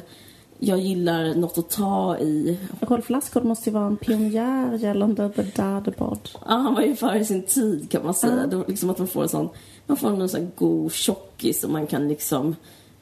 jag 0.59 0.79
gillar 0.79 1.33
något 1.33 1.57
att 1.57 1.69
ta 1.69 2.17
i. 2.17 2.59
Rolf 2.79 3.09
Lassgård 3.09 3.43
måste 3.43 3.69
ju 3.69 3.73
vara 3.73 3.85
en 3.85 3.97
pionjär 3.97 4.73
gällande 4.73 5.29
the 5.29 5.41
dad 5.41 5.93
bod. 5.97 6.29
Ja, 6.33 6.39
han 6.55 6.73
var 6.73 6.81
ju 6.81 6.95
före 6.95 7.25
sin 7.25 7.43
tid 7.43 7.91
kan 7.91 8.03
man 8.03 8.13
säga. 8.13 8.47
Då, 8.47 8.63
liksom 8.67 8.89
att 8.89 8.97
man 8.97 9.07
får 9.07 9.23
en 9.23 9.29
sån, 9.29 9.49
man 9.87 9.97
får 9.97 10.09
en 10.21 10.29
sån 10.29 10.51
god 10.55 10.91
tjockis 10.91 11.61
som 11.61 11.71
man 11.71 11.87
kan 11.87 12.07
liksom 12.07 12.55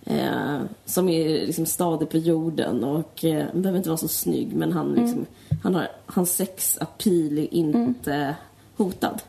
eh, 0.06 0.60
som 0.86 1.10
är 1.10 1.30
liksom 1.30 1.66
stadig 1.66 2.10
på 2.10 2.18
jorden 2.18 2.84
och 2.84 3.26
eh, 3.26 3.46
behöver 3.54 3.78
inte 3.78 3.90
vara 3.90 3.98
så 3.98 4.08
snygg 4.08 4.56
men 4.56 4.72
han 4.72 4.94
liksom, 4.94 5.26
han 5.64 5.76
har, 5.76 5.88
hans 6.06 6.36
sex-appeal 6.36 7.38
är 7.38 7.54
inte 7.54 8.36
hotad. 8.76 9.22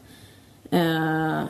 Eh, 0.70 1.40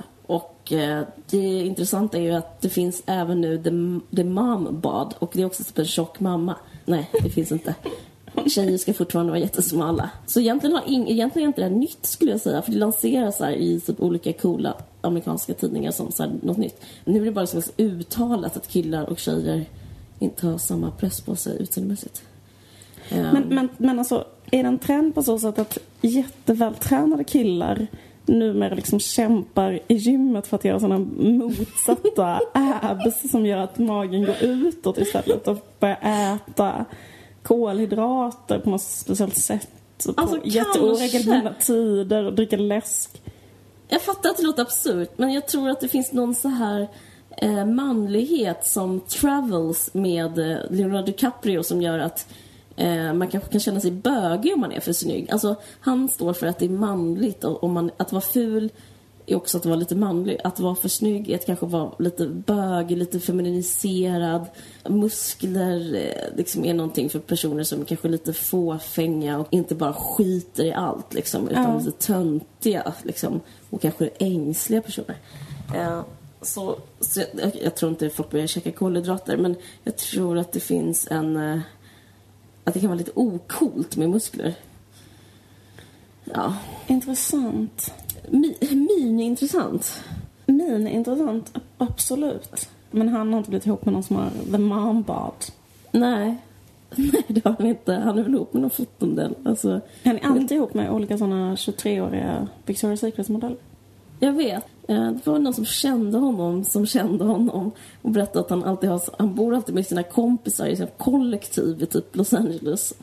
och 0.69 0.73
eh, 0.73 1.07
det 1.31 1.67
intressanta 1.67 2.19
är 2.19 2.23
ju 2.23 2.33
att 2.33 2.61
det 2.61 2.69
finns 2.69 3.03
även 3.07 3.41
nu 3.41 3.57
The, 3.57 3.71
the 4.17 4.25
Mom 4.25 4.81
Bad 4.81 5.15
och 5.19 5.31
det 5.35 5.43
är 5.43 5.47
också 5.47 5.65
typ 5.65 5.79
en 5.79 5.85
tjock 5.85 6.21
mamma. 6.21 6.55
Nej, 6.85 7.11
det 7.23 7.31
finns 7.31 7.53
inte. 7.53 7.75
Tjejer 8.47 8.79
ska 8.79 8.95
fortfarande 8.95 9.33
vara 9.33 9.41
jättesmala. 9.41 10.11
Så 10.27 10.41
egentligen, 10.41 10.77
har 10.77 10.83
ing, 10.87 11.09
egentligen 11.09 11.47
är 11.47 11.49
inte 11.49 11.61
det 11.61 11.69
här 11.69 11.77
nytt 11.77 12.07
skulle 12.07 12.31
jag 12.31 12.41
säga. 12.41 12.63
För 12.63 12.73
det 12.73 12.79
lanseras 12.79 13.41
här 13.41 13.53
i 13.53 13.81
typ 13.81 14.01
olika 14.01 14.33
coola 14.33 14.75
amerikanska 15.01 15.55
tidningar 15.55 15.91
som 15.91 16.13
så 16.13 16.23
här, 16.23 16.33
något 16.43 16.57
nytt. 16.57 16.85
Nu 17.05 17.21
är 17.21 17.25
det 17.25 17.33
bara 17.33 17.47
så 17.47 17.63
uttalat 17.77 18.57
att 18.57 18.69
killar 18.69 19.05
och 19.05 19.19
tjejer 19.19 19.65
inte 20.19 20.47
har 20.47 20.59
samma 20.59 20.91
press 20.91 21.21
på 21.21 21.37
sig 21.37 21.63
utseendemässigt. 21.63 22.23
Men, 23.11 23.43
men, 23.49 23.69
men 23.77 23.99
alltså, 23.99 24.25
är 24.51 24.63
det 24.63 24.69
en 24.69 24.79
trend 24.79 25.15
på 25.15 25.23
så 25.23 25.39
sätt 25.39 25.59
att 25.59 25.79
jättevältränade 26.01 27.25
killar 27.25 27.87
numera 28.29 28.75
liksom 28.75 29.01
kämpar 29.01 29.81
i 29.89 29.95
gymmet 29.95 30.47
för 30.47 30.57
att 30.57 30.65
göra 30.65 30.81
sådana 30.81 30.99
motsatta 31.17 32.41
abs 32.83 33.31
som 33.31 33.47
gör 33.47 33.59
att 33.59 33.79
magen 33.79 34.25
går 34.25 34.37
utåt 34.41 34.99
istället 34.99 35.49
och 35.49 35.57
börjar 35.81 35.99
äta 36.03 36.85
kolhydrater 37.43 38.59
på 38.59 38.71
något 38.71 38.83
speciellt 38.83 39.37
sätt 39.37 39.69
på 40.07 40.13
Alltså, 40.17 40.41
jätteoregelbundna 40.45 41.55
tider 41.61 42.25
och 42.25 42.33
dricka 42.33 42.57
läsk. 42.57 43.23
Jag 43.89 44.03
fattar 44.03 44.31
att 44.31 44.37
det 44.37 44.43
låter 44.43 44.63
absurt, 44.63 45.11
men 45.17 45.33
jag 45.33 45.49
tror 45.49 45.71
att 45.71 45.81
det 45.81 45.89
finns 45.89 46.13
någon 46.13 46.35
så 46.35 46.49
här 46.49 46.89
eh, 47.37 47.65
manlighet 47.65 48.67
som 48.67 49.01
travels 49.01 49.95
med 49.95 50.39
eh, 50.39 50.59
Leonardo 50.71 51.07
DiCaprio 51.07 51.63
som 51.63 51.83
gör 51.83 51.99
att 51.99 52.27
eh, 52.79 53.13
man 53.13 53.29
kanske 53.29 53.51
kan 53.51 53.61
känna 53.61 53.81
sig 53.81 53.91
bögig 53.91 54.55
om 54.55 54.61
man 54.61 54.73
är 54.73 54.81
för 54.81 54.93
snygg. 54.93 55.31
Alltså, 55.31 55.57
han 55.81 56.09
står 56.09 56.33
för 56.33 56.47
att 56.47 56.59
det 56.59 56.65
är 56.65 56.71
manligt 56.71 57.45
och 57.45 57.65
om 57.65 57.73
man, 57.73 57.91
att 57.97 58.13
vara 58.13 58.23
ful 58.23 58.71
är 59.27 59.37
också 59.37 59.59
att 59.59 59.67
vara 59.67 59.77
lite 59.77 59.95
manlig. 59.95 60.39
Att 60.45 60.61
vara 60.61 60.75
för 60.75 60.89
snygg 60.89 61.31
är 61.31 61.35
att 61.35 61.47
kanske 61.47 61.67
vara 61.67 61.93
lite 61.99 62.27
bög, 62.27 62.91
lite 62.91 63.21
feminiserad. 63.21 64.47
Muskler 64.89 65.95
eh, 65.95 66.37
liksom 66.37 66.65
är 66.65 66.75
någonting 66.75 67.11
för 67.11 67.19
personer 67.19 67.65
som 67.65 67.81
är 67.81 67.85
kanske 67.85 68.09
lite 68.09 68.33
fåfänga 68.33 69.39
och 69.39 69.47
inte 69.51 69.75
bara 69.75 69.93
skiter 69.93 70.65
i 70.65 70.73
allt 70.73 71.15
liksom, 71.15 71.49
utan 71.49 71.63
Ja. 71.63 71.79
lite 71.79 72.07
töntiga 72.07 72.93
liksom, 73.03 73.41
och 73.71 73.83
kanske 73.83 74.11
ängsliga 74.19 74.81
personer. 74.83 75.17
Eh, 75.75 76.01
så, 76.43 76.77
så 77.01 77.21
jag, 77.21 77.53
jag 77.63 77.75
tror 77.75 77.91
inte 77.91 78.11
folk 78.11 78.31
börjar 78.31 78.47
käka 78.47 78.73
kolhydrater 78.73 79.37
men 79.37 79.57
jag 79.85 79.97
tror 79.97 80.39
att 80.39 80.53
det 80.53 80.61
finns 80.61 81.09
en... 81.11 81.61
Att 82.69 82.75
det 82.75 82.81
kan 82.81 82.89
vara 82.89 82.99
lite 82.99 83.11
okult 83.15 83.97
med 83.97 84.11
muskler. 84.11 84.55
Ja. 86.25 86.55
Intressant. 86.87 87.95
Mi, 88.29 88.57
min 88.61 89.21
är 89.21 89.25
intressant. 89.25 90.01
Min 90.47 90.87
är 90.87 90.91
intressant, 90.91 91.57
absolut. 91.79 92.69
Men 92.91 93.09
han 93.09 93.33
har 93.33 93.39
inte 93.39 93.51
blivit 93.51 93.67
ihop 93.67 93.85
med 93.85 93.95
någon 93.95 94.03
som 94.03 94.17
har 94.17 94.31
the 94.53 94.59
mom 94.59 95.03
bod. 95.03 95.45
Nej. 95.91 96.37
Nej, 96.97 97.25
det 97.29 97.45
har 97.45 97.57
han 97.59 97.67
inte. 97.67 97.93
Han 97.95 98.19
är 98.19 98.23
väl 98.23 98.35
ihop 98.35 98.53
med 98.53 98.63
någon 98.63 98.71
fotomodell. 98.71 99.35
Alltså, 99.45 99.81
Han 100.05 100.17
är 100.17 100.27
alltid 100.27 100.53
ihop 100.53 100.75
med 100.75 100.91
olika 100.91 101.19
såna 101.19 101.55
23-åriga 101.55 102.49
Victoria's 102.67 102.97
Secret-modeller. 102.97 103.57
Jag 104.19 104.33
vet. 104.33 104.65
Eh, 104.89 105.11
Det 105.11 105.27
var 105.27 105.39
någon 105.39 105.55
som 105.55 105.65
kände 105.65 106.19
honom 106.19 106.65
som 106.65 106.87
kände 106.87 107.25
honom 107.25 107.71
och 108.03 108.11
berättade 108.11 108.41
att 108.41 108.51
han 108.51 108.65
alltid 108.65 108.91
har, 108.91 109.01
han 109.19 109.35
bor 109.35 109.55
alltid 109.55 109.75
med 109.75 109.87
sina 109.87 110.03
kompisar 110.03 110.67
i 110.67 110.73
ett 110.73 110.99
kollektiv 110.99 111.83
i 111.83 111.87
typ 111.87 112.17
Los 112.17 112.33
Angeles. 112.33 112.95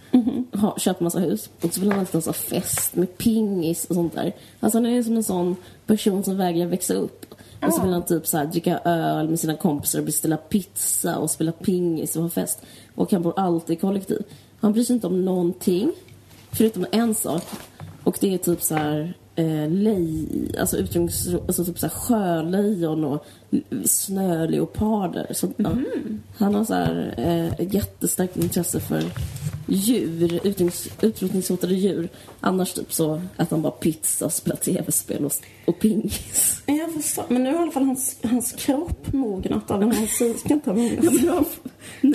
Har, 0.53 0.79
köper 0.79 1.03
massa 1.03 1.19
hus. 1.19 1.49
Och 1.61 1.73
så 1.73 1.79
vill 1.79 1.91
han 1.91 1.99
alltid 1.99 2.25
ha 2.25 2.33
fest 2.33 2.95
med 2.95 3.17
pingis 3.17 3.85
och 3.85 3.95
sånt 3.95 4.13
där. 4.15 4.33
Alltså 4.59 4.77
han 4.77 4.85
är 4.85 5.03
som 5.03 5.15
en 5.15 5.23
sån 5.23 5.55
person 5.85 6.23
som 6.23 6.37
vägrar 6.37 6.65
växa 6.65 6.93
upp. 6.93 7.25
Och 7.67 7.73
så 7.73 7.81
vill 7.81 7.93
han 7.93 8.05
typ 8.05 8.27
så 8.27 8.37
här 8.37 8.45
dricka 8.45 8.79
öl 8.79 9.29
med 9.29 9.39
sina 9.39 9.55
kompisar 9.55 9.99
och 9.99 10.05
beställa 10.05 10.37
pizza 10.37 11.17
och 11.17 11.31
spela 11.31 11.51
pingis 11.51 12.15
och 12.15 12.21
ha 12.23 12.29
fest. 12.29 12.61
Och 12.95 13.11
han 13.11 13.21
bor 13.21 13.33
alltid 13.39 13.77
i 13.77 13.79
kollektiv. 13.79 14.23
Han 14.59 14.73
bryr 14.73 14.83
sig 14.83 14.93
inte 14.93 15.07
om 15.07 15.25
någonting. 15.25 15.91
Förutom 16.51 16.85
en 16.91 17.15
sak. 17.15 17.43
Och 18.03 18.17
det 18.21 18.33
är 18.33 18.37
typ 18.37 18.61
så 18.61 18.75
här 18.75 19.17
eh, 19.35 19.69
lej, 19.69 20.27
alltså, 20.59 20.77
utrymnings, 20.77 21.27
alltså 21.47 21.65
typ 21.65 21.79
så 21.79 21.89
sjölejon 21.89 23.03
och 23.03 23.25
snöleoparder. 23.85 25.27
Så, 25.33 25.47
ja. 25.57 25.71
Han 26.37 26.55
har 26.55 26.65
så 26.65 26.73
här 26.73 27.13
eh, 27.17 27.53
ett 27.53 27.73
jättestarkt 27.73 28.37
intresse 28.37 28.79
för 28.79 29.03
djur, 29.67 30.33
utrotnings, 30.33 30.87
utrotningshotade 31.01 31.73
djur. 31.73 32.09
Annars 32.39 32.73
typ 32.73 32.93
så 32.93 33.21
att 33.35 33.51
han 33.51 33.61
bara 33.61 33.71
pizza, 33.71 34.29
spelar 34.29 34.57
tv-spel 34.57 35.25
och, 35.25 35.31
och 35.65 35.79
pingis. 35.79 36.61
Jag 36.65 36.93
förstår. 36.93 37.25
Men 37.27 37.43
nu 37.43 37.49
har 37.49 37.59
i 37.59 37.61
alla 37.61 37.71
fall 37.71 37.83
hans, 37.83 38.17
hans 38.23 38.51
kropp 38.51 39.13
mognat 39.13 39.71
av 39.71 39.79
den 39.79 39.91
här 39.91 40.01
musiken. 40.01 40.61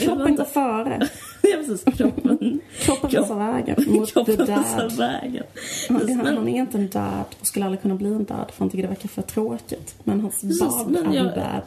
Kroppen 0.00 0.37
går 0.37 0.44
före. 0.44 1.09
Ja, 1.50 1.56
precis. 1.66 1.84
Kroppen. 1.96 2.60
Kroppen 2.80 3.10
Kropp- 3.10 3.22
visar 3.24 3.34
vägen 3.52 3.76
mot 3.88 4.06
the 4.08 4.12
Kroppen 4.12 4.36
dad. 4.36 4.92
vägen. 4.98 5.44
Han, 5.88 5.98
Precis, 5.98 6.16
han, 6.16 6.24
men- 6.24 6.36
han 6.36 6.48
är 6.48 6.58
inte 6.60 6.78
en 6.78 6.88
dad 6.88 7.24
och 7.40 7.46
skulle 7.46 7.64
aldrig 7.64 7.82
kunna 7.82 7.94
bli 7.94 8.08
en 8.08 8.24
dad 8.24 8.46
för 8.52 8.58
han 8.58 8.70
tycker 8.70 8.82
det 8.82 8.88
verkar 8.88 9.08
för 9.08 9.22
tråkigt. 9.22 9.94
Men 10.04 10.20
hans 10.20 10.40
Precis, 10.40 10.60
bad 10.60 10.90
men 10.90 11.06
är 11.06 11.14
jag- 11.16 11.26
en 11.26 11.34
dad. 11.38 11.62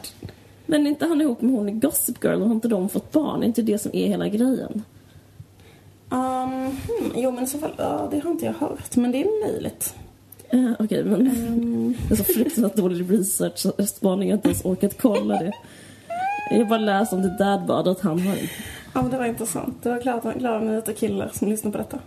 Men 0.66 0.86
är 0.86 0.90
inte 0.90 1.06
han 1.06 1.20
ihop 1.20 1.40
med 1.42 1.54
hon 1.54 1.68
i 1.68 1.72
Gossip 1.72 2.24
Girl 2.24 2.40
och 2.42 2.46
har 2.48 2.54
inte 2.54 2.68
de 2.68 2.88
fått 2.88 3.12
barn? 3.12 3.42
Är 3.42 3.46
inte 3.46 3.62
det 3.62 3.78
som 3.78 3.90
är 3.94 4.08
hela 4.08 4.28
grejen? 4.28 4.82
Um, 6.10 6.18
hmm, 6.18 7.12
jo 7.16 7.30
men 7.30 7.44
i 7.44 7.46
så 7.46 7.58
fall, 7.58 7.72
ja, 7.78 8.08
det 8.10 8.18
har 8.18 8.30
inte 8.30 8.44
jag 8.46 8.52
hört. 8.52 8.96
Men 8.96 9.12
det 9.12 9.22
är 9.22 9.46
möjligt. 9.52 9.94
Eh, 10.48 10.70
Okej, 10.78 11.04
men 11.04 11.20
Mm. 11.20 11.94
det 12.08 12.14
är 12.14 12.16
så 12.16 12.24
fruktansvärt 12.24 12.76
dålig 12.76 13.12
research 13.12 13.58
så 13.58 13.72
spaning 13.86 14.28
jag 14.28 14.36
inte 14.36 14.48
ens 14.48 14.64
orkat 14.64 14.96
kolla 15.02 15.38
det. 15.38 15.52
Jag 16.50 16.68
bara 16.68 16.78
läser 16.78 17.16
om 17.16 17.22
det 17.22 17.36
dadbad 17.38 17.88
att 17.88 18.00
han 18.00 18.18
har 18.20 18.36
Ja 18.94 19.02
men 19.02 19.10
det 19.10 19.18
var 19.18 19.24
intressant. 19.26 19.82
Det 19.82 19.88
var 19.88 20.00
glada, 20.00 20.32
glada 20.34 20.60
nyheter 20.64 20.92
killar 20.92 21.28
som 21.34 21.48
lyssnar 21.48 21.70
på 21.70 21.78
detta. 21.78 21.98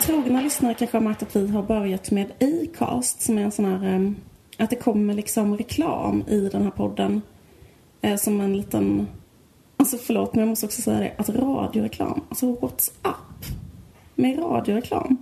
Trogna 0.00 0.40
lyssnare 0.42 0.74
kanske 0.74 0.96
har 0.96 1.02
märkt 1.02 1.22
att 1.22 1.36
vi 1.36 1.48
har 1.48 1.62
börjat 1.62 2.10
med 2.10 2.26
Acast 2.40 3.20
som 3.22 3.38
är 3.38 3.42
en 3.42 3.52
sån 3.52 3.64
här... 3.64 3.86
em, 3.94 4.16
Att 4.58 4.70
det 4.70 4.76
kommer 4.76 5.14
liksom 5.14 5.56
reklam 5.56 6.24
i 6.28 6.48
den 6.52 6.62
här 6.62 6.70
podden. 6.70 7.22
eh, 8.00 8.16
Som 8.16 8.40
en 8.40 8.56
liten... 8.56 9.06
Alltså 9.76 9.96
förlåt 9.98 10.34
men 10.34 10.40
jag 10.40 10.48
måste 10.48 10.66
också 10.66 10.82
säga 10.82 10.98
det. 11.00 11.12
Att 11.18 11.28
radioreklam, 11.28 12.20
alltså 12.28 12.52
WhatsApp 12.52 13.44
med 14.14 14.38
radioreklam. 14.38 15.16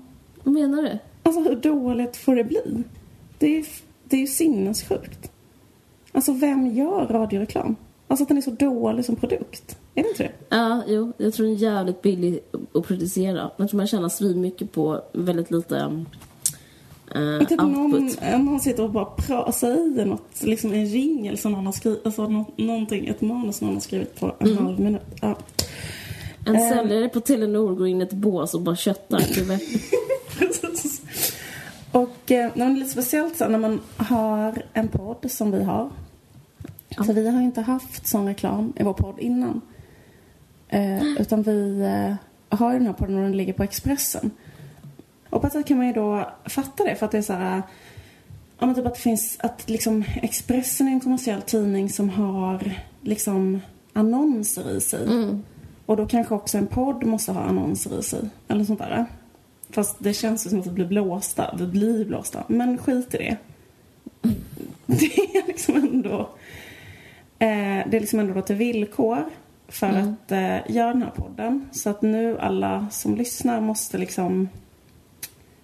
Vad 0.44 0.54
menar 0.54 0.82
du? 0.82 0.98
Alltså 1.22 1.40
hur 1.42 1.56
dåligt 1.56 2.16
får 2.16 2.36
det 2.36 2.44
bli? 2.44 2.82
Det 3.38 3.46
är 3.46 3.50
ju 3.50 3.64
det 4.04 4.16
är 4.16 4.20
ju 4.20 4.26
sinnessjukt. 4.26 5.30
Alltså 6.16 6.32
vem 6.32 6.66
gör 6.74 7.06
radioreklam? 7.06 7.76
Alltså 8.08 8.22
att 8.22 8.28
den 8.28 8.38
är 8.38 8.42
så 8.42 8.50
dålig 8.50 9.04
som 9.04 9.16
produkt. 9.16 9.78
Är 9.94 10.02
det 10.02 10.08
inte 10.08 10.22
det? 10.22 10.32
Ja, 10.56 10.82
jo, 10.86 11.12
jag 11.18 11.34
tror 11.34 11.46
den 11.46 11.54
är 11.56 11.58
jävligt 11.58 12.02
billig 12.02 12.40
att 12.74 12.84
producera. 12.86 13.50
Jag 13.56 13.68
tror 13.68 13.76
man 13.76 13.86
tjänar 13.86 14.08
svin 14.08 14.40
mycket 14.40 14.72
på 14.72 15.00
väldigt 15.12 15.50
lite 15.50 15.74
uh, 17.16 17.44
Typ 17.46 17.60
någon, 17.60 17.94
output. 17.94 18.20
någon 18.38 18.60
sitter 18.60 18.82
och 18.82 18.90
bara 18.90 19.04
pra- 19.04 19.50
säger 19.52 20.04
något, 20.06 20.42
liksom 20.42 20.72
en 20.72 20.86
ringel 20.86 21.38
som 21.38 21.52
någon 21.52 21.66
har 21.66 21.72
skrivit, 21.72 22.06
alltså 22.06 22.28
nå- 22.28 22.52
någonting, 22.56 23.06
ett 23.06 23.20
manus 23.20 23.60
någon 23.60 23.74
har 23.74 23.80
skrivit 23.80 24.20
på 24.20 24.34
en 24.38 24.56
halv 24.58 24.80
minut. 24.80 25.02
Ja. 25.22 25.36
En 26.46 26.56
Ehm. 26.56 26.70
säljare 26.70 27.08
på 27.08 27.20
Telenor 27.20 27.74
går 27.74 27.88
in 27.88 28.00
i 28.00 28.04
ett 28.04 28.12
bås 28.12 28.54
och 28.54 28.60
bara 28.60 28.76
köttar. 28.76 29.20
Och 31.92 32.30
eh, 32.32 32.50
det 32.54 32.60
är 32.62 32.74
lite 32.76 32.90
speciellt 32.90 33.36
så 33.36 33.48
när 33.48 33.58
man 33.58 33.80
har 33.96 34.62
en 34.72 34.88
podd 34.88 35.30
som 35.30 35.50
vi 35.50 35.62
har. 35.64 35.90
För 37.04 37.12
vi 37.12 37.28
har 37.28 37.40
inte 37.40 37.60
haft 37.60 38.06
sån 38.06 38.26
reklam 38.26 38.72
i 38.76 38.82
vår 38.82 38.92
podd 38.92 39.18
innan. 39.18 39.60
Eh, 40.68 41.04
utan 41.04 41.42
vi 41.42 41.80
eh, 41.80 42.14
har 42.58 42.72
ju 42.72 42.78
den 42.78 42.86
här 42.86 42.94
podden 42.94 43.16
och 43.16 43.22
den 43.22 43.36
ligger 43.36 43.52
på 43.52 43.62
Expressen. 43.62 44.30
Och 45.30 45.40
på 45.40 45.46
ett 45.46 45.52
sätt 45.52 45.66
kan 45.66 45.76
man 45.76 45.86
ju 45.86 45.92
då 45.92 46.30
fatta 46.44 46.84
det 46.84 46.94
för 46.94 47.06
att 47.06 47.12
det 47.12 47.18
är 47.18 47.22
så 47.22 47.32
här... 47.32 47.62
Ja 48.58 48.66
men 48.66 48.74
typ 48.74 48.86
att 48.86 48.94
det 48.94 49.00
finns, 49.00 49.36
att 49.40 49.70
liksom 49.70 50.04
Expressen 50.22 50.88
är 50.88 50.92
en 50.92 51.00
kommersiell 51.00 51.42
tidning 51.42 51.90
som 51.90 52.10
har 52.10 52.72
liksom 53.02 53.60
annonser 53.92 54.76
i 54.76 54.80
sig. 54.80 55.08
Och 55.86 55.96
då 55.96 56.06
kanske 56.06 56.34
också 56.34 56.58
en 56.58 56.66
podd 56.66 57.04
måste 57.04 57.32
ha 57.32 57.40
annonser 57.42 57.98
i 57.98 58.02
sig. 58.02 58.20
Eller 58.48 58.64
sånt 58.64 58.78
där. 58.78 59.06
Fast 59.70 59.96
det 59.98 60.14
känns 60.14 60.46
ju 60.46 60.50
som 60.50 60.60
att 60.60 60.66
vi 60.66 60.70
blir 60.70 60.86
blåsta. 60.86 61.54
Vi 61.58 61.66
blir 61.66 62.04
blåsta. 62.04 62.44
Men 62.48 62.78
skit 62.78 63.14
i 63.14 63.16
det. 63.16 63.36
Det 64.86 65.18
är 65.18 65.46
liksom 65.46 65.74
ändå... 65.74 66.28
Eh, 67.38 67.88
det 67.88 67.96
är 67.96 68.00
liksom 68.00 68.18
ändå 68.18 68.34
då 68.34 68.42
till 68.42 68.56
villkor 68.56 69.24
för 69.68 69.86
att 69.86 70.32
eh, 70.32 70.70
göra 70.76 70.92
den 70.92 71.02
här 71.02 71.10
podden. 71.10 71.68
Så 71.72 71.90
att 71.90 72.02
nu 72.02 72.38
alla 72.38 72.86
som 72.90 73.14
lyssnar 73.14 73.60
måste 73.60 73.98
liksom 73.98 74.48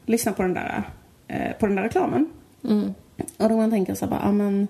lyssna 0.06 0.32
på 0.32 0.42
den 0.42 0.54
där, 0.54 0.82
eh, 1.28 1.52
på 1.52 1.66
den 1.66 1.76
där 1.76 1.82
reklamen. 1.82 2.28
Mm. 2.64 2.94
Och 3.36 3.48
då 3.48 3.56
man 3.56 3.70
tänker 3.70 3.94
så 3.94 4.04
här 4.04 4.10
bara, 4.10 4.20
ja 4.24 4.32
men 4.32 4.68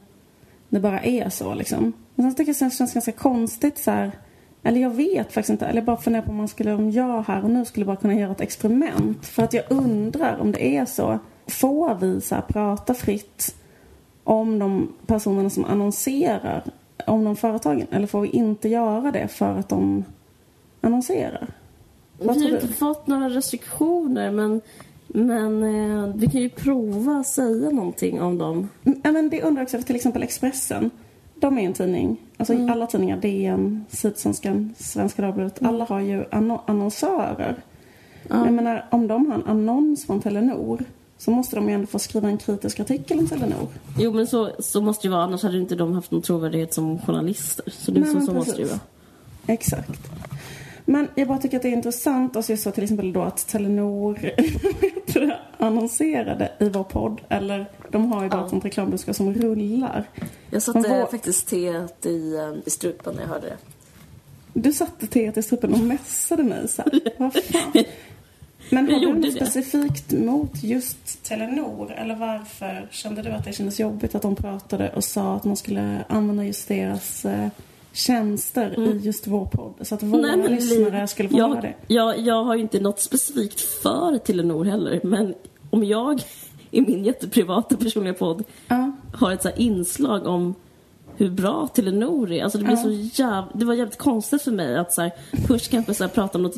det 0.68 0.80
bara 0.80 1.00
är 1.00 1.28
så 1.28 1.54
liksom. 1.54 1.92
Men 2.14 2.26
sen 2.26 2.34
tycker 2.34 2.50
jag 2.60 2.66
att 2.66 2.72
det 2.72 2.76
känns 2.76 2.94
ganska 2.94 3.12
konstigt 3.12 3.78
så 3.78 3.90
här. 3.90 4.12
Eller 4.62 4.80
jag 4.80 4.90
vet 4.90 5.32
faktiskt 5.32 5.50
inte. 5.50 5.66
Eller 5.66 5.80
jag 5.80 5.84
bara 5.84 5.96
funderar 5.96 6.22
på 6.22 6.30
om 6.30 6.36
man 6.36 6.48
skulle, 6.48 6.72
om 6.72 6.90
jag 6.90 7.22
här 7.22 7.44
och 7.44 7.50
nu 7.50 7.64
skulle 7.64 7.86
bara 7.86 7.96
kunna 7.96 8.14
göra 8.14 8.32
ett 8.32 8.40
experiment. 8.40 9.26
För 9.26 9.42
att 9.42 9.52
jag 9.52 9.64
undrar 9.68 10.38
om 10.38 10.52
det 10.52 10.76
är 10.76 10.84
så. 10.84 11.18
Får 11.46 11.94
vi 11.94 12.20
så 12.20 12.34
här 12.34 12.42
prata 12.42 12.94
fritt 12.94 13.54
om 14.24 14.58
de 14.58 14.92
personerna 15.06 15.50
som 15.50 15.64
annonserar 15.64 16.64
om 17.06 17.24
de 17.24 17.36
företagen? 17.36 17.86
Eller 17.90 18.06
får 18.06 18.20
vi 18.20 18.28
inte 18.28 18.68
göra 18.68 19.10
det 19.10 19.28
för 19.28 19.58
att 19.58 19.68
de 19.68 20.04
annonserar? 20.80 21.48
Vad 22.18 22.36
Vi 22.36 22.42
har 22.42 22.50
inte 22.50 22.68
fått 22.68 23.06
några 23.06 23.28
restriktioner 23.28 24.30
men, 24.30 24.60
men 25.06 25.62
eh, 25.62 26.14
vi 26.14 26.26
kan 26.26 26.40
ju 26.40 26.48
prova 26.48 27.12
att 27.12 27.26
säga 27.26 27.70
någonting 27.70 28.20
om 28.20 28.38
dem. 28.38 28.68
Ja, 28.82 29.12
men 29.12 29.28
det 29.30 29.42
undrar 29.42 29.62
också, 29.62 29.76
för 29.78 29.84
till 29.84 29.96
exempel 29.96 30.22
Expressen. 30.22 30.90
De 31.34 31.58
är 31.58 31.62
en 31.62 31.72
tidning. 31.72 32.16
Alltså 32.36 32.54
alla 32.68 32.86
tidningar, 32.86 33.16
DN, 33.16 33.84
Sydsvenskan, 33.88 34.74
Svenska 34.76 35.22
Dagbladet. 35.22 35.62
Alla 35.62 35.84
har 35.84 36.00
ju 36.00 36.22
anno- 36.22 36.60
annonsörer. 36.66 37.62
Ja. 38.28 38.44
Jag 38.44 38.54
menar, 38.54 38.86
om 38.90 39.08
de 39.08 39.26
har 39.26 39.34
en 39.34 39.46
annons 39.46 40.06
från 40.06 40.20
Telenor 40.20 40.84
så 41.24 41.30
måste 41.30 41.56
de 41.56 41.68
ju 41.68 41.74
ändå 41.74 41.86
få 41.86 41.98
skriva 41.98 42.28
en 42.28 42.38
kritisk 42.38 42.80
artikel 42.80 43.18
om 43.18 43.28
Telenor. 43.28 43.68
Jo 43.98 44.12
men 44.12 44.26
så, 44.26 44.50
så 44.58 44.80
måste 44.80 45.08
det 45.08 45.12
vara 45.12 45.22
annars 45.22 45.42
hade 45.42 45.58
inte 45.58 45.74
de 45.74 45.92
haft 45.92 46.10
någon 46.10 46.22
trovärdighet 46.22 46.74
som 46.74 46.98
journalister. 46.98 47.64
Så 47.70 47.90
det, 47.90 48.00
Nej, 48.00 48.08
så, 48.08 48.14
men 48.16 48.26
så 48.26 48.32
måste 48.34 48.52
det 48.56 48.62
ju 48.62 48.68
vara. 48.68 48.80
Exakt. 49.46 50.00
Men 50.84 51.08
jag 51.14 51.28
bara 51.28 51.38
tycker 51.38 51.56
att 51.56 51.62
det 51.62 51.68
är 51.68 51.72
intressant. 51.72 52.36
Alltså 52.36 52.52
jag 52.52 52.58
sa 52.58 52.70
till 52.70 52.82
exempel 52.82 53.12
då 53.12 53.22
att 53.22 53.46
Telenor 53.46 54.18
annonserade 55.58 56.52
i 56.60 56.68
vår 56.68 56.84
podd. 56.84 57.20
Eller 57.28 57.70
de 57.90 58.12
har 58.12 58.22
ju 58.22 58.28
bara 58.28 58.38
Ja. 58.40 58.44
ett 58.44 58.50
sånt 58.50 58.64
reklambudskap 58.64 59.16
som 59.16 59.34
rullar. 59.34 60.04
Jag 60.50 60.62
satte 60.62 60.78
vad- 60.88 61.10
faktiskt 61.10 61.48
teet 61.48 62.06
i, 62.06 62.34
eh, 62.36 62.52
i 62.66 62.70
strupen 62.70 63.14
när 63.14 63.22
jag 63.22 63.28
hörde 63.28 63.46
det. 63.46 63.56
Du 64.54 64.72
satte 64.72 65.06
teet 65.06 65.36
i 65.36 65.42
strupen 65.42 65.72
och 65.72 65.78
mässade 65.80 66.42
mig 66.42 66.68
så 66.68 66.82
här. 66.82 67.00
Vad 67.18 67.32
fan? 67.34 67.84
Men 68.70 68.92
har 68.92 69.00
du 69.00 69.12
något 69.12 69.22
det. 69.22 69.30
specifikt 69.32 70.12
mot 70.12 70.62
just 70.62 71.24
Telenor? 71.24 71.92
Eller 71.92 72.14
varför 72.16 72.88
kände 72.90 73.22
du 73.22 73.30
att 73.30 73.44
det 73.44 73.52
kändes 73.52 73.80
jobbigt 73.80 74.14
att 74.14 74.22
de 74.22 74.36
pratade 74.36 74.90
och 74.96 75.04
sa 75.04 75.34
att 75.36 75.44
man 75.44 75.56
skulle 75.56 76.04
använda 76.08 76.44
just 76.44 76.68
deras 76.68 77.24
eh, 77.24 77.48
tjänster 77.92 78.80
i 78.88 78.98
just 78.98 79.26
vår 79.26 79.46
podd? 79.46 79.74
Så 79.80 79.94
att 79.94 80.02
våra 80.02 80.28
Mm. 80.32 80.40
Nej, 80.40 80.50
lyssnare 80.54 81.08
skulle 81.08 81.28
få 81.28 81.36
höra 81.40 81.48
jag, 81.54 81.62
det. 81.62 81.74
jag, 81.94 82.18
jag 82.18 82.44
har 82.44 82.54
ju 82.54 82.60
inte 82.60 82.80
något 82.80 83.00
specifikt 83.00 83.60
för 83.60 84.18
Telenor 84.18 84.64
heller, 84.64 85.00
men 85.04 85.34
om 85.70 85.84
jag 85.84 86.22
i 86.70 86.80
min 86.80 87.04
jätteprivata 87.04 87.76
personliga 87.76 88.14
podd 88.14 88.44
Ja. 88.68 88.92
har 89.14 89.32
ett 89.32 89.42
så 89.42 89.48
här 89.48 89.60
inslag 89.60 90.26
om 90.26 90.54
hur 91.16 91.30
bra 91.30 91.68
Telenor 91.74 92.32
är. 92.32 92.42
Alltså 92.44 92.58
det 92.58 92.64
blir 92.64 92.76
Ja. 92.76 92.82
så 92.82 93.22
jäv... 93.22 93.44
Det 93.54 93.64
var 93.64 93.74
jävligt 93.74 93.98
konstigt 93.98 94.42
för 94.42 94.50
mig 94.52 94.78
att 94.78 94.92
så 94.92 95.02
här, 95.02 95.12
först 95.46 95.70
kanske 95.70 95.94
så 95.94 96.04
här, 96.04 96.08
prata 96.10 96.38
om 96.38 96.42
något 96.42 96.56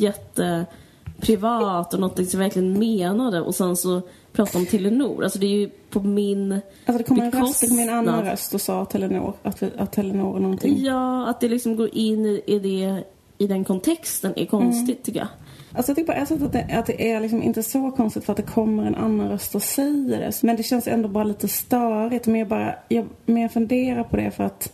jätteprivat 1.16 1.94
och 1.94 2.00
något 2.00 2.16
som 2.16 2.40
jag 2.40 2.46
verkligen 2.48 2.78
menade 2.78 3.40
och 3.40 3.54
sen 3.54 3.76
så 3.76 4.02
prata 4.32 4.58
om 4.58 4.66
Telenor. 4.66 5.24
Alltså 5.24 5.38
det 5.38 5.46
är 5.46 5.50
ju 5.58 5.70
på 5.90 6.00
min 6.00 6.52
Alltså 6.52 6.98
det 6.98 7.04
kom 7.04 7.20
en 7.20 7.30
röst, 7.30 7.60
det 7.60 7.68
kom 7.68 7.78
en 7.78 7.88
annan 7.88 8.24
röst 8.24 8.54
och 8.54 8.60
sa 8.60 8.84
Telenor, 8.84 9.34
att, 9.42 9.62
att 9.76 9.92
Telenor 9.92 10.36
är 10.36 10.40
någonting. 10.40 10.82
Ja, 10.84 11.26
att 11.28 11.40
det 11.40 11.48
liksom 11.48 11.76
går 11.76 11.88
in 11.92 12.26
i, 12.26 12.42
i, 12.46 12.58
det, 12.58 13.04
i 13.38 13.46
den 13.46 13.64
kontexten 13.64 14.32
är 14.36 14.46
konstigt 14.46 14.88
Mm. 14.88 15.02
tycker 15.02 15.20
jag. 15.20 15.28
Alltså 15.76 15.90
jag 15.90 15.96
tycker 15.96 16.12
på 16.12 16.18
ett 16.18 16.28
sätt 16.28 16.42
att 16.42 16.52
det, 16.52 16.68
att 16.78 16.86
det 16.86 17.12
är 17.12 17.20
liksom 17.20 17.42
inte 17.42 17.62
så 17.62 17.90
konstigt 17.90 18.24
för 18.24 18.32
att 18.32 18.36
det 18.36 18.42
kommer 18.42 18.86
en 18.86 18.94
annan 18.94 19.28
röst 19.28 19.54
och 19.54 19.62
säger 19.62 20.20
det. 20.20 20.42
Men 20.42 20.56
det 20.56 20.62
känns 20.62 20.88
ändå 20.88 21.08
bara 21.08 21.24
lite 21.24 21.48
störigt. 21.48 22.26
Men 22.26 22.38
jag 22.38 22.48
bara, 22.48 22.74
jag, 22.88 23.06
men 23.26 23.42
jag 23.42 23.52
funderar 23.52 24.04
på 24.04 24.16
det 24.16 24.30
för 24.30 24.44
att 24.44 24.72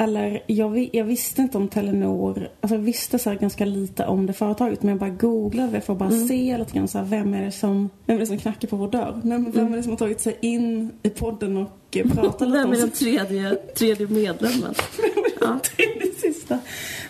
eller 0.00 0.42
jag, 0.46 0.90
jag 0.92 1.04
visste 1.04 1.42
inte 1.42 1.58
om 1.58 1.68
Telenor, 1.68 2.48
alltså 2.60 2.74
jag 2.74 2.82
visste 2.82 3.18
så 3.18 3.30
här 3.30 3.36
ganska 3.36 3.64
lite 3.64 4.06
om 4.06 4.26
det 4.26 4.32
företaget 4.32 4.82
men 4.82 4.88
jag 4.90 4.98
bara 4.98 5.10
googlade 5.10 5.72
det 5.72 5.80
för 5.80 5.92
att 5.92 5.98
bara 5.98 6.08
Mm. 6.10 6.28
se 6.28 6.58
lite 6.58 6.72
grann 6.72 6.88
så 6.88 6.98
här, 6.98 7.04
vem 7.04 7.34
är 7.34 7.44
det 7.44 7.52
som, 7.52 7.90
vem 8.06 8.16
är 8.16 8.20
det 8.20 8.26
som 8.26 8.38
knackar 8.38 8.68
på 8.68 8.76
vår 8.76 8.90
dörr? 8.90 9.20
Men 9.24 9.50
vem 9.50 9.72
är 9.72 9.76
det 9.76 9.82
som 9.82 9.92
har 9.92 9.96
tagit 9.96 10.20
sig 10.20 10.36
in 10.40 10.92
i 11.02 11.10
podden 11.10 11.56
och 11.56 11.96
eh, 11.96 12.06
pratat 12.06 12.40
lite 12.48 12.58
Vem 12.58 12.66
om 12.68 12.72
är 12.72 12.76
den 12.78 12.90
tredje, 12.90 13.54
tredje 13.54 14.06
medlemmen? 14.08 14.74
Ja. 15.40 15.58
tredje 15.76 16.14
sista 16.14 16.58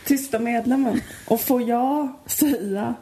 tysta 0.07 0.39
medlemmen. 0.39 1.01
Och 1.29 1.41
får 1.41 1.63
jag 1.63 2.09
säga 2.27 2.95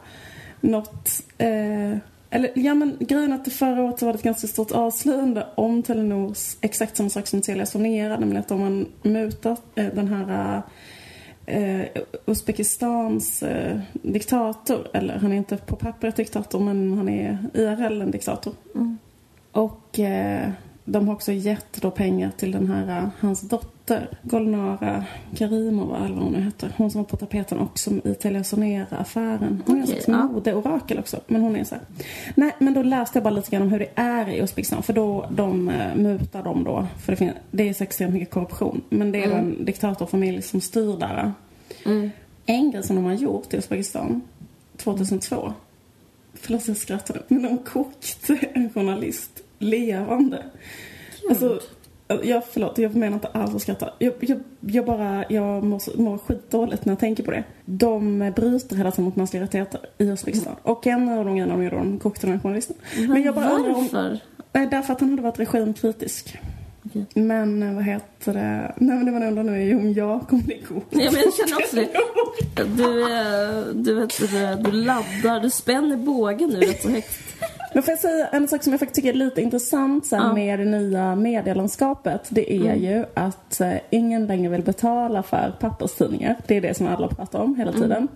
något 0.61 1.09
eh, 1.37 1.97
eller 2.37 2.51
ja 2.55 2.73
men 2.73 2.97
grejen 2.99 3.33
att 3.33 3.45
det 3.45 3.51
förra 3.51 3.83
året 3.83 3.99
så 3.99 4.05
var 4.05 4.13
det 4.13 4.17
ett 4.19 4.23
ganska 4.23 4.47
stort 4.47 4.71
avslöjande 4.71 5.47
om 5.55 5.83
Telenors 5.83 6.57
exakt 6.61 6.97
samma 6.97 7.09
sak 7.09 7.27
som 7.27 7.41
Telia 7.41 7.65
Sonera, 7.65 8.19
nämligen 8.19 8.41
att 8.41 8.47
de 8.47 8.61
har 8.61 8.85
mutat 9.09 9.61
eh, 9.75 9.85
den 9.93 10.07
här 10.07 10.61
eh, 11.45 11.85
Uzbekistans 12.25 13.43
eh, 13.43 13.79
diktator, 13.93 14.87
eller 14.93 15.17
han 15.17 15.31
är 15.31 15.37
inte 15.37 15.57
på 15.57 15.75
pappret 15.75 16.15
diktator 16.15 16.59
men 16.59 16.97
han 16.97 17.09
är 17.09 17.37
IRL 17.53 18.01
en 18.01 18.11
diktator. 18.11 18.53
Och 19.51 19.99
eh, 19.99 20.49
de 20.89 21.07
har 21.07 21.15
också 21.15 21.31
gett 21.31 21.81
då 21.81 21.91
pengar 21.91 22.31
till 22.37 22.51
den 22.51 22.67
här, 22.71 22.97
eh, 22.97 23.09
hans 23.19 23.41
dotter, 23.41 24.09
Golnara 24.21 25.05
Karimova 25.35 25.97
eller 26.05 26.15
vad 26.15 26.23
hon 26.23 26.33
nu 26.33 26.41
heter. 26.41 26.73
Hon 26.77 26.91
som 26.91 27.01
var 27.01 27.05
på 27.07 27.17
tapeten 27.17 27.59
också 27.59 27.91
i 28.03 28.13
Telia 28.13 28.43
Sonera-affären. 28.43 29.63
Hon 29.65 29.75
är 29.75 29.79
en 29.79 29.83
Okej, 29.83 30.01
slags 30.01 30.07
ja. 30.07 30.27
modeorakel 30.27 30.99
också. 30.99 31.19
Men 31.27 31.41
hon 31.41 31.55
är 31.55 31.63
så 31.63 31.75
här. 31.75 31.83
Nej, 32.35 32.55
men 32.59 32.73
då 32.73 32.81
läste 32.83 33.17
jag 33.17 33.23
bara 33.23 33.33
lite 33.33 33.51
grann 33.51 33.61
om 33.61 33.71
hur 33.71 33.79
det 33.79 33.89
är 33.95 34.29
i 34.29 34.39
Uzbekistan. 34.41 34.83
För 34.83 34.93
då, 34.93 35.27
de 35.31 35.69
eh, 35.69 35.95
mutar 35.95 36.43
dem 36.43 36.63
då. 36.63 36.87
För 36.99 37.11
det, 37.11 37.15
fin- 37.15 37.31
det 37.51 37.69
är 37.69 37.73
så 37.73 37.83
extremt 37.83 38.13
mycket 38.13 38.31
korruption. 38.31 38.81
Men 38.89 39.11
det 39.11 39.23
är 39.23 39.29
då 39.29 39.35
en 39.35 39.65
diktatorfamilj 39.65 40.41
som 40.41 40.61
styr 40.61 40.97
där. 40.99 41.31
Mm. 41.85 42.09
En 42.45 42.71
grej 42.71 42.83
som 42.83 42.95
de 42.95 43.05
har 43.05 43.13
gjort 43.13 43.53
i 43.53 43.57
Uzbekistan 43.57 44.21
2002. 44.77 45.53
Förlåt 46.33 46.67
jag 46.67 46.77
skrattade. 46.77 47.19
Men 47.27 47.41
de 47.43 47.57
kokte 47.57 48.37
en 48.53 48.69
journalist 48.69 49.43
levande. 49.59 50.43
Alltså, 51.29 51.59
jag, 52.23 52.43
förlåt, 52.51 52.77
jag 52.77 52.95
menar 52.95 53.13
inte 53.13 53.27
alls 53.27 53.55
att 53.55 53.61
skratta. 53.61 53.89
Jag, 53.99 54.13
jag, 54.19 54.39
jag 54.59 54.85
bara, 54.85 55.25
jag 55.29 55.63
mår, 55.63 55.97
mår 55.97 56.17
skitdåligt 56.17 56.85
när 56.85 56.91
jag 56.91 56.99
tänker 56.99 57.23
på 57.23 57.31
det. 57.31 57.43
De 57.65 58.19
bryter 58.35 58.75
hela 58.75 58.91
tiden 58.91 59.05
mot 59.05 59.15
mänskliga 59.15 59.43
rättigheter 59.43 59.79
i 59.97 60.03
Uzbekistan. 60.03 60.55
Och 60.63 60.87
en 60.87 61.09
av 61.09 61.25
de 61.25 61.35
grejerna 61.35 61.53
de 61.53 61.63
gjorde, 61.63 61.75
de 61.75 61.99
kokte 61.99 62.27
den 62.27 62.35
här 62.35 62.41
journalisten. 62.41 62.75
Men 63.07 63.23
jag 63.23 63.35
bara 63.35 63.53
om... 63.53 63.73
Varför? 63.73 64.19
Nej, 64.53 64.67
därför 64.71 64.93
att 64.93 64.99
han 64.99 65.09
hade 65.09 65.21
varit 65.21 65.39
regimkritisk. 65.39 66.37
Men 67.13 67.63
eh, 67.63 67.73
vad 67.73 67.83
heter 67.83 68.33
det? 68.33 68.73
Nej 68.77 68.95
men 68.95 69.05
det 69.05 69.11
man 69.11 69.23
undrar 69.23 69.43
nu 69.43 69.55
är 69.61 69.65
ju 69.65 69.75
om 69.75 69.93
jag 69.93 70.27
kommer 70.27 70.43
bli 70.43 70.61
god. 70.69 70.81
Ja, 70.89 71.11
men 71.11 71.21
jag 71.21 71.33
känner 71.33 71.57
också 71.63 71.75
det. 71.75 71.89
Du, 72.75 73.03
är- 73.03 73.73
du, 73.73 73.93
vet, 73.93 74.19
du, 74.63 74.71
laddar, 74.71 75.39
du 75.39 75.49
spänner 75.49 75.97
bågen 75.97 76.49
nu 76.49 76.59
rätt 76.59 76.81
så 76.83 76.89
högt. 76.89 77.09
Men 77.73 77.83
får 77.83 77.91
jag 77.91 77.99
säga 77.99 78.27
en 78.27 78.47
sak 78.47 78.63
som 78.63 78.73
jag 78.73 78.79
faktiskt 78.79 78.95
tycker 78.95 79.09
är 79.09 79.13
lite 79.13 79.41
intressant 79.41 80.05
sen 80.05 80.19
Ja. 80.23 80.33
med 80.33 80.59
det 80.59 80.65
nya 80.65 81.15
medielandskapet. 81.15 82.21
Det 82.29 82.53
är 82.53 82.75
ju 82.75 83.05
att 83.13 83.61
eh, 83.61 83.73
ingen 83.89 84.27
längre 84.27 84.49
vill 84.51 84.63
betala 84.63 85.23
för 85.23 85.55
papperstidningar. 85.59 86.35
Det 86.47 86.57
är 86.57 86.61
det 86.61 86.77
som 86.77 86.87
alla 86.87 87.07
pratar 87.07 87.39
om 87.39 87.55
hela 87.55 87.71
tiden. 87.73 88.07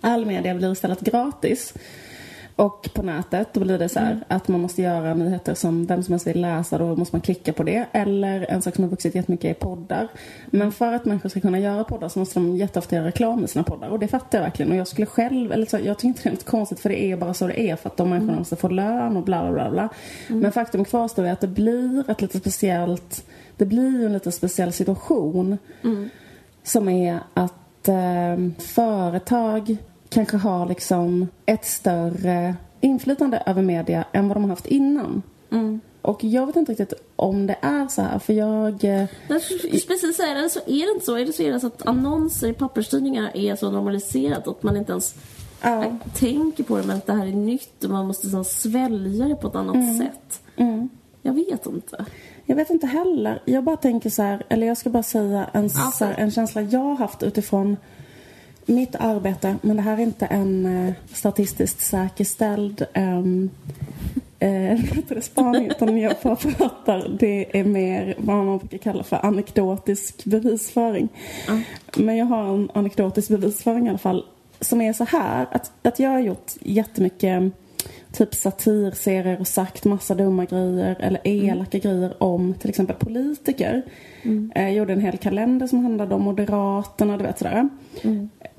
All 0.00 0.26
media 0.26 0.54
blir 0.54 0.72
istället 0.72 1.00
gratis. 1.00 1.74
Och 2.58 2.88
på 2.94 3.02
nätet 3.02 3.48
då 3.52 3.60
blir 3.60 3.78
det 3.78 3.88
så 3.88 3.98
här 3.98 4.24
att 4.28 4.48
man 4.48 4.60
måste 4.60 4.82
göra 4.82 5.14
nyheter 5.14 5.54
som 5.54 5.86
vem 5.86 6.02
som 6.02 6.12
helst 6.12 6.26
vill 6.26 6.40
läsa. 6.40 6.78
Då 6.78 6.96
måste 6.96 7.14
man 7.14 7.20
klicka 7.20 7.52
på 7.52 7.62
det. 7.62 7.86
Eller 7.92 8.46
en 8.50 8.62
sak 8.62 8.74
som 8.74 8.84
har 8.84 8.90
vuxit 8.90 9.14
jättemycket 9.14 9.50
är 9.50 9.54
poddar. 9.54 10.08
Men 10.46 10.72
för 10.72 10.92
att 10.92 11.04
människor 11.04 11.28
ska 11.28 11.40
kunna 11.40 11.58
göra 11.58 11.84
poddar 11.84 12.08
så 12.08 12.18
måste 12.18 12.40
de 12.40 12.56
jätteofta 12.56 12.96
göra 12.96 13.06
reklam 13.06 13.44
i 13.44 13.48
sina 13.48 13.64
poddar. 13.64 13.88
Och 13.88 13.98
det 13.98 14.08
fattar 14.08 14.38
jag 14.38 14.42
verkligen. 14.42 14.72
Och 14.72 14.78
jag 14.78 14.86
skulle 14.86 15.06
själv, 15.06 15.52
eller 15.52 15.66
så, 15.66 15.78
jag 15.84 15.98
tycker 15.98 16.08
inte 16.08 16.22
det 16.22 16.28
är 16.28 16.32
något 16.32 16.44
konstigt 16.44 16.80
för 16.80 16.88
det 16.88 17.04
är 17.04 17.16
bara 17.16 17.34
så 17.34 17.46
det 17.46 17.60
är. 17.60 17.76
För 17.76 17.88
att 17.88 17.96
de 17.96 18.10
människorna 18.10 18.38
måste 18.38 18.56
få 18.56 18.68
lön 18.68 19.16
och 19.16 19.22
bla 19.22 19.42
bla 19.42 19.52
bla. 19.52 19.70
bla. 19.70 19.88
Men 20.28 20.52
faktum 20.52 20.84
kvarstår 20.84 21.24
är 21.24 21.32
att 21.32 21.40
det 21.40 21.48
blir 21.48 22.10
ett 22.10 22.22
lite 22.22 22.40
speciellt, 22.40 23.24
det 23.56 23.64
blir 23.64 23.98
ju 23.98 24.06
en 24.06 24.12
lite 24.12 24.32
speciell 24.32 24.72
situation. 24.72 25.58
Som 26.62 26.88
är 26.88 27.18
att 27.34 27.88
eh, 27.88 28.36
företag 28.58 29.76
kanske 30.26 30.48
har 30.48 30.66
liksom 30.68 31.28
ett 31.46 31.64
större 31.66 32.54
inflytande 32.80 33.42
över 33.46 33.62
media 33.62 34.04
än 34.12 34.28
vad 34.28 34.36
de 34.36 34.42
har 34.42 34.50
haft 34.50 34.66
innan. 34.66 35.22
Och 36.02 36.24
jag 36.24 36.46
vet 36.46 36.56
inte 36.56 36.72
riktigt 36.72 36.92
om 37.16 37.46
det 37.46 37.56
är 37.60 37.88
så 37.88 38.02
här, 38.02 38.18
för 38.18 38.32
jag... 38.32 38.84
eh, 38.84 39.04
precis 39.28 40.16
säga 40.16 40.34
det, 40.34 40.48
så 40.50 40.58
är 40.66 40.86
det 40.86 40.92
inte 40.94 41.06
så? 41.06 41.16
Är 41.18 41.24
det 41.26 41.32
så, 41.32 41.42
är 41.42 41.52
det 41.52 41.60
så 41.60 41.66
att 41.66 41.86
annonser 41.86 42.48
i 42.48 42.52
papperstidningar 42.52 43.30
är 43.34 43.56
så 43.56 43.70
normaliserat 43.70 44.48
att 44.48 44.62
man 44.62 44.76
inte 44.76 44.92
ens 44.92 45.14
Ja. 45.62 45.96
tänker 46.14 46.64
på 46.64 46.76
det, 46.76 46.82
men 46.86 46.96
att 46.96 47.06
det 47.06 47.12
här 47.12 47.26
är 47.26 47.32
nytt 47.32 47.84
och 47.84 47.90
man 47.90 48.06
måste 48.06 48.26
liksom 48.26 48.44
svälja 48.44 49.28
det 49.28 49.34
på 49.34 49.48
ett 49.48 49.54
annat 49.54 49.98
sätt? 49.98 50.42
Mm. 50.56 50.88
Jag 51.22 51.32
vet 51.32 51.66
inte. 51.66 52.04
Jag 52.46 52.56
vet 52.56 52.70
inte 52.70 52.86
heller. 52.86 53.42
Jag 53.44 53.64
bara 53.64 53.76
tänker 53.76 54.10
så 54.10 54.22
här, 54.22 54.42
eller 54.48 54.66
jag 54.66 54.76
ska 54.76 54.90
bara 54.90 55.02
säga 55.02 55.46
en, 55.52 55.70
så 55.70 56.04
här, 56.04 56.14
en 56.18 56.30
känsla 56.30 56.62
jag 56.62 56.80
har 56.80 56.96
haft 56.96 57.22
utifrån 57.22 57.76
mitt 58.68 58.94
arbete. 58.94 59.56
Men 59.62 59.76
det 59.76 59.82
här 59.82 59.98
är 59.98 60.02
inte 60.02 60.26
en 60.26 60.66
eh, 60.66 60.94
statistiskt 61.12 61.80
säkerställd 61.80 62.86
um, 62.94 63.50
eh, 64.38 64.80
det, 65.08 65.22
spaning. 65.22 65.66
Utan 65.70 65.98
jag 65.98 66.20
pratar. 66.22 67.16
Det 67.18 67.58
är 67.58 67.64
mer 67.64 68.14
vad 68.18 68.44
man 68.44 68.58
brukar 68.58 68.78
kalla 68.78 69.02
för 69.02 69.26
anekdotisk 69.26 70.24
bevisföring. 70.24 71.08
Men 71.96 72.16
jag 72.16 72.26
har 72.26 72.54
en 72.54 72.70
anekdotisk 72.74 73.28
bevisföring 73.28 73.86
i 73.86 73.88
alla 73.88 73.98
fall. 73.98 74.24
Som 74.60 74.80
är 74.80 74.92
så 74.92 75.04
här 75.04 75.46
att, 75.50 75.72
att 75.82 75.98
jag 75.98 76.10
har 76.10 76.20
gjort 76.20 76.52
jättemycket 76.60 77.52
typ 78.12 78.34
satirserier 78.34 79.40
och 79.40 79.46
sagt 79.48 79.84
massa 79.84 80.14
dumma 80.14 80.44
grejer 80.44 80.96
eller 81.00 81.20
elaka 81.24 81.78
grejer 81.78 82.22
om 82.22 82.54
till 82.54 82.70
exempel 82.70 82.96
politiker. 82.96 83.82
Eh, 84.54 84.62
Jag 84.62 84.72
gjorde 84.72 84.92
en 84.92 85.00
hel 85.00 85.18
kalender 85.18 85.66
som 85.66 85.78
handlade 85.78 86.14
om 86.14 86.22
Moderaterna, 86.22 87.16
du 87.16 87.24
vet 87.24 87.38
sådär. 87.38 87.68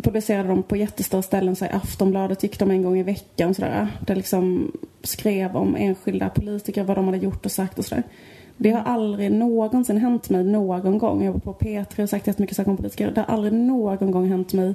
Publicerade 0.04 0.50
dem 0.50 0.64
på 0.64 0.76
jättestora 0.76 1.22
ställen, 1.22 1.56
så 1.56 1.66
i 1.66 1.70
Aftonbladet 1.70 2.44
gick 2.44 2.60
de 2.60 2.72
en 2.72 2.84
gång 2.84 3.00
i 3.00 3.04
veckan 3.04 3.54
sådär. 3.54 3.88
Där 4.08 4.16
liksom 4.16 4.72
skrev 5.04 5.56
om 5.56 5.76
enskilda 5.76 6.30
politiker, 6.30 6.84
vad 6.84 6.98
de 6.98 7.06
hade 7.06 7.18
gjort 7.18 7.46
och 7.46 7.52
sagt 7.52 7.80
och 7.80 7.86
sådär. 7.86 8.04
Det 8.62 8.72
har 8.72 8.82
aldrig 8.82 9.32
någonsin 9.32 9.98
hänt 9.98 10.30
mig 10.30 10.44
någon 10.44 10.98
gång. 10.98 11.24
Jag 11.24 11.32
var 11.32 11.40
på 11.40 11.54
P3 11.54 12.04
och 12.04 12.10
sagt 12.10 12.28
jättemycket 12.28 12.58
saker 12.58 12.72
om 12.72 12.78
politiker. 12.78 13.12
Det 13.12 13.22
har 13.22 13.34
aldrig 13.34 13.54
någon 13.54 14.12
gång 14.12 14.30
hänt 14.30 14.54
mig 14.54 14.74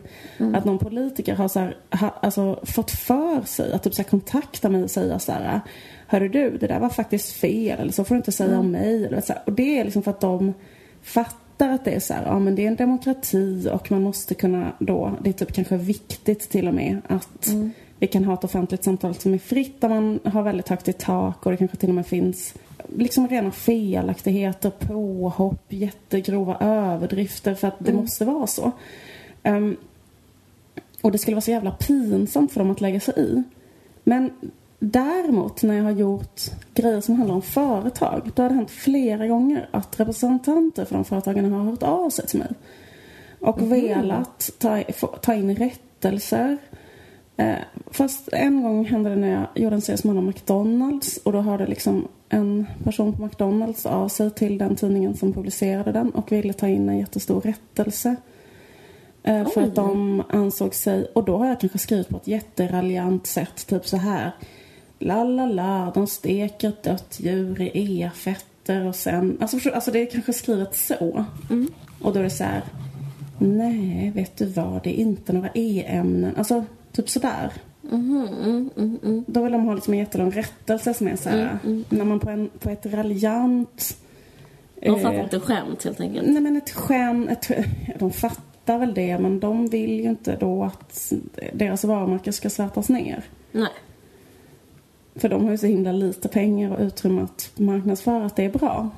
att 0.55 0.65
någon 0.65 0.79
politiker 0.79 1.35
har, 1.35 1.49
så 1.49 1.61
här, 1.61 1.77
ha, 1.91 2.15
alltså, 2.23 2.61
fått 2.63 2.91
för 2.91 3.43
sig 3.43 3.73
att 3.73 3.83
typ 3.83 3.95
så 3.95 4.03
här, 4.03 4.09
kontakta 4.09 4.69
mig 4.69 4.83
och 4.83 4.91
säga 4.91 5.19
så 5.19 5.33
här. 5.33 5.61
Hörru 6.07 6.29
du, 6.29 6.59
det 6.59 6.67
där 6.67 6.81
var 6.81 6.89
faktiskt 6.89 7.33
fel. 7.33 7.81
Eller 7.81 7.93
så 7.93 8.05
får 8.05 8.15
du 8.15 8.19
inte 8.19 8.33
säga 8.33 8.59
om 8.59 8.71
mig. 8.71 9.07
Eller, 9.07 9.21
så 9.21 9.33
här. 9.33 9.43
Och 9.47 9.53
det 9.53 9.79
är 9.79 9.85
liksom 9.85 10.03
för 10.03 10.11
att 10.11 10.21
de 10.21 10.55
fattar 11.03 11.44
fattar 11.59 11.75
att 11.75 11.85
det 11.85 11.91
är 11.91 12.01
så 12.01 12.15
här, 12.15 12.23
ja 12.27 12.39
men 12.39 12.55
det 12.55 12.63
är 12.65 12.69
en 12.69 12.77
demokrati 12.77 13.69
och 13.73 13.91
man 13.91 14.03
måste 14.03 14.35
kunna 14.35 14.73
då, 14.79 15.13
det 15.23 15.31
är 15.31 15.33
typ 15.33 15.53
kanske 15.53 15.77
viktigt 15.77 16.51
till 16.51 16.69
och 16.69 16.75
med 16.75 17.01
att 17.09 17.47
Mm. 17.47 17.71
vi 17.99 18.07
kan 18.07 18.25
ha 18.25 18.35
ett 18.35 18.45
offentligt 18.45 18.85
samtal 18.85 19.15
som 19.15 19.35
är 19.35 19.39
fritt 19.39 19.81
där 19.81 19.89
man 19.89 20.21
har 20.25 20.43
väldigt 20.43 20.69
högt 20.69 20.89
i 20.89 20.93
tak 20.93 21.47
och 21.47 21.53
det 21.53 21.57
kanske 21.59 21.77
till 21.77 21.89
och 21.89 21.95
med 21.95 22.07
finns 22.07 22.55
liksom 22.97 23.29
rena 23.29 23.51
felaktigheter, 23.51 24.71
påhopp, 24.71 25.73
jättegrova 25.73 26.57
överdrifter 26.61 27.55
för 27.55 27.69
att 27.69 27.77
det 27.79 27.93
måste 27.93 28.25
vara 28.25 28.47
så. 28.47 28.73
Ehm, 29.43 29.77
och 31.03 31.13
det 31.13 31.19
skulle 31.19 31.35
vara 31.35 31.43
så 31.43 31.51
jävla 31.51 31.71
pinsamt 31.71 32.53
för 32.53 32.61
dem 32.61 32.71
att 32.71 32.81
lägga 32.81 33.01
sig 33.01 33.15
i. 33.17 33.43
Men 34.05 34.31
däremot 34.85 35.63
när 35.63 35.75
jag 35.75 35.85
har 35.85 35.91
gjort 35.91 36.41
grejer 36.75 37.01
som 37.01 37.15
handlar 37.15 37.35
om 37.35 37.43
företag, 37.43 38.31
då 38.35 38.43
har 38.43 38.49
det 38.49 38.55
hänt 38.55 38.71
flera 38.71 39.27
gånger 39.27 39.69
att 39.71 40.01
representanter 40.01 40.85
för 40.85 40.95
de 40.95 41.05
företagen 41.05 41.53
har 41.53 41.65
hört 41.65 41.83
av 41.83 42.11
sig 42.11 42.27
till 42.27 42.39
mig. 42.39 42.49
Och 43.41 43.73
velat 43.73 44.51
ta, 44.59 44.83
ta 45.23 45.35
in 45.35 45.57
rättelser. 45.57 46.57
Eh, 47.37 47.57
fast 47.87 48.29
en 48.33 48.63
gång 48.63 48.85
hände 48.85 49.11
det 49.11 49.17
när 49.17 49.33
jag 49.33 49.47
gjorde 49.55 49.75
en 49.75 49.83
serie 49.83 49.99
som 49.99 50.09
handlade 50.09 50.27
om 50.27 50.29
McDonalds 50.29 51.17
och 51.17 51.33
då 51.33 51.41
hörde 51.41 51.67
liksom 51.67 52.09
en 52.29 52.67
person 52.85 53.17
på 53.17 53.23
McDonalds 53.23 53.87
av 53.87 54.09
sig 54.09 54.31
till 54.31 54.59
den 54.59 54.77
tidningen 54.77 55.17
som 55.17 55.33
publicerade 55.33 55.93
den 55.93 56.11
och 56.11 56.33
ville 56.33 56.53
ta 56.53 56.69
in 56.69 56.89
en 56.89 56.99
jättestor 56.99 57.41
rättelse. 57.41 58.17
Eh, 59.23 59.49
för 59.49 59.63
att 59.63 59.75
de 59.75 60.23
ansåg 60.29 60.75
sig, 60.75 61.05
och 61.05 61.25
då 61.25 61.37
har 61.37 61.47
jag 61.47 61.61
kanske 61.61 61.79
skrivit 61.79 62.09
på 62.09 62.17
ett 62.17 62.27
jätteraljant 62.27 63.27
sätt, 63.27 63.67
typ 63.67 63.87
så 63.87 63.97
här. 63.97 64.33
La 65.05 65.25
la 65.25 65.47
la, 65.47 65.93
de 65.95 66.07
steker 66.07 66.69
ett 66.69 66.83
dött 66.83 67.21
djur 67.21 67.63
i 67.63 68.03
e-fetter 68.03 68.87
och 68.87 68.97
sen, 68.97 69.39
alltså, 69.41 69.71
alltså 69.71 69.91
det 69.91 69.99
är 69.99 70.07
kanske 70.07 70.33
skrivet 70.33 70.77
så. 70.77 71.25
Och 72.01 72.13
då 72.13 72.19
är 72.19 72.23
det 72.23 72.31
så 72.31 72.45
här. 72.45 72.63
Nej, 73.39 74.13
vet 74.15 74.37
du 74.37 74.47
vad, 74.47 74.83
det 74.83 75.01
är 75.01 75.03
inte 75.03 75.33
några 75.33 75.49
e-ämnen. 75.55 76.37
Alltså, 76.37 76.65
typ 76.93 77.09
sådär. 77.09 77.53
Då 79.27 79.43
vill 79.43 79.53
de 79.53 79.65
ha 79.65 79.75
liksom 79.75 79.95
en 79.95 80.01
jättelång 80.01 80.31
rättelse 80.31 80.95
som 80.95 81.09
är 81.09 81.17
så 81.17 81.29
här. 81.29 81.59
När 81.89 82.05
man 82.05 82.21
på, 82.21 82.31
en, 82.31 82.51
på 82.59 82.71
ett 82.71 82.87
raljant... 82.87 83.97
De 84.83 85.01
fattar 85.01 85.15
eh, 85.15 85.25
inte 85.25 85.41
skämt 85.41 85.85
helt 85.85 86.01
enkelt. 86.01 86.29
Nej 86.29 86.43
men 86.43 86.57
ett 86.57 86.71
skämt, 86.71 87.31
ett, 87.31 87.67
de 87.99 88.11
fattar 88.11 88.79
väl 88.79 88.95
det 88.95 89.19
men 89.19 89.41
de 89.41 89.67
vill 89.67 90.01
ju 90.01 90.09
inte 90.09 90.37
då 90.37 90.65
att 90.65 91.13
deras 91.53 91.85
varumärke 91.85 92.33
ska 92.33 92.51
svärtas 92.51 92.89
ner. 92.89 93.25
Nej. 93.53 93.71
För 95.17 95.29
de 95.29 95.45
har 95.45 95.51
ju 95.51 95.59
så 95.59 95.67
himla 95.67 95.93
lite 95.93 96.29
pengar 96.29 96.71
och 96.71 96.81
utrymme 96.81 97.23
att 97.23 97.51
marknadsföra 97.55 98.27
att 98.27 98.37
det 98.37 98.45
är 98.45 98.51
bra. 98.51 98.91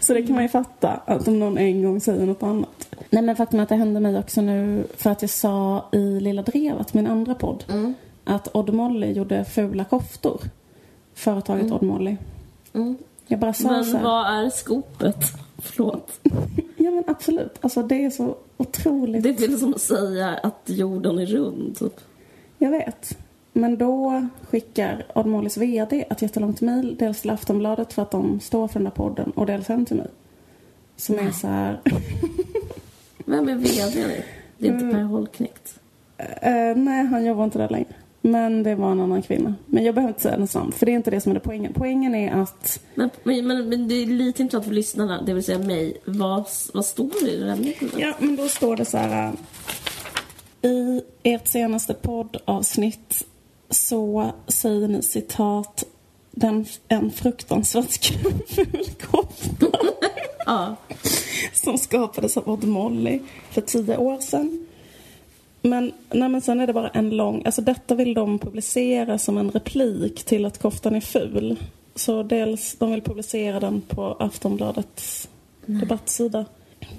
så 0.00 0.14
det 0.14 0.22
kan 0.22 0.34
man 0.34 0.42
ju 0.42 0.48
fatta, 0.48 0.88
att 0.88 1.28
om 1.28 1.38
någon 1.38 1.58
en 1.58 1.82
gång 1.82 2.00
säger 2.00 2.26
något 2.26 2.42
annat. 2.42 2.88
Nej 3.10 3.22
men 3.22 3.36
faktum 3.36 3.58
är 3.58 3.62
att 3.62 3.68
det 3.68 3.74
hände 3.74 4.00
mig 4.00 4.18
också 4.18 4.40
nu 4.40 4.84
för 4.96 5.10
att 5.10 5.22
jag 5.22 5.30
sa 5.30 5.84
i 5.92 6.20
Lilla 6.20 6.42
Drevet, 6.42 6.94
min 6.94 7.06
andra 7.06 7.34
podd, 7.34 7.64
att 8.24 8.48
Odd 8.56 8.74
Molly 8.74 9.12
gjorde 9.12 9.44
fula 9.44 9.84
koftor. 9.84 10.40
Företaget 11.14 11.72
Odd 11.72 11.82
Molly. 11.82 12.16
Mm. 12.72 12.96
Jag 13.26 13.40
bara 13.40 13.52
sa 13.52 13.70
Men 13.70 13.84
så 13.84 13.96
här, 13.96 14.04
vad 14.04 14.26
är 14.26 14.50
skopet? 14.50 15.24
Förlåt. 15.58 16.20
Ja 16.76 16.90
men 16.90 17.04
absolut. 17.06 17.58
Alltså 17.60 17.82
det 17.82 18.04
är 18.04 18.10
så 18.10 18.36
otroligt. 18.56 19.22
Det 19.22 19.28
är 19.28 19.34
till 19.34 19.58
som 19.58 19.74
att 19.74 19.80
säga 19.80 20.28
att 20.42 20.62
jorden 20.64 21.18
är 21.18 21.26
rund, 21.26 21.78
typ. 21.78 22.00
Jag 22.58 22.70
vet. 22.70 23.18
Men 23.52 23.76
då 23.76 24.26
skickar 24.50 25.06
Odd 25.14 25.26
Mollys 25.26 25.56
VD 25.56 26.04
ett 26.10 26.22
jättelångt 26.22 26.60
mejl. 26.60 26.96
Dels 26.98 27.20
till 27.20 27.30
Aftonbladet 27.30 27.92
för 27.92 28.02
att 28.02 28.10
de 28.10 28.40
står 28.40 28.68
för 28.68 28.74
den 28.74 28.84
där 28.84 28.90
podden 28.90 29.30
och 29.30 29.46
dels 29.46 29.68
hem 29.68 29.86
till 29.86 29.96
mig. 29.96 30.08
Som 30.96 31.18
är 31.18 31.30
så 31.30 31.46
här. 31.46 31.80
Vem 33.24 33.48
är 33.48 33.54
VD 33.54 34.06
nu? 34.06 34.22
Det 34.58 34.68
är 34.68 34.72
inte 34.72 34.96
Per 34.96 35.02
Holknekt. 35.02 35.80
eh, 36.16 36.76
nej, 36.76 37.06
han 37.06 37.24
jobbar 37.24 37.44
inte 37.44 37.58
där 37.58 37.68
längre. 37.68 37.94
Men 38.20 38.62
det 38.62 38.74
var 38.74 38.92
en 38.92 39.00
annan 39.00 39.22
kvinna. 39.22 39.54
Men 39.66 39.84
jag 39.84 39.94
behöver 39.94 40.10
inte 40.10 40.22
säga 40.22 40.34
hennes 40.34 40.54
namn 40.54 40.72
för 40.72 40.86
det 40.86 40.92
är 40.92 40.96
inte 40.96 41.10
det 41.10 41.20
som 41.20 41.30
är 41.30 41.34
det 41.34 41.40
poängen. 41.40 41.72
Poängen 41.72 42.14
är 42.14 42.32
att 42.32 42.80
Men, 42.94 43.10
men, 43.22 43.68
men, 43.68 43.88
det 43.88 43.94
är 43.94 44.06
lite 44.06 44.42
intressant 44.42 44.64
för 44.64 44.74
lyssnarna, 44.74 45.22
det 45.22 45.34
vill 45.34 45.44
säga 45.44 45.58
mig. 45.58 45.96
Vad, 46.04 46.46
vad 46.74 46.84
står 46.84 47.10
det 47.24 47.30
i 47.30 47.36
det 47.36 47.46
där 47.46 47.56
mejlet? 47.56 47.94
Ja, 47.96 48.14
men 48.18 48.36
då 48.36 48.48
står 48.48 48.76
det 48.76 48.84
så 48.84 48.98
här. 48.98 49.32
I 50.64 51.02
ert 51.22 51.48
senaste 51.48 51.94
poddavsnitt 51.94 53.26
så 53.70 54.32
säger 54.46 54.88
ni 54.88 55.02
citat 55.02 55.84
den, 56.30 56.66
en 56.88 57.10
fruktansvärt 57.10 58.04
ful 58.48 58.86
kofta 59.00 59.66
Ja. 60.46 60.76
som 61.52 61.78
skapades 61.78 62.36
av 62.36 62.48
Odd 62.48 62.64
Molly 62.64 63.20
för 63.50 63.60
tio 63.60 63.96
år 63.96 64.20
sedan. 64.20 64.66
Men, 65.62 65.92
nej, 66.10 66.28
men 66.28 66.40
sen 66.40 66.60
är 66.60 66.66
det 66.66 66.72
bara 66.72 66.88
en 66.88 67.10
lång... 67.10 67.42
Alltså 67.44 67.62
detta 67.62 67.94
vill 67.94 68.14
de 68.14 68.38
publicera 68.38 69.18
som 69.18 69.38
en 69.38 69.50
replik 69.50 70.24
till 70.24 70.44
att 70.44 70.58
koftan 70.58 70.94
är 70.94 71.00
ful. 71.00 71.56
Så 71.94 72.22
dels, 72.22 72.76
de 72.78 72.90
vill 72.90 73.02
publicera 73.02 73.60
den 73.60 73.80
på 73.80 74.16
Aftonbladets 74.18 75.28
debattsida. 75.66 76.44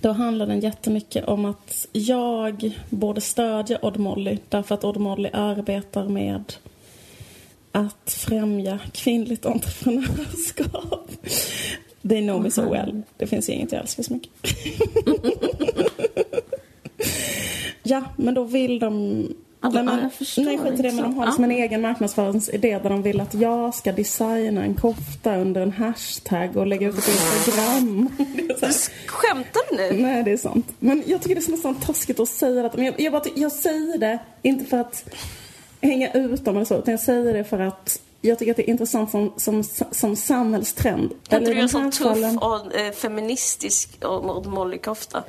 Då 0.01 0.11
handlar 0.11 0.47
den 0.47 0.59
jättemycket 0.59 1.25
om 1.25 1.45
att 1.45 1.87
jag 1.91 2.79
borde 2.89 3.21
stödja 3.21 3.79
Odd 3.81 3.97
Molly 3.97 4.37
därför 4.49 4.75
att 4.75 4.83
Odd 4.83 4.97
Molly 4.97 5.29
arbetar 5.33 6.07
med 6.07 6.53
att 7.71 8.11
främja 8.27 8.79
kvinnligt 8.93 9.45
entreprenörskap. 9.45 11.11
They 12.09 12.21
know 12.21 12.41
me 12.41 12.51
so 12.51 12.71
well. 12.71 13.01
Det 13.17 13.27
finns 13.27 13.49
inget 13.49 13.71
jag 13.71 13.81
älskar 13.81 14.03
så 14.03 14.13
mycket. 14.13 14.31
ja, 17.83 18.03
men 18.15 18.33
då 18.33 18.43
vill 18.43 18.79
de... 18.79 19.27
Ja, 19.65 19.71
nej, 19.73 19.83
men, 19.83 20.03
jag 20.03 20.13
förstår, 20.13 20.43
nej, 20.43 20.57
skit 20.57 20.79
i 20.79 20.81
det, 20.81 20.91
men 20.91 21.03
de 21.03 21.17
har 21.17 21.25
liksom 21.25 21.43
en 21.43 21.51
egen 21.51 21.81
marknadsföringsidé 21.81 22.79
där 22.83 22.89
de 22.89 23.01
vill 23.01 23.21
att 23.21 23.33
jag 23.33 23.75
ska 23.75 23.91
designa 23.91 24.63
en 24.63 24.73
kofta 24.73 25.35
under 25.35 25.61
en 25.61 25.71
hashtag 25.71 26.57
och 26.57 26.67
lägga 26.67 26.87
ut 26.87 26.97
ett 26.97 27.07
Instagram. 27.07 28.09
Är 28.61 29.07
Skämtar 29.07 29.61
du 29.69 29.75
nu? 29.77 30.01
Nej, 30.01 30.23
det 30.23 30.31
är 30.31 30.37
sant. 30.37 30.67
Men 30.79 31.03
jag 31.05 31.21
tycker 31.21 31.35
det 31.35 31.47
är 31.47 31.51
nästan 31.51 31.75
taskigt 31.75 32.19
att 32.19 32.29
säga 32.29 32.63
det. 32.63 32.71
Men 32.75 32.85
jag, 32.85 32.99
jag, 32.99 33.13
bara, 33.13 33.23
jag 33.35 33.51
säger 33.51 33.97
det 33.97 34.19
inte 34.41 34.65
för 34.65 34.77
att 34.77 35.05
hänga 35.81 36.11
ut 36.11 36.45
dem 36.45 36.55
eller 36.55 36.65
så, 36.65 36.77
utan 36.77 36.91
jag 36.91 37.01
säger 37.01 37.33
det 37.33 37.43
för 37.43 37.59
att 37.59 37.99
jag 38.21 38.39
tycker 38.39 38.51
att 38.51 38.57
det 38.57 38.69
är 38.69 38.71
intressant 38.71 39.11
som, 39.11 39.33
som, 39.37 39.63
som 39.91 40.15
samhällstrend. 40.15 41.13
Kan 41.27 41.39
inte 41.39 41.51
du 41.51 41.57
göra 41.57 41.67
de 41.67 41.77
här 41.77 41.91
sån 41.91 42.13
tuff 42.13 42.41
och 42.41 42.75
eh, 42.75 42.91
feministisk 42.91 44.03
och, 44.03 44.37
och 44.37 44.45
Molly-kofta? 44.45 45.23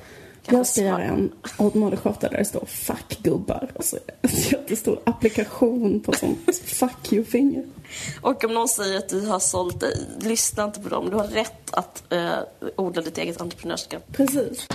Jag 0.51 0.67
ska 0.67 0.81
göra 0.81 1.03
en 1.03 1.33
Odd 1.59 1.77
Molly-kofta 1.77 2.29
där 2.29 2.39
det 2.39 2.45
står 2.45 2.65
'fuck 2.67 3.19
gubbar' 3.23 3.71
och 3.75 3.85
så 3.85 3.97
en 4.23 4.31
jättestor 4.31 5.01
applikation 5.05 6.01
på 6.01 6.13
sånt 6.13 6.39
'fuck 6.65 7.13
you-finger'. 7.13 7.65
Och 8.21 8.45
om 8.45 8.55
någon 8.55 8.69
säger 8.69 8.99
att 8.99 9.09
du 9.09 9.27
har 9.27 9.39
sålt 9.39 9.81
dig, 9.81 10.07
lyssna 10.21 10.65
inte 10.65 10.81
på 10.81 10.89
dem. 10.89 11.11
Du 11.11 11.17
har 11.17 11.27
rätt 11.27 11.75
att 11.75 12.13
eh, 12.13 12.39
odla 12.77 13.03
ditt 13.03 13.19
eget 13.19 13.41
entreprenörskap. 13.41 14.03
Precis. 14.13 14.69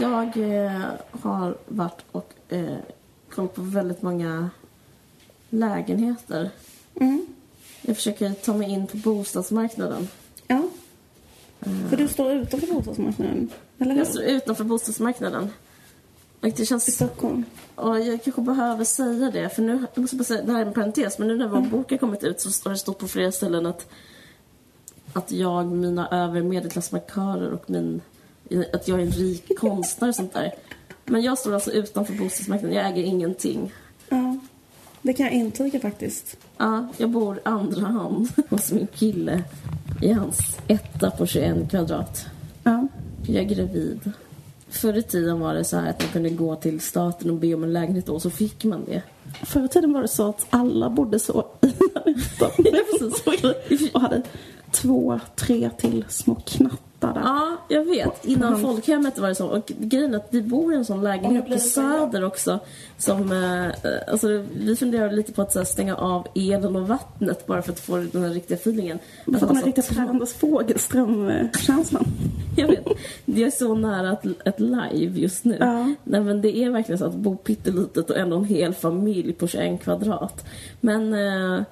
Jag 0.00 0.36
eh, 0.36 0.82
har 1.22 1.56
varit 1.66 2.04
och 2.12 2.32
eh, 2.48 2.76
kollat 3.30 3.54
på 3.54 3.62
väldigt 3.62 4.02
många 4.02 4.50
lägenheter. 5.50 6.50
Mm. 7.00 7.26
Jag 7.82 7.96
försöker 7.96 8.32
ta 8.32 8.54
mig 8.54 8.70
in 8.70 8.86
på 8.86 8.96
bostadsmarknaden. 8.96 10.08
Ja. 10.46 10.62
För 11.88 11.96
du 11.96 12.08
står 12.08 12.32
utanför 12.32 12.66
bostadsmarknaden, 12.74 13.50
eller 13.78 13.90
hur? 13.90 13.98
Jag 13.98 14.06
står 14.06 14.22
utanför 14.22 14.64
bostadsmarknaden. 14.64 15.50
Och 16.40 16.48
det 16.48 16.60
I 16.60 16.66
känns... 16.66 16.94
Stockholm. 16.94 17.44
Och 17.74 18.00
jag 18.00 18.24
kanske 18.24 18.42
behöver 18.42 18.84
säga 18.84 19.30
det, 19.30 19.48
för 19.48 19.62
nu, 19.62 19.86
jag 19.94 20.02
måste 20.02 20.16
bara 20.16 20.24
säga, 20.24 20.42
det 20.42 20.52
här 20.52 20.62
är 20.62 20.66
en 20.66 20.72
parentes, 20.72 21.18
men 21.18 21.28
nu 21.28 21.36
när 21.36 21.48
vår 21.48 21.60
bok 21.60 21.90
har 21.90 21.98
kommit 21.98 22.24
ut 22.24 22.40
så 22.40 22.68
har 22.68 22.72
det 22.72 22.78
stått 22.78 22.98
på 22.98 23.08
flera 23.08 23.32
ställen 23.32 23.66
att, 23.66 23.88
att 25.12 25.32
jag, 25.32 25.66
mina 25.66 26.08
övre 26.08 26.42
medelklassmarkörer 26.42 27.50
och 27.52 27.70
min, 27.70 28.00
att 28.72 28.88
jag 28.88 28.98
är 28.98 29.02
en 29.02 29.10
rik 29.10 29.58
konstnär 29.58 30.08
och 30.08 30.14
sånt 30.14 30.32
där. 30.32 30.54
Men 31.04 31.22
jag 31.22 31.38
står 31.38 31.54
alltså 31.54 31.72
utanför 31.72 32.14
bostadsmarknaden, 32.14 32.76
jag 32.76 32.86
äger 32.86 33.02
ingenting. 33.02 33.72
Ja. 34.08 34.38
Det 35.02 35.12
kan 35.12 35.26
jag 35.26 35.34
intyga 35.34 35.80
faktiskt. 35.80 36.36
Ja, 36.58 36.88
jag 36.96 37.10
bor 37.10 37.40
andra 37.42 37.86
hand 37.86 38.28
hos 38.50 38.72
min 38.72 38.86
kille 38.86 39.42
i 40.02 40.12
hans 40.12 40.58
etta 40.68 41.10
på 41.10 41.26
21 41.26 41.70
kvadrat. 41.70 42.26
Ja. 42.62 42.88
Jag 43.26 43.36
är 43.36 43.48
gravid. 43.48 44.12
Förr 44.68 44.96
i 44.96 45.02
tiden 45.02 45.40
var 45.40 45.54
det 45.54 45.64
så 45.64 45.76
här 45.76 45.90
att 45.90 46.00
man 46.00 46.08
kunde 46.08 46.30
gå 46.30 46.56
till 46.56 46.80
staten 46.80 47.30
och 47.30 47.36
be 47.36 47.54
om 47.54 47.64
en 47.64 47.72
lägenhet 47.72 48.08
och 48.08 48.22
så 48.22 48.30
fick 48.30 48.64
man 48.64 48.84
det. 48.84 49.02
Förr 49.42 49.64
i 49.64 49.68
tiden 49.68 49.92
var 49.92 50.02
det 50.02 50.08
så 50.08 50.28
att 50.28 50.46
alla 50.50 50.90
bodde 50.90 51.18
så 51.18 51.46
i. 51.60 51.66
Ja, 52.40 52.50
precis. 52.56 53.92
och 53.92 54.00
hade 54.00 54.22
två, 54.72 55.20
tre 55.36 55.70
till 55.78 56.04
små 56.08 56.34
knattar 56.34 57.14
där. 57.14 57.20
Ja, 57.20 57.56
jag 57.68 57.84
vet. 57.84 58.24
Innan 58.24 58.48
Mm. 58.48 58.60
folkhemmet 58.62 59.18
var 59.18 59.28
det 59.28 59.34
så. 59.34 59.46
Och 59.46 59.72
grejen 59.78 60.14
är 60.14 60.18
att 60.18 60.28
vi 60.30 60.42
bor 60.42 60.72
i 60.72 60.76
en 60.76 60.84
sån 60.84 61.02
lägenhet 61.02 61.48
på 61.48 61.58
Söder 61.58 62.24
också. 62.24 62.58
Som, 62.98 63.32
eh, 63.32 63.92
alltså, 64.12 64.44
vi 64.56 64.76
funderar 64.76 65.12
lite 65.12 65.32
på 65.32 65.42
att 65.42 65.54
här, 65.54 65.64
stänga 65.64 65.96
av 65.96 66.26
elen 66.34 66.76
och 66.76 66.88
vattnet 66.88 67.46
bara 67.46 67.62
för 67.62 67.72
att 67.72 67.80
få 67.80 67.96
den 67.96 68.22
här 68.22 68.30
riktiga 68.30 68.56
feelingen. 68.56 68.98
För 69.24 69.32
att 69.34 69.40
den 69.40 69.48
här 69.48 69.60
så 69.60 69.66
riktigt 69.66 69.84
trång. 69.84 70.08
Anders 70.08 70.32
Fogelström-känslan. 70.32 72.04
Jag 72.56 72.68
vet. 72.68 72.86
Det 73.24 73.44
är 73.44 73.50
så 73.50 73.74
nära 73.74 74.12
ett, 74.12 74.24
ett 74.44 74.60
live 74.60 75.20
just 75.20 75.44
nu. 75.44 75.56
Ja. 75.60 75.94
Nej, 76.04 76.20
men 76.20 76.40
det 76.42 76.56
är 76.56 76.70
verkligen 76.70 76.98
så 76.98 77.04
att 77.04 77.14
bo 77.14 77.36
pyttelitet 77.36 78.10
och 78.10 78.16
ändå 78.16 78.36
en 78.36 78.44
hel 78.44 78.74
familj 78.74 79.32
på 79.32 79.46
21 79.46 79.82
kvadrat. 79.82 80.44
Men, 80.80 81.14
eh, 81.14 81.62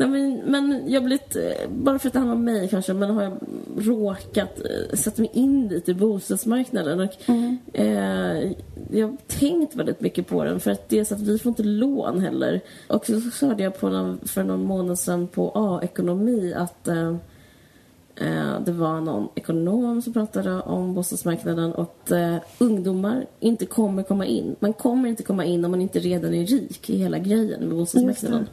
nej, 0.00 0.08
men, 0.08 0.40
men 0.46 0.82
jag 0.86 1.00
har 1.00 1.06
blivit, 1.06 1.36
bara 1.68 1.98
för 1.98 2.08
att 2.08 2.12
det 2.12 2.18
handlar 2.18 2.36
om 2.36 2.44
mig 2.44 2.68
kanske, 2.68 2.94
men 2.94 3.10
har 3.10 3.22
jag 3.22 3.38
råkat 3.78 4.60
eh, 4.64 4.96
sätta 4.96 5.22
mig 5.22 5.30
in 5.34 5.68
lite 5.68 5.90
i 5.90 5.94
bostadsmarknaden. 5.94 7.00
Och, 7.00 7.30
eh, 7.72 8.52
jag 8.90 9.08
har 9.08 9.16
tänkt 9.26 9.76
väldigt 9.76 10.00
mycket 10.00 10.26
på 10.26 10.44
den 10.44 10.60
för 10.60 10.70
att 10.70 10.88
dels 10.88 11.12
att 11.12 11.20
vi 11.20 11.38
får 11.38 11.50
inte 11.50 11.62
lån 11.62 12.20
heller. 12.20 12.60
Och 12.88 13.06
så, 13.06 13.20
så 13.20 13.46
hörde 13.46 13.62
jag 13.62 13.80
på 13.80 13.88
någon, 13.88 14.20
för 14.24 14.44
någon 14.44 14.64
månad 14.64 14.98
sedan 14.98 15.26
på 15.28 15.52
A-ekonomi 15.54 16.54
att 16.56 16.88
eh, 16.88 17.16
Eh, 18.20 18.60
Det 18.60 18.72
var 18.72 19.00
någon 19.00 19.28
ekonom 19.34 20.02
som 20.02 20.12
pratade 20.12 20.60
om 20.60 20.94
bostadsmarknaden 20.94 21.72
och 21.72 22.12
eh, 22.12 22.36
ungdomar 22.58 23.26
inte 23.40 23.66
kommer 23.66 24.02
komma 24.02 24.26
in. 24.26 24.56
Man 24.60 24.72
kommer 24.72 25.08
inte 25.08 25.22
komma 25.22 25.44
in 25.44 25.64
om 25.64 25.70
man 25.70 25.80
inte 25.80 25.98
redan 25.98 26.34
är 26.34 26.46
rik 26.46 26.90
i 26.90 26.96
hela 26.96 27.18
grejen 27.18 27.60
med 27.60 27.76
bostadsmarknaden. 27.76 28.46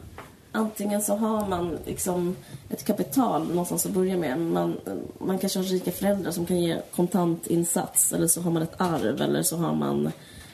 Antingen 0.52 1.02
så 1.02 1.16
har 1.16 1.48
man 1.48 1.78
liksom 1.86 2.36
ett 2.70 2.84
kapital 2.84 3.48
någonstans 3.48 3.86
att 3.86 3.92
börja 3.92 4.16
med. 4.16 4.40
Man, 4.40 4.76
man 5.18 5.38
kanske 5.38 5.58
har 5.58 5.64
rika 5.64 5.90
föräldrar 5.90 6.30
som 6.30 6.46
kan 6.46 6.60
ge 6.60 6.76
kontantinsats 6.96 8.12
eller 8.12 8.26
så 8.26 8.40
har 8.40 8.50
man 8.50 8.62
ett 8.62 8.80
arv 8.80 9.22
eller 9.22 9.42
så 9.42 9.56
har 9.56 9.74
man 9.74 10.12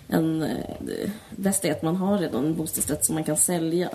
en... 0.09 0.39
Det 0.81 1.11
bästa 1.31 1.69
är 1.69 1.73
att 1.73 1.83
man 1.83 1.97
har 1.97 2.19
redan 2.19 2.47
en 2.47 2.55
bostadsrätt 2.55 3.05
som 3.05 3.15
man 3.15 3.25
kan 3.25 3.37
sälja. 3.37 3.91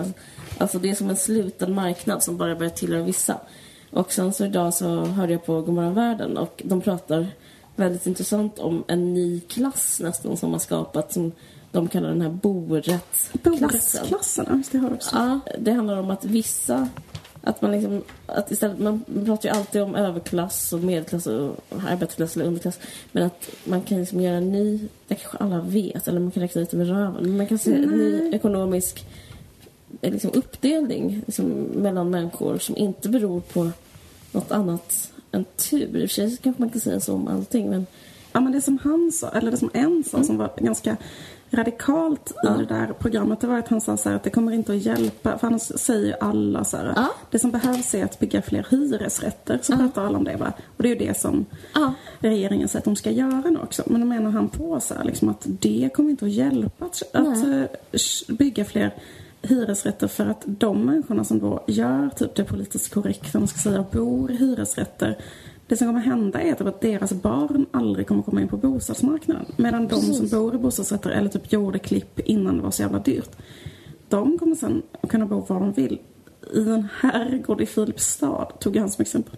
Alltså 0.57 0.79
det 0.79 0.89
är 0.89 0.95
som 0.95 1.09
en 1.09 1.15
sluten 1.15 1.75
marknad 1.75 2.23
som 2.23 2.37
bara 2.37 2.55
börjar 2.55 2.69
tillhöra 2.69 3.03
vissa. 3.03 3.39
Och 3.91 4.11
sen 4.11 4.33
så 4.33 4.45
idag 4.45 4.73
så 4.73 5.05
hörde 5.05 5.33
jag 5.33 5.45
på 5.45 5.61
Gomorron 5.61 5.93
Världen 5.93 6.37
och 6.37 6.61
de 6.65 6.81
pratar 6.81 7.27
väldigt 7.75 8.07
intressant 8.07 8.59
om 8.59 8.83
en 8.87 9.13
ny 9.13 9.39
klass 9.39 9.99
nästan 10.03 10.37
som 10.37 10.51
har 10.51 10.59
skapat 10.59 11.13
som 11.13 11.31
de 11.71 11.87
kallar 11.87 12.09
den 12.09 12.21
här 12.21 12.29
borättsklassen. 12.29 14.63
Det 14.71 14.77
har 14.77 14.87
jag 14.87 14.93
också. 14.93 15.15
Ja, 15.15 15.39
det 15.59 15.71
handlar 15.71 15.97
om 15.97 16.11
att 16.11 16.25
vissa 16.25 16.89
att 17.41 17.61
man 17.61 17.71
liksom, 17.71 18.03
att 18.25 18.51
istället, 18.51 18.79
man 18.79 19.05
pratar 19.25 19.49
ju 19.49 19.55
alltid 19.55 19.81
om 19.81 19.95
överklass 19.95 20.73
och 20.73 20.79
medelklass 20.79 21.27
och 21.27 21.55
arbetarklass 21.87 22.35
eller 22.35 22.45
underklass. 22.45 22.79
Men 23.11 23.23
att 23.23 23.49
man 23.63 23.81
kan 23.81 23.99
liksom 23.99 24.21
göra 24.21 24.37
en 24.37 24.51
ny, 24.51 24.79
det 25.07 25.15
kanske 25.15 25.37
alla 25.37 25.61
vet, 25.61 26.07
eller 26.07 26.19
man 26.19 26.31
kan 26.31 26.43
räkna 26.43 26.61
det 26.61 26.73
med 26.73 26.87
röven. 26.87 27.23
Men 27.23 27.37
man 27.37 27.47
kan 27.47 27.57
se 27.57 27.73
en 27.73 27.81
ny 27.81 28.31
ekonomisk 28.33 29.05
eh, 30.01 30.13
liksom, 30.13 30.31
uppdelning 30.33 31.23
liksom, 31.25 31.45
mellan 31.75 32.09
människor 32.09 32.57
som 32.57 32.77
inte 32.77 33.09
beror 33.09 33.39
på 33.39 33.71
något 34.31 34.51
annat 34.51 35.11
än 35.31 35.45
tur. 35.45 35.97
I 35.97 36.05
och 36.05 36.09
för 36.09 36.15
sig 36.15 36.37
kanske 36.37 36.61
man 36.61 36.69
kan 36.69 36.81
säga 36.81 36.99
så 36.99 37.13
om 37.13 37.27
allting. 37.27 37.69
Men 37.69 37.85
Ja, 38.31 38.39
men 38.39 38.51
det 38.51 38.61
som 38.61 38.79
han 38.83 39.11
sa, 39.11 39.29
eller 39.29 39.51
det 39.51 39.57
som 39.57 39.69
en 39.73 40.03
sa 40.03 40.23
som 40.23 40.37
var 40.37 40.51
ganska 40.57 40.97
radikalt 41.51 42.31
i 42.43 42.47
det 42.57 42.65
där 42.65 42.93
programmet, 42.99 43.41
det 43.41 43.47
var 43.47 43.57
att 43.59 43.67
han 43.67 43.81
sa 43.81 43.97
så 43.97 44.09
att 44.09 44.23
det 44.23 44.29
kommer 44.29 44.51
inte 44.51 44.71
att 44.73 44.77
hjälpa, 44.85 45.37
för 45.37 45.47
annars 45.47 45.61
säger 45.61 46.05
ju 46.07 46.13
alla 46.19 46.63
så 46.63 46.77
här, 46.77 46.93
Ja. 46.95 47.07
det 47.31 47.39
som 47.39 47.51
behövs 47.51 47.95
är 47.95 48.03
att 48.05 48.19
bygga 48.19 48.41
fler 48.41 48.67
hyresrätter, 48.69 49.59
så 49.61 49.75
pratar 49.77 50.05
alla 50.05 50.17
om 50.17 50.23
det 50.23 50.35
va. 50.35 50.53
Och 50.77 50.83
det 50.83 50.89
är 50.89 50.95
ju 50.99 51.07
det 51.07 51.17
som 51.17 51.45
Ja. 51.75 51.93
regeringen 52.19 52.67
säger 52.67 52.77
att 52.81 52.85
de 52.85 52.95
ska 52.95 53.11
göra 53.11 53.49
nu 53.49 53.59
också. 53.63 53.83
Men 53.85 54.01
då 54.01 54.07
menar 54.07 54.31
han 54.31 54.49
på 54.49 54.79
så 54.79 54.93
här, 54.93 55.03
liksom 55.03 55.29
att 55.29 55.45
det 55.45 55.89
kommer 55.95 56.09
inte 56.09 56.25
att 56.25 56.31
hjälpa 56.31 56.85
att, 56.85 57.03
att 57.15 57.47
eh, 57.47 57.63
bygga 58.37 58.65
fler 58.65 58.93
hyresrätter 59.41 60.07
för 60.07 60.25
att 60.25 60.41
de 60.45 60.85
människorna 60.85 61.23
som 61.23 61.39
då 61.39 61.63
gör 61.67 62.09
typ 62.09 62.35
det 62.35 62.43
politiskt 62.43 62.93
korrekta, 62.93 63.39
man 63.39 63.47
ska 63.47 63.59
säga, 63.59 63.85
bor 63.91 64.31
i 64.31 64.35
hyresrätter 64.35 65.17
det 65.69 65.77
som 65.77 65.87
kommer 65.87 65.99
hända 65.99 66.41
är 66.41 66.53
typ 66.55 66.67
att 66.67 66.81
deras 66.81 67.13
barn 67.13 67.65
aldrig 67.71 68.07
kommer 68.07 68.23
komma 68.23 68.41
in 68.41 68.47
på 68.47 68.57
bostadsmarknaden. 68.57 69.45
Medan 69.57 69.87
de 69.87 69.95
som 70.01 70.27
bor 70.27 70.55
i 70.55 70.57
bostadsrätter 70.57 71.09
eller 71.09 71.29
typ 71.29 71.51
gjorde 71.53 71.79
klipp 71.79 72.19
innan 72.19 72.57
det 72.57 72.63
var 72.63 72.71
så 72.71 72.81
jävla 72.81 72.99
dyrt. 72.99 73.29
De 74.09 74.37
kommer 74.37 74.55
sen 74.55 74.81
kunna 75.09 75.25
bo 75.25 75.39
var 75.39 75.59
de 75.59 75.71
vill. 75.71 75.99
I 76.53 76.59
en 76.69 76.87
herrgård 77.01 77.61
i 77.61 77.65
Filipstad, 77.65 78.45
tog 78.59 78.75
jag 78.75 78.81
han 78.81 78.89
som 78.89 79.01
exempel. 79.01 79.35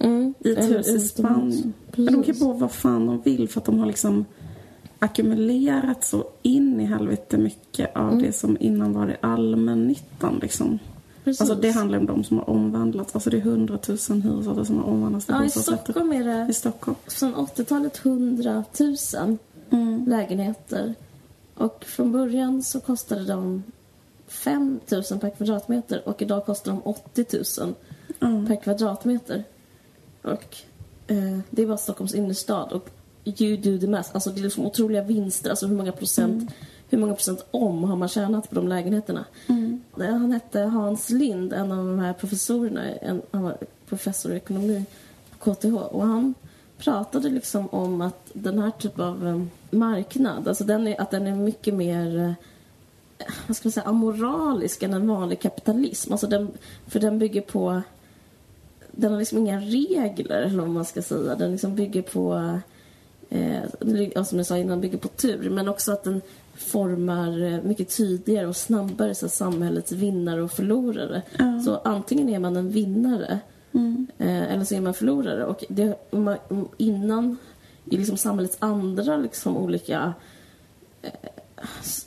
Mm. 0.00 0.34
I 0.40 0.52
ett 0.52 0.70
hus 0.70 0.88
i. 0.88 0.98
Spanien. 1.00 1.72
Men 1.96 2.06
de 2.06 2.12
kan 2.12 2.22
Precis. 2.22 2.42
bo 2.42 2.52
var 2.52 2.68
fan 2.68 3.06
de 3.06 3.20
vill 3.22 3.48
för 3.48 3.60
att 3.60 3.64
de 3.66 3.78
har 3.78 3.86
liksom 3.86 4.24
ackumulerat 4.98 6.04
så 6.04 6.24
in 6.42 6.80
i 6.80 6.84
helvete 6.84 7.38
mycket 7.38 7.96
av 7.96 8.08
Mm. 8.12 8.22
det 8.22 8.32
som 8.32 8.56
innan 8.60 8.92
var 8.92 9.06
det 9.06 9.16
allmännyttan 9.20 10.38
liksom. 10.42 10.78
Precis. 11.28 11.40
Alltså 11.40 11.54
det 11.56 11.70
handlar 11.70 11.98
om 11.98 12.06
de 12.06 12.24
som 12.24 12.38
har 12.38 12.50
omvandlats. 12.50 13.14
Alltså 13.14 13.30
det 13.30 13.36
är 13.36 13.40
hundratusen 13.40 14.22
hyresrätter 14.22 14.64
som 14.64 14.76
har 14.78 14.84
omvandlats 14.84 15.26
till 15.26 15.34
Ja, 15.34 15.40
i 15.42 15.44
bostadsrätter. 15.44 15.82
Stockholm 15.92 16.12
är 16.12 16.24
det 16.24 16.46
I 16.50 16.52
Stockholm. 16.54 16.96
sedan 17.06 17.34
80-talet 17.34 17.98
100 18.06 18.64
000 18.80 19.38
Mm. 19.70 20.04
lägenheter. 20.08 20.94
Och 21.54 21.84
från 21.84 22.12
början 22.12 22.62
så 22.62 22.80
kostade 22.80 23.24
de 23.24 23.62
5 24.28 24.80
000 24.90 25.02
per 25.20 25.30
kvadratmeter 25.30 26.08
och 26.08 26.22
idag 26.22 26.46
kostar 26.46 26.72
de 26.72 26.80
80 26.84 27.26
000 27.60 27.74
Mm. 28.20 28.46
per 28.46 28.56
kvadratmeter. 28.56 29.44
Och 30.22 30.56
eh, 31.06 31.38
det 31.50 31.62
är 31.62 31.66
bara 31.66 31.76
Stockholms 31.76 32.14
innerstad. 32.14 32.72
Och 32.72 32.90
you 33.24 33.56
do 33.56 33.78
the 33.78 33.86
math. 33.86 34.10
Alltså 34.12 34.30
det 34.30 34.40
är 34.40 34.42
liksom 34.42 34.66
otroliga 34.66 35.02
vinster. 35.02 35.50
Alltså 35.50 35.66
hur 35.66 35.76
många 35.76 35.92
procent, 35.92 36.50
hur 36.90 36.98
många 36.98 37.14
procent 37.14 37.46
om 37.50 37.84
har 37.84 37.96
man 37.96 38.08
tjänat 38.08 38.48
på 38.48 38.54
de 38.54 38.68
lägenheterna? 38.68 39.24
Eh, 40.00 40.14
Han 40.14 40.32
hette 40.32 40.60
Hans 40.60 41.10
Lind, 41.10 41.52
en 41.52 41.72
av 41.72 41.78
de 41.78 41.98
här 41.98 42.12
professorerna. 42.12 42.84
En, 42.94 43.22
han 43.30 43.42
var 43.42 43.56
professor 43.88 44.32
i 44.32 44.36
ekonomi 44.36 44.84
på 45.38 45.54
KTH. 45.54 45.74
Och 45.74 46.06
han 46.06 46.34
pratade 46.78 47.28
liksom 47.28 47.68
om 47.68 48.00
att 48.00 48.30
den 48.32 48.58
här 48.58 48.70
typen 48.70 49.04
av 49.04 49.26
eh, 49.26 49.42
marknad, 49.70 50.48
alltså 50.48 50.64
den 50.64 50.86
är, 50.86 51.00
att 51.00 51.10
den 51.10 51.26
är 51.26 51.34
mycket 51.34 51.74
mer 51.74 52.18
eh, 52.18 52.32
vad 53.46 53.56
ska 53.56 53.66
man 53.66 53.72
säga, 53.72 53.86
amoralisk 53.86 54.82
än 54.82 54.94
en 54.94 55.08
vanlig 55.08 55.40
kapitalism. 55.40 56.12
Alltså 56.12 56.26
den, 56.26 56.50
för 56.86 57.00
den 57.00 57.18
bygger 57.18 57.40
på... 57.40 57.82
Den 58.90 59.12
har 59.12 59.18
liksom 59.18 59.38
inga 59.38 59.60
regler, 59.60 60.42
eller 60.42 60.60
vad 60.60 60.70
man 60.70 60.84
ska 60.84 61.02
säga. 61.02 61.34
Den 61.34 61.52
liksom 61.52 61.74
bygger 61.74 62.02
på... 62.02 62.58
Eh, 63.28 63.62
ja, 64.14 64.24
som 64.24 64.38
jag 64.38 64.46
sa 64.46 64.56
innan, 64.56 64.80
bygger 64.80 64.98
på 64.98 65.08
tur. 65.08 65.50
Men 65.50 65.68
också 65.68 65.92
att 65.92 66.04
den 66.04 66.20
formar 66.58 67.42
eh, 67.42 67.62
mycket 67.62 67.96
tydligare 67.96 68.46
och 68.46 68.56
snabbare 68.56 69.14
så 69.14 69.28
samhällets 69.28 69.92
vinnare 69.92 70.42
och 70.42 70.52
förlorare. 70.52 71.22
Så 71.64 71.76
antingen 71.76 72.28
är 72.28 72.38
man 72.38 72.56
en 72.56 72.70
vinnare 72.70 73.40
eh, 74.18 74.52
eller 74.52 74.64
så 74.64 74.74
är 74.74 74.80
man 74.80 74.94
förlorare. 74.94 75.44
Och 75.44 75.64
det, 75.68 75.98
innan, 76.76 77.36
i 77.84 77.96
liksom 77.96 78.16
samhällets 78.16 78.56
andra 78.60 79.16
liksom, 79.16 79.56
olika 79.56 80.14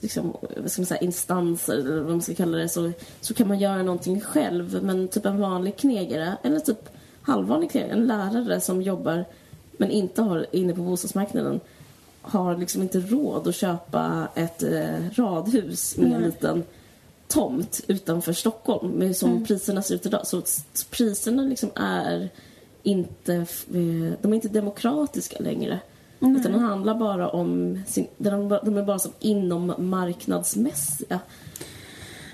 liksom, 0.02 0.38
vad 0.58 0.72
ska 0.72 0.82
man 0.82 0.86
säga, 0.86 1.02
instanser 1.02 1.74
eller 1.74 2.02
vad 2.02 2.12
man 2.12 2.22
ska 2.22 2.36
kalla 2.36 2.58
det 2.58 2.70
så, 2.70 2.92
så 3.22 3.34
kan 3.34 3.48
man 3.48 3.60
göra 3.60 3.84
någonting 3.84 4.22
själv. 4.22 4.84
Men 4.84 5.08
typ 5.08 5.26
en 5.26 5.40
vanlig 5.40 5.78
knegare 5.78 6.38
eller 6.44 6.60
typ 6.60 6.90
halvvanlig 7.22 7.72
knegare, 7.72 7.92
en 7.92 8.08
lärare 8.08 8.62
som 8.62 8.82
jobbar 8.82 9.26
men 9.72 9.92
inte 9.92 10.22
har 10.22 10.46
inne 10.52 10.74
på 10.74 10.82
bostadsmarknaden 10.82 11.60
har 12.22 12.58
liksom 12.58 12.82
inte 12.82 13.00
råd 13.00 13.48
att 13.48 13.56
köpa 13.56 14.28
ett 14.36 14.64
eh, 14.64 15.10
radhus 15.14 15.98
med 15.98 16.14
en 16.14 16.22
liten 16.22 16.64
tomt 17.28 17.82
utanför 17.88 18.34
Stockholm 18.34 18.92
med 18.92 19.18
som 19.18 19.46
priserna 19.46 19.82
ser 19.82 19.96
ut 19.96 20.06
idag. 20.06 20.28
Så 20.28 20.42
priserna 20.90 21.42
liksom 21.44 21.70
är 21.76 22.30
inte, 22.84 23.34
eh, 23.34 24.14
de 24.22 24.32
är 24.32 24.34
inte 24.34 24.50
demokratiska 24.50 25.40
längre. 25.40 25.80
Utan 26.20 26.52
de 26.52 26.60
handlar 26.60 26.96
bara 26.96 27.30
om, 27.30 27.82
sin, 27.88 28.08
de, 28.18 28.60
de 28.64 28.78
är 28.78 28.84
bara 28.84 29.00
som 29.00 29.12
inom 29.20 29.74
marknadsmässiga. 29.78 31.20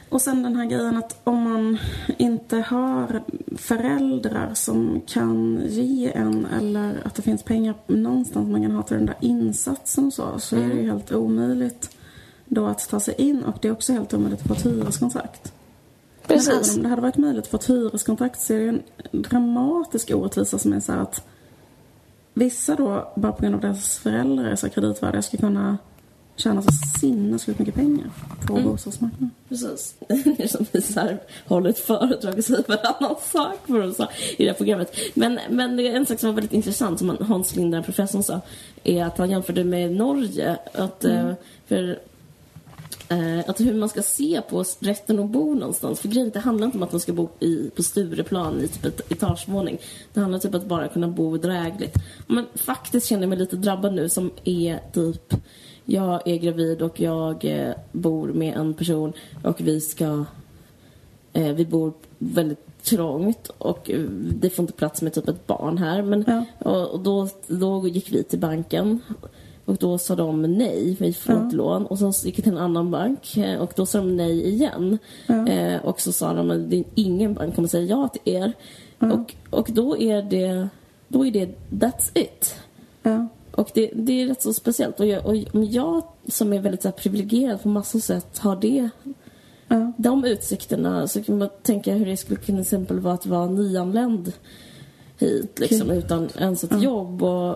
Och 0.10 0.22
sen 0.22 0.44
den 0.44 0.56
här 0.56 0.66
grejen 0.66 0.98
att 0.98 1.22
om 1.24 1.44
man 1.44 1.78
inte 2.18 2.58
har 2.58 3.24
föräldrar 3.58 4.54
som 4.54 5.02
kan 5.08 5.62
ge 5.66 6.12
en 6.16 6.46
eller 6.46 7.02
att 7.06 7.16
det 7.16 7.22
finns 7.22 7.44
pengar 7.44 7.76
någonstans 7.88 8.50
man 8.50 8.62
kan 8.62 8.72
ha 8.72 8.84
till 8.84 8.98
den 8.98 9.06
där 9.06 9.18
insatsen 9.22 10.06
och 10.06 10.14
så, 10.14 10.40
så 10.40 10.56
är 10.56 10.68
det 10.68 10.74
ju 10.74 10.92
helt 10.92 11.12
omöjligt 11.12 11.98
då 12.46 12.66
att 12.66 12.90
ta 12.90 13.00
sig 13.00 13.16
in. 13.18 13.44
Och 13.44 13.56
det 13.62 13.68
är 13.68 13.72
också 13.72 13.94
helt 13.94 14.14
omöjligt 14.14 14.42
att 14.42 14.48
få 14.48 14.54
ett 14.54 14.66
hyreskontrakt. 14.66 15.54
Men 16.28 16.40
även 16.40 16.76
om 16.76 16.84
det 16.84 16.90
hade 16.90 17.02
varit 17.02 17.18
möjligt 17.18 17.44
att 17.44 17.52
få 17.52 17.58
ett 17.58 17.70
hyreskontrakt 17.70 18.42
så 18.42 18.54
är 18.54 18.58
det 18.58 18.64
ju 18.64 18.70
en 18.70 18.82
dramatisk 19.12 20.12
orättvisa 20.14 20.60
som 20.60 20.74
är 20.74 20.80
så 20.80 20.94
att 20.94 21.28
vissa 22.34 22.76
då, 22.76 23.14
bara 23.16 23.32
på 23.32 23.42
grund 23.42 23.56
av 23.56 23.62
deras 23.62 23.98
föräldrar 23.98 24.46
är 24.46 24.56
så 24.56 24.70
kreditvärdiga, 24.70 25.22
ska 25.22 25.38
kunna 25.38 25.78
tjänar 26.38 26.62
så 26.62 27.00
sinnessjukt 27.00 27.60
mycket 27.60 27.76
pengar 27.76 28.10
på 28.48 28.54
Mm. 28.54 28.66
bostadsmarknaden. 28.72 29.32
Precis. 29.50 29.96
Det 30.08 30.44
är 30.44 30.48
som 30.48 30.66
vi 30.72 30.82
så 30.82 31.00
här, 31.00 31.20
håller 31.46 31.70
ett 31.70 31.80
föredrag 31.80 32.38
och 32.38 32.44
säger 32.44 32.64
varannan 32.68 33.16
sak 33.32 33.58
för 33.68 33.80
oss 33.88 33.98
i 34.38 34.44
det 34.44 34.50
här 34.50 34.58
programmet. 34.58 34.96
Men, 35.14 35.40
men 35.50 35.80
en 35.80 36.06
sak 36.06 36.20
som 36.20 36.30
var 36.30 36.34
väldigt 36.36 36.54
intressant 36.54 37.00
som 37.00 37.10
han- 37.10 37.18
Hans 37.28 37.56
Linder, 37.56 37.82
professorn, 37.82 38.24
sa 38.24 38.42
är 38.84 39.04
att 39.06 39.18
han 39.18 39.30
jämförde 39.30 39.64
med 39.64 39.92
Norge. 39.92 40.58
Att, 40.74 41.06
eh, 41.06 41.32
för, 41.68 42.00
eh, 43.10 43.40
att 43.50 43.60
hur 43.60 43.74
man 43.74 43.90
ska 43.90 44.02
se 44.02 44.42
på 44.50 44.64
rätten 44.80 45.20
att 45.20 45.30
bo 45.30 45.54
någonstans. 45.56 46.00
För 46.00 46.08
grejen 46.08 46.30
det 46.30 46.40
handlar 46.40 46.66
inte 46.66 46.78
om 46.78 46.84
att 46.84 46.92
man 46.92 47.02
ska 47.02 47.14
bo 47.14 47.30
i, 47.40 47.70
på 47.76 47.84
Stureplan 47.84 48.62
i 48.62 48.68
typ 48.68 48.86
ett 48.86 49.12
etagevåning. 49.12 49.78
Det 50.14 50.20
handlar 50.20 50.40
typ 50.40 50.54
om 50.56 50.60
att 50.62 50.68
bara 50.68 50.88
kunna 50.88 51.08
bo 51.08 51.38
drägligt. 51.38 51.96
Men 52.28 52.46
faktiskt 52.56 53.08
känner 53.08 53.22
jag 53.24 53.30
mig 53.30 53.38
lite 53.38 53.56
drabbad 53.56 53.94
nu 53.94 54.10
som 54.10 54.32
är 54.44 54.80
typ 54.94 55.34
jag 55.90 56.28
är 56.28 56.38
gravid 56.38 56.82
och 56.82 57.00
jag 57.02 57.46
eh, 57.46 57.74
bor 57.92 58.28
med 58.28 58.58
en 58.58 58.74
person 58.74 59.14
och 59.44 59.62
vi 59.62 59.82
ska 59.82 60.26
eh, 61.34 61.52
vi 61.54 61.66
bor 61.66 61.94
väldigt 62.18 62.84
trångt 62.84 63.48
och 63.58 63.90
eh, 63.90 64.00
det 64.40 64.50
får 64.50 64.64
inte 64.64 64.74
plats 64.74 65.02
med 65.02 65.14
typ 65.14 65.28
ett 65.28 65.48
barn 65.48 65.78
här. 65.78 66.02
Men, 66.02 66.24
Ja. 66.28 66.46
och, 66.60 66.88
och 66.94 67.00
då, 67.00 67.28
då 67.48 67.88
gick 67.88 68.12
vi 68.12 68.24
till 68.24 68.40
banken 68.40 69.00
och 69.66 69.76
då 69.76 69.98
sa 69.98 70.16
de 70.16 70.42
nej, 70.42 70.96
vi 71.00 71.14
får 71.14 71.36
Ja. 71.36 71.44
inte 71.44 71.56
lån. 71.56 71.86
Och 71.86 72.00
sen 72.00 72.12
gick 72.12 72.38
vi 72.38 72.42
till 72.44 72.52
en 72.52 72.58
annan 72.58 72.92
bank 72.92 73.38
eh, 73.38 73.60
och 73.60 73.74
då 73.76 73.86
sa 73.86 73.98
de 73.98 74.16
nej 74.18 74.48
igen. 74.48 74.98
Ja. 75.28 75.48
Eh, 75.48 75.86
och 75.86 76.02
så 76.02 76.12
sa 76.12 76.34
de 76.34 76.52
att 76.52 76.70
det 76.70 76.78
är 76.78 76.84
ingen 76.96 77.34
bank 77.34 77.56
kommer 77.56 77.68
säga 77.68 77.86
ja 77.86 78.08
till 78.08 78.34
er. 78.34 78.54
Och, 79.00 79.36
och 79.50 79.68
då 79.72 79.98
är 79.98 80.22
det, 80.22 80.70
då 81.08 81.26
är 81.26 81.32
det 81.32 81.50
that's 81.70 82.12
it. 82.14 82.56
Ja. 83.58 83.62
Och 83.62 83.72
det, 83.74 83.92
det 83.94 84.22
är 84.22 84.28
rätt 84.28 84.42
så 84.42 84.54
speciellt. 84.54 85.00
Och 85.00 85.06
jag, 85.06 85.26
och 85.26 85.36
om 85.54 85.64
jag 85.64 86.04
som 86.28 86.54
är 86.54 86.60
väldigt 86.60 86.82
så 86.82 86.88
här, 86.88 86.96
privilegierad 86.96 87.62
på 87.64 87.70
massor 87.70 88.00
sätt 88.00 88.38
har 88.38 88.56
det, 88.56 88.90
Ja. 89.70 89.94
de 89.98 90.26
utsikterna 90.26 91.08
så 91.08 91.24
kan 91.24 91.38
man 91.38 91.50
tänka 91.64 91.94
hur 91.94 92.06
det 92.06 92.18
skulle 92.18 92.40
kunna 92.40 92.62
exempel 92.62 93.00
vara 93.00 93.14
att 93.14 93.26
vara 93.26 93.50
nyanländ 93.50 94.34
hit 95.18 95.60
liksom, 95.60 95.92
utan 95.92 96.30
ens 96.40 96.64
ett 96.64 96.82
jobb. 96.82 97.24
Och, 97.24 97.52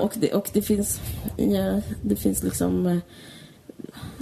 och, 0.00 0.12
det, 0.14 0.34
och 0.34 0.50
det 0.52 0.62
finns, 0.62 1.00
ja, 1.36 1.80
det 2.02 2.16
finns 2.16 2.42
liksom 2.42 2.86
eh, 2.86 2.98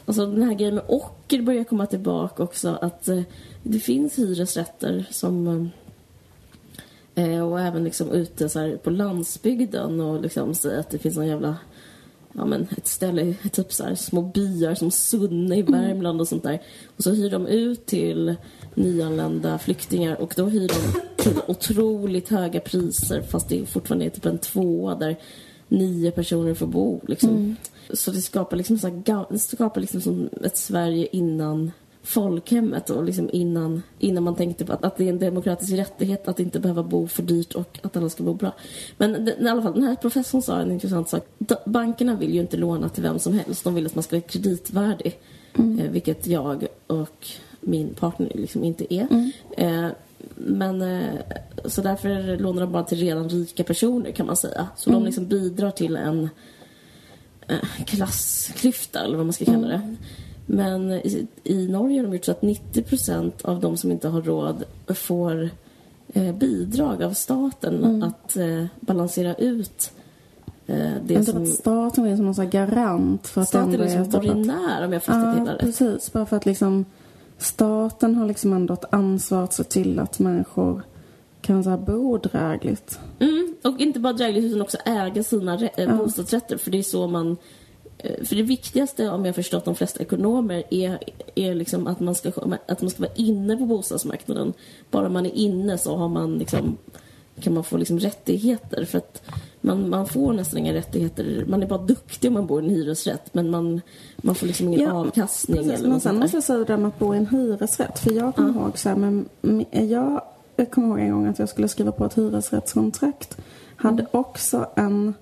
Alltså 0.07 0.27
den 0.27 0.43
här 0.43 0.55
grejen 0.55 0.75
med 0.75 0.85
ocker 0.89 1.43
börjar 1.43 1.65
komma 1.65 1.87
tillbaka 1.87 2.43
också. 2.43 2.79
Att 2.81 3.09
eh, 3.09 3.23
det 3.63 3.79
finns 3.79 4.19
hyresrätter 4.19 5.07
som 5.11 5.71
eh, 7.15 7.41
och 7.41 7.61
även 7.61 7.85
liksom 7.85 8.11
ute 8.11 8.49
så 8.49 8.61
här 8.61 8.77
på 8.77 8.91
landsbygden 8.91 10.01
och 10.01 10.21
liksom 10.21 10.55
säga 10.55 10.81
att 10.81 10.91
det 10.91 10.99
finns 10.99 11.17
någon 11.17 11.27
jävla 11.27 11.57
ja, 12.35 12.45
men 12.45 12.69
ett 12.77 12.87
ställe, 12.87 13.35
typ 13.53 13.73
så 13.73 13.85
här, 13.85 13.95
små 13.95 14.23
byar 14.23 14.75
som 14.75 14.91
Sunne 14.91 15.57
i 15.57 15.63
Värmland 15.63 16.21
och 16.21 16.29
sånt 16.29 16.43
där. 16.43 16.63
Och 16.97 17.03
så 17.03 17.11
hyr 17.11 17.31
de 17.31 17.47
ut 17.47 17.87
till 17.87 18.35
nyanlända 18.75 19.59
flyktingar 19.59 20.21
och 20.21 20.35
då 20.37 20.45
hyr 20.47 20.69
de 20.69 21.01
till 21.23 21.41
otroligt 21.47 22.29
höga 22.29 22.61
priser 22.61 23.23
fast 23.23 23.49
det 23.49 23.67
fortfarande 23.67 24.05
är 24.05 24.11
typ 24.11 24.27
en 24.27 24.39
tvåa 24.39 24.95
där 24.95 25.17
nio 25.69 26.11
personer 26.11 26.55
får 26.55 26.67
bo. 26.67 27.01
Liksom. 27.07 27.57
Så 27.93 28.11
det 28.11 28.23
skapar 28.23 28.57
liksom, 28.57 28.79
så 28.79 28.89
här, 28.89 29.27
det 29.33 29.39
skapar 29.39 29.81
liksom 29.81 30.01
som 30.01 30.29
ett 30.45 30.57
Sverige 30.57 31.09
innan 31.13 31.73
folkhemmet 32.05 32.91
och 32.91 33.05
liksom 33.05 33.31
innan, 33.33 33.83
innan 33.99 34.23
man 34.23 34.35
tänkte 34.35 34.65
på 34.65 34.73
att, 34.73 34.85
att 34.85 34.97
det 34.97 35.05
är 35.05 35.09
en 35.09 35.19
demokratisk 35.19 35.73
rättighet 35.73 36.29
att 36.29 36.41
inte 36.41 36.61
behöva 36.61 36.83
bo 36.83 37.07
för 37.07 37.23
dyrt 37.23 37.55
och 37.55 37.79
att 37.83 37.97
alla 37.97 38.09
ska 38.09 38.23
bo 38.23 38.35
bra. 38.35 38.53
Men 38.97 39.25
det, 39.25 39.37
i 39.41 39.49
alla 39.49 39.63
fall, 39.63 39.73
den 39.75 39.83
här 39.83 39.97
professorn 39.97 40.43
sa 40.43 40.61
en 40.61 40.71
intressant 40.71 41.09
sak. 41.09 41.27
Bankerna 41.67 42.17
vill 42.17 42.35
ju 42.35 42.41
inte 42.41 42.57
låna 42.57 42.89
till 42.89 43.03
vem 43.03 43.19
som 43.19 43.33
helst. 43.33 43.65
De 43.65 43.75
vill 43.75 43.87
att 43.87 43.95
man 43.95 44.03
ska 44.03 44.17
vara 44.17 44.27
kreditvärdig. 44.29 45.19
Eh, 45.55 45.91
vilket 45.91 46.27
jag 46.27 46.67
och 46.87 47.27
min 47.61 47.95
partner 47.95 48.31
liksom 48.35 48.65
inte 48.65 48.95
är. 48.95 49.31
Eh, 49.57 49.89
men 50.35 50.83
eh, 50.83 51.15
så 51.65 51.83
därför 51.83 52.39
lånar 52.39 52.61
de 52.61 52.73
bara 52.73 52.85
till 52.85 52.99
redan 52.99 53.29
rika 53.29 53.65
personer 53.65 54.11
kan 54.11 54.27
man 54.27 54.37
säga. 54.37 54.69
Så 54.77 54.91
de 54.91 55.05
liksom 55.05 55.27
bidrar 55.27 55.71
till 55.71 55.97
en 55.97 56.29
eh, 57.49 57.85
klassklyfta 57.87 59.05
eller 59.05 59.17
vad 59.17 59.27
man 59.27 59.33
ska 59.33 59.45
kalla 59.45 59.69
det. 59.69 59.97
Men 60.47 60.91
i, 60.93 61.27
i 61.45 61.69
Norge 61.69 61.99
har 62.01 62.07
de 62.07 62.13
gjort 62.17 62.25
så 62.25 62.31
att 62.31 62.41
90% 62.43 63.33
av 63.45 63.61
de 63.61 63.77
som 63.77 63.91
inte 63.91 64.09
har 64.09 64.23
råd 64.23 64.65
får 64.95 65.51
eh, 66.13 66.35
bidrag 66.35 67.03
av 67.03 67.13
staten 67.13 68.03
att 68.03 68.37
eh, 68.37 68.65
balansera 68.81 69.35
ut 69.35 69.93
eh, 70.67 70.93
det 71.07 71.15
Inte 71.15 71.33
som... 71.33 71.43
att 71.43 71.49
staten 71.49 72.07
är 72.07 72.17
som 72.17 72.25
någon 72.27 72.35
här 72.35 72.45
garant 72.45 73.27
för 73.29 73.41
att 73.41 73.49
Staten 73.49 73.81
är 73.81 74.01
att- 74.01 74.11
borgenär 74.11 74.85
om 74.85 74.93
jag 74.93 75.03
fattat 75.05 75.23
det 75.23 75.29
Ja, 75.29 75.39
hela 75.39 75.53
rätt. 75.55 75.61
precis. 75.61 76.13
Bara 76.13 76.27
för 76.27 76.37
att 76.37 76.47
liksom 76.47 76.85
staten 77.39 78.15
har 78.15 78.27
liksom 78.27 78.53
ändå 78.53 78.75
ett 78.75 78.95
ansvar 78.95 79.43
att 79.45 79.53
se 79.53 79.65
till 79.65 79.99
att 79.99 80.19
människor 80.19 80.83
kan 81.41 81.65
så 81.65 81.71
här 81.71 81.77
bo 81.77 82.19
drägligt. 82.19 82.99
Mm, 83.19 83.55
och 83.65 83.81
inte 83.81 84.01
bara 84.01 84.13
drägligt 84.13 84.45
utan 84.45 84.63
också 84.63 84.77
äga 84.85 85.23
sina 85.25 85.59
eh, 85.77 85.97
bostadsrätter. 85.97 86.57
För 86.57 86.71
det 86.71 86.79
är 86.79 86.83
så 86.83 87.07
man... 87.07 87.37
eh, 88.05 88.25
För 88.25 88.37
det 88.37 88.43
viktigaste, 88.43 89.09
om 89.11 89.25
jag 89.25 89.29
har 89.33 89.35
förstått 89.35 89.65
de 89.65 89.75
flesta 89.75 90.03
ekonomer, 90.03 90.63
är, 90.71 90.99
är 91.35 91.55
liksom 91.55 91.87
att, 91.87 92.01
man 92.01 92.15
ska, 92.15 92.29
att 92.69 92.83
man 92.83 92.91
ska 92.91 93.03
vara 93.03 93.13
inne 93.15 93.57
på 93.57 93.67
bostadsmarknaden. 93.67 94.53
Bara 94.91 95.09
man 95.09 95.27
är 95.27 95.35
inne 95.35 95.79
så 95.79 95.97
har 95.97 96.09
man 96.09 96.35
liksom, 96.39 96.77
kan 97.41 97.55
man 97.55 97.65
få 97.65 97.77
liksom 97.77 97.99
rättigheter. 97.99 98.85
För 98.85 98.99
att 98.99 99.23
man, 99.61 99.91
man 99.91 100.07
får 100.07 100.33
nästan 100.33 100.59
inga 100.59 100.73
rättigheter. 100.73 101.45
Man 101.49 101.63
är 101.63 101.67
bara 101.67 101.83
duktig 101.83 102.29
om 102.29 102.35
man 102.35 102.47
bor 102.47 102.63
i 102.63 102.65
en 102.65 102.71
hyresrätt. 102.71 103.35
Men 103.35 103.51
man, 103.51 103.81
man 104.17 104.35
får 104.35 104.47
liksom 104.47 104.69
ingen 104.69 104.81
Ja, 104.81 104.93
avkastning. 104.93 105.57
Precis, 105.59 105.73
eller 105.79 105.89
men 105.89 106.01
sen 106.01 106.19
måste 106.19 106.37
jag 106.37 106.45
säga 106.45 106.59
det 106.59 106.65
där 106.65 106.77
med 106.77 106.89
att 106.89 106.99
bo 106.99 107.15
i 107.15 107.19
en 107.19 107.27
hyresrätt. 107.27 107.99
För 107.99 108.13
jag 108.13 108.35
kommer 108.37 108.51
ihåg 108.61 108.79
så 108.79 108.89
här, 108.89 108.97
men 108.97 109.29
jag, 109.71 110.21
jag 110.57 110.71
kommer 110.71 110.89
ihåg 110.89 110.99
en 110.99 111.11
gång 111.13 111.27
att 111.27 111.39
jag 111.39 111.49
skulle 111.49 111.69
skriva 111.69 111.93
på 111.93 112.05
ett 112.05 112.19
hyresrättskontrakt. 112.19 113.37
Hade 113.77 114.03
Mm. 114.03 114.07
också 114.11 114.67
en 114.77 115.15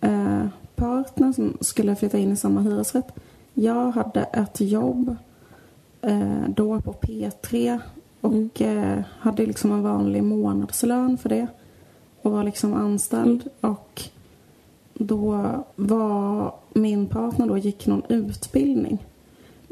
eh, 0.00 0.46
partner 0.76 1.32
som 1.32 1.56
skulle 1.60 1.96
flytta 1.96 2.18
in 2.18 2.32
i 2.32 2.36
samma 2.36 2.60
hyresrätt. 2.60 3.12
Jag 3.54 3.90
hade 3.90 4.20
ett 4.22 4.60
jobb 4.60 5.16
eh, 6.02 6.48
då 6.48 6.80
på 6.80 6.92
P3 6.92 7.78
och 8.20 8.32
Mm. 8.32 8.50
eh, 8.98 9.04
hade 9.18 9.46
liksom 9.46 9.72
en 9.72 9.82
vanlig 9.82 10.22
månadslön 10.24 11.18
för 11.18 11.28
det. 11.28 11.46
Och 12.22 12.32
var 12.32 12.44
liksom 12.44 12.74
anställd. 12.74 13.48
Och 13.60 14.02
då 14.94 15.50
var 15.76 16.54
min 16.72 17.06
partner 17.06 17.46
då 17.46 17.58
gick 17.58 17.86
någon 17.86 18.02
utbildning. 18.08 18.98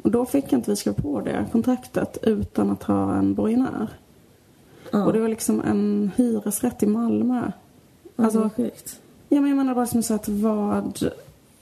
Och 0.03 0.11
då 0.11 0.25
fick 0.27 0.53
inte 0.53 0.71
vi 0.71 0.77
skriva 0.77 1.03
på 1.03 1.21
det 1.21 1.47
kontraktet 1.53 2.19
utan 2.23 2.71
att 2.71 2.83
ha 2.83 3.15
en 3.15 3.35
borgenär. 3.35 3.89
Ja. 4.93 5.05
Och 5.05 5.13
det 5.13 5.21
var 5.21 5.29
liksom 5.29 5.61
en 5.61 6.11
hyresrätt 6.17 6.83
i 6.83 6.87
Malmö. 6.87 7.51
Alltså, 8.17 8.51
sjukt. 8.57 9.01
Ja, 9.35 9.41
men 9.41 9.49
jag 9.51 9.57
menar 9.57 9.75
bara 9.75 9.87
som 9.87 10.03
så 10.03 10.15
att 10.15 10.29
vad... 10.29 11.11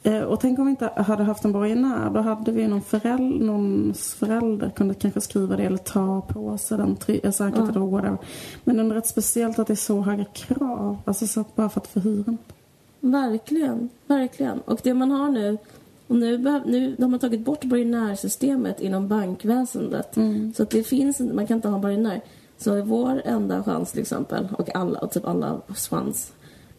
eh, 0.03 0.21
Och 0.21 0.41
tänk 0.41 0.59
om 0.59 0.65
vi 0.67 0.71
inte 0.71 0.91
hade 0.97 1.25
haft 1.25 1.45
en 1.45 1.53
borgenär. 1.53 2.11
Då 2.11 2.21
hade 2.21 2.53
vi 2.53 2.69
någon 2.69 2.83
förälder, 2.83 3.45
någons 3.47 4.15
förälder 4.15 4.71
kunde 4.71 4.95
kanske 4.95 5.21
skriva 5.21 5.57
det 5.57 5.63
eller 5.65 5.77
ta 5.79 6.21
på 6.21 6.59
sig 6.59 6.79
den 6.79 6.97
try- 6.97 7.33
säkert 7.33 7.59
eller 7.59 7.81
whatever. 7.81 8.19
Men 8.65 8.77
det 8.77 8.83
är 8.83 8.87
rätt 8.89 9.07
speciellt 9.07 9.59
att 9.59 9.67
det 9.67 9.73
är 9.73 9.75
så 9.75 10.01
höga 10.01 10.25
krav. 10.25 10.99
Alltså 11.05 11.27
så 11.27 11.45
bara 11.55 11.69
för 11.69 11.81
att 11.81 11.87
få 11.87 12.01
hyran. 12.01 12.39
Verkligen, 13.01 13.89
verkligen. 14.07 14.61
Och 14.61 14.81
det 14.83 14.95
man 14.95 15.11
har 15.11 15.31
nu, 15.31 15.59
och 16.07 16.17
nu, 16.17 16.39
nu 16.67 16.97
har 17.01 17.09
man 17.09 17.19
tagit 17.21 17.41
bort 17.45 17.65
borgenärsystemet 17.65 18.81
inom 18.81 19.09
bankväsendet. 19.09 20.17
Så 20.57 20.63
att 20.63 20.71
det 20.71 20.83
finns 20.83 21.21
man 21.21 21.47
kan 21.47 21.57
inte 21.59 21.69
ha 21.69 21.79
borgenär. 21.79 22.21
Så 22.59 22.83
vår 22.83 23.23
enda 23.25 23.63
chans 23.63 23.93
till 23.93 24.01
exempel, 24.01 24.49
och 24.59 24.77
alla, 24.77 24.99
och 24.99 25.11
typ 25.11 25.27
alla 25.27 25.61
chans, 25.69 26.33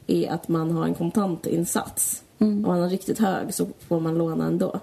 är 0.07 0.31
att 0.31 0.47
man 0.47 0.71
har 0.71 0.85
en 0.85 0.95
kontantinsats. 0.95 2.23
Om 2.37 2.61
man 2.61 2.81
har 2.81 2.89
riktigt 2.89 3.19
hög 3.19 3.53
så 3.53 3.67
får 3.87 3.99
man 3.99 4.17
låna 4.17 4.47
ändå. 4.47 4.79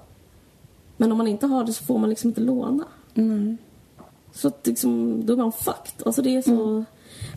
Men 0.97 1.13
om 1.13 1.19
man 1.19 1.29
inte 1.29 1.47
har 1.47 1.65
det 1.65 1.73
så 1.73 1.85
får 1.85 1.99
man 1.99 2.11
liksom 2.11 2.29
inte 2.29 2.41
låna. 2.41 2.85
Nej. 3.15 3.57
Så 4.33 4.49
att 4.49 4.67
liksom, 4.67 5.23
då 5.27 5.33
är 5.33 5.37
man 5.37 5.53
fucked. 5.53 6.07
Alltså 6.07 6.23
det 6.23 6.37
är 6.37 6.43
så... 6.43 6.85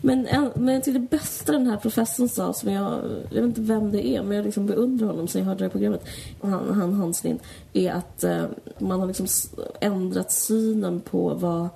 Men, 0.02 0.26
en, 0.26 0.50
men 0.54 0.82
till 0.82 0.94
det 0.94 1.00
bästa 1.00 1.52
den 1.52 1.66
här 1.66 1.76
professorn 1.76 2.28
sa, 2.28 2.52
som 2.52 2.72
jag, 2.72 3.00
jag 3.30 3.42
vet 3.42 3.44
inte 3.44 3.60
vem 3.60 3.92
det 3.92 4.06
är, 4.06 4.22
men 4.22 4.36
jag 4.36 4.44
liksom 4.44 4.66
beundrar 4.66 5.06
honom 5.06 5.28
sen 5.28 5.38
jag 5.38 5.46
hörde 5.46 5.58
det 5.58 5.64
här 5.64 5.70
programmet, 5.70 6.04
han, 6.42 6.70
han 6.74 6.92
Hans 6.92 7.24
Lind, 7.24 7.38
är 7.72 7.92
att 7.92 8.24
eh, 8.24 8.44
man 8.78 9.00
har 9.00 9.06
liksom 9.06 9.26
ändrat 9.80 10.32
synen 10.32 11.00
på 11.00 11.34
vad 11.34 11.68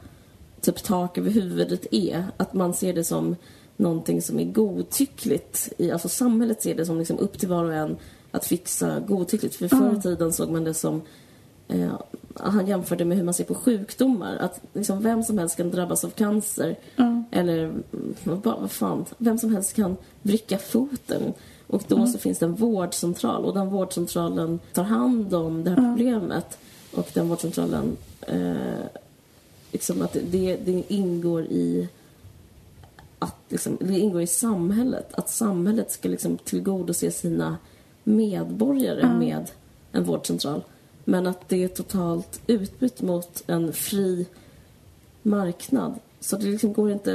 typ 0.61 0.83
tak 0.83 1.19
över 1.19 1.31
huvudet 1.31 1.87
är. 1.91 2.25
Att 2.37 2.55
man 2.55 2.75
ser 2.75 2.93
det 2.93 3.05
som 3.05 3.37
någonting 3.79 4.23
som 4.23 4.39
är 4.39 4.45
godtyckligt. 4.45 5.73
I, 5.79 5.91
alltså 5.91 6.09
samhället 6.09 6.63
ser 6.63 6.75
det 6.75 6.87
som 6.87 6.99
liksom 6.99 7.19
upp 7.19 7.39
till 7.39 7.49
var 7.49 7.65
och 7.65 7.75
en 7.75 7.97
att 8.31 8.45
fixa 8.45 9.01
godtyckligt. 9.01 9.55
För 9.55 9.69
förr 9.69 9.97
i 9.99 10.03
tiden 10.03 10.33
såg 10.33 10.51
man 10.51 10.65
det 10.65 10.75
som 10.75 11.03
Eh, 11.69 11.93
han 12.35 12.67
jämförde 12.67 13.05
med 13.05 13.17
hur 13.17 13.25
man 13.25 13.35
ser 13.35 13.45
på 13.45 13.55
sjukdomar. 13.55 14.37
Att 14.37 14.61
liksom 14.73 15.03
vem 15.03 15.23
som 15.23 15.39
helst 15.39 15.57
kan 15.57 15.71
drabbas 15.71 16.05
av 16.05 16.11
cancer. 16.11 16.77
Eller 17.31 17.65
mm, 17.65 17.83
vad, 18.25 18.61
vad 18.61 18.71
fan, 18.71 19.05
vem 19.19 19.39
som 19.39 19.55
helst 19.55 19.75
kan 19.75 19.97
vricka 20.23 20.59
foten. 20.59 21.33
Och 21.67 21.83
då 21.89 22.07
så 22.07 22.19
finns 22.19 22.39
det 22.39 22.47
en 22.47 22.55
vårdcentral 22.55 23.45
och 23.45 23.55
den 23.55 23.71
vårdcentralen 23.71 24.59
tar 24.73 24.83
hand 24.83 25.35
om 25.35 25.65
det 25.65 25.71
här 25.71 25.77
problemet. 25.77 26.59
Och 26.93 27.09
den 27.15 27.29
vårdcentralen, 27.29 27.97
eh, 28.21 28.87
liksom 29.73 30.03
att 30.03 30.17
det, 30.31 30.57
det 30.57 30.83
ingår 30.89 31.43
i 31.43 31.89
att 33.19 33.37
liksom, 33.49 33.77
det 33.81 33.99
ingår 33.99 34.23
i 34.23 34.27
samhället. 34.27 35.15
Att 35.15 35.31
samhället 35.31 35.93
ska 35.93 36.09
liksom 36.09 36.39
tillgodose 36.39 37.11
sina 37.11 37.57
medborgare 38.05 39.19
med 39.19 39.51
en 39.93 40.05
vårdcentral. 40.05 40.65
Men 41.05 41.27
att 41.27 41.49
det 41.49 41.65
är 41.65 41.69
totalt 41.69 42.41
utbytt 42.47 43.03
mot 43.03 43.43
en 43.47 43.73
fri 43.73 44.27
marknad. 45.23 45.95
Så 46.21 46.37
det 46.37 46.47
liksom 46.47 46.73
går 46.73 46.91
inte, 46.91 47.13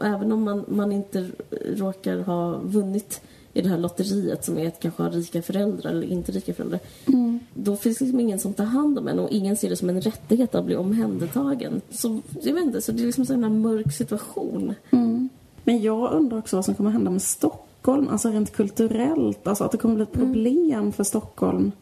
även 0.00 0.32
om 0.32 0.42
man, 0.42 0.64
man 0.68 0.92
inte 0.92 1.30
råkar 1.74 2.18
ha 2.18 2.58
vunnit 2.58 3.20
i 3.52 3.62
det 3.62 3.68
här 3.68 3.78
lotteriet 3.78 4.44
som 4.44 4.58
är 4.58 4.66
att 4.68 4.80
kanske 4.80 5.02
ha 5.02 5.10
rika 5.10 5.42
föräldrar 5.42 5.90
eller 5.90 6.06
inte 6.06 6.32
rika 6.32 6.54
föräldrar. 6.54 6.80
Då 7.54 7.76
finns 7.76 8.00
liksom 8.00 8.20
ingen 8.20 8.38
som 8.38 8.54
tar 8.54 8.64
hand 8.64 8.98
om 8.98 9.08
en 9.08 9.18
och 9.18 9.30
ingen 9.30 9.56
ser 9.56 9.70
det 9.70 9.76
som 9.76 9.88
en 9.88 10.00
rättighet 10.00 10.54
att 10.54 10.64
bli 10.64 10.76
omhändertagen. 10.76 11.80
Så 11.90 12.20
jag 12.42 12.54
vet 12.54 12.64
inte, 12.64 12.82
så 12.82 12.92
det 12.92 13.02
är 13.02 13.06
liksom 13.06 13.22
en 13.22 13.26
sån 13.26 13.42
här 13.42 13.50
mörk 13.50 13.92
situation. 13.92 14.74
Men 15.66 15.82
jag 15.82 16.12
undrar 16.12 16.38
också 16.38 16.56
vad 16.56 16.64
som 16.64 16.74
kommer 16.74 16.90
hända 16.90 17.10
med 17.10 17.22
Stockholm, 17.22 18.08
alltså 18.08 18.28
rent 18.28 18.52
kulturellt. 18.52 19.46
Alltså 19.46 19.64
att 19.64 19.72
det 19.72 19.78
kommer 19.78 19.94
bli 19.94 20.02
ett 20.02 20.12
problem 20.12 20.92
för 20.92 21.04
Stockholm 21.04 21.72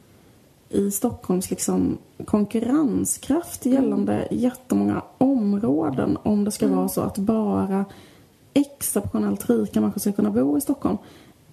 i 0.68 0.91
Stockholms 0.91 1.51
liksom 1.51 1.99
konkurrenskraft 2.24 3.66
gällande 3.66 4.28
jättemånga 4.30 5.03
områden 5.18 6.18
om 6.22 6.45
det 6.45 6.51
ska 6.51 6.68
vara 6.68 6.89
så 6.89 7.01
att 7.01 7.18
bara 7.18 7.85
exceptionellt 8.55 9.51
rika 9.51 9.80
människor 9.80 10.01
ska 10.01 10.12
kunna 10.12 10.30
bo 10.30 10.59
i 10.59 10.61
Stockholm. 10.61 10.99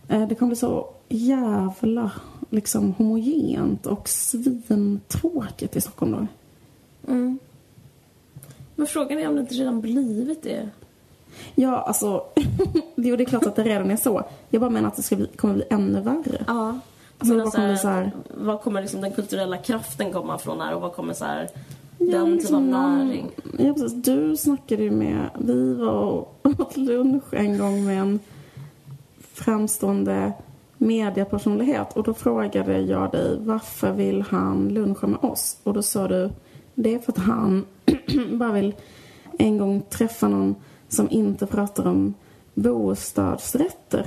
Eh, 0.07 0.27
Det 0.27 0.35
kommer 0.35 0.49
bli 0.49 0.55
så 0.55 0.87
jävla 1.09 2.11
liksom 2.49 2.93
homogent 2.93 3.85
och 3.85 4.09
svintråkigt 4.09 5.75
i 5.75 5.81
Stockholm 5.81 6.11
då. 6.11 6.27
Men 8.75 8.87
frågan 8.87 9.17
är 9.19 9.27
om 9.27 9.35
det 9.35 9.41
inte 9.41 9.55
redan 9.55 9.81
blivit 9.81 10.43
det. 10.43 10.69
Ja, 11.55 11.81
alltså, 11.81 12.23
jo 12.95 13.15
det 13.15 13.23
är 13.23 13.25
klart 13.25 13.45
att 13.45 13.55
det 13.55 13.63
redan 13.63 13.91
är 13.91 13.97
så. 13.97 14.23
Jag 14.49 14.61
bara 14.61 14.69
menar 14.69 14.87
att 14.87 14.95
det 14.95 15.01
ska 15.03 15.15
bli, 15.15 15.27
kommer 15.27 15.53
bli 15.53 15.63
ännu 15.69 16.01
värre. 16.01 16.43
Ja. 16.47 16.79
Alltså, 17.17 17.35
Men 17.35 17.43
vad 17.43 17.53
kommer 17.53 17.75
så 17.75 17.87
här- 17.87 18.11
Var 18.37 18.57
kommer 18.57 18.81
liksom 18.81 19.01
den 19.01 19.11
kulturella 19.11 19.57
kraften 19.57 20.13
komma 20.13 20.37
från 20.37 20.61
här 20.61 20.73
och 20.75 20.81
vad 20.81 20.93
kommer 20.93 21.13
så 21.13 21.25
här, 21.25 21.49
Ja, 21.97 22.17
den 22.17 22.25
typ 22.25 22.35
liksom 22.35 22.55
av 22.55 22.61
någon- 22.63 22.97
näring? 23.07 23.31
Ja, 23.57 23.73
precis. 23.73 23.93
Du 23.93 24.37
snackade 24.37 24.83
ju 24.83 24.91
med... 24.91 25.29
Vi 25.39 25.73
var 25.73 25.91
och 25.93 26.37
åt 26.43 26.77
lunch 26.77 27.33
en 27.33 27.57
gång 27.57 27.85
med 27.85 27.99
en 28.01 28.19
framstående 29.33 30.33
mediepersonlighet 30.77 31.97
och 31.97 32.03
då 32.03 32.13
frågade 32.13 32.81
jag 32.81 33.11
dig 33.11 33.37
varför 33.39 33.91
vill 33.91 34.21
han 34.21 34.69
luncha 34.69 35.07
med 35.07 35.19
oss? 35.23 35.57
Och 35.63 35.73
då 35.73 35.81
sa 35.81 36.07
du 36.07 36.29
det 36.75 36.93
är 36.95 36.99
för 36.99 37.11
att 37.11 37.17
han 37.17 37.65
bara 38.31 38.51
vill 38.51 38.75
en 39.39 39.57
gång 39.57 39.81
träffa 39.89 40.27
någon 40.27 40.55
som 40.91 41.09
inte 41.11 41.45
pratar 41.45 41.87
om 41.87 42.13
bostadsrätter. 42.53 44.05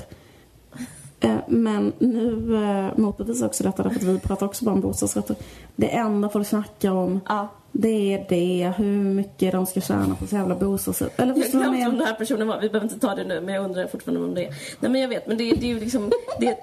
Eh, 1.21 1.37
Men 1.49 1.93
nu 1.99 2.55
eh, 2.65 2.99
motbevisar 2.99 3.47
också 3.47 3.65
detta 3.65 3.83
därför 3.83 3.97
att 3.97 4.03
vi 4.03 4.19
pratar 4.19 4.47
också 4.47 4.65
bara 4.65 4.73
om 4.75 4.81
bostadsrätter. 4.81 5.37
Det 5.77 5.89
enda 5.97 6.29
folk 6.29 6.47
snackar 6.47 6.91
om 6.91 7.21
Ja. 7.29 7.49
det 7.73 8.15
är 8.15 8.27
det, 8.29 8.73
hur 8.77 9.03
mycket 9.05 9.53
de 9.53 9.67
ska 9.67 9.81
tjäna 9.81 10.15
på 10.15 10.27
så 10.27 10.35
jävla 10.37 10.55
bostadsrätt. 10.55 11.21
Eller 11.21 11.35
Jag 11.35 11.43
förstår 11.43 11.61
jag 11.63 11.71
glömde 11.73 11.87
vem 11.91 11.99
den 11.99 12.07
här 12.07 12.15
personen 12.15 12.49
var. 12.49 12.61
Vi 12.61 12.69
behöver 12.69 12.89
inte 12.93 13.07
ta 13.07 13.15
det 13.15 13.25
nu, 13.25 13.41
men 13.41 13.55
jag 13.55 13.65
undrar 13.65 13.87
fortfarande 13.87 14.25
om 14.25 14.35
det 14.35 14.45
är. 14.47 14.55
Nej, 14.81 14.91
men 14.91 15.01
jag 15.01 15.09
vet. 15.09 15.27
Men 15.27 15.37
det, 15.39 15.51
det 15.51 15.67
är 15.67 15.75
ju 15.75 15.81
liksom... 15.81 16.11
Det, 16.41 16.57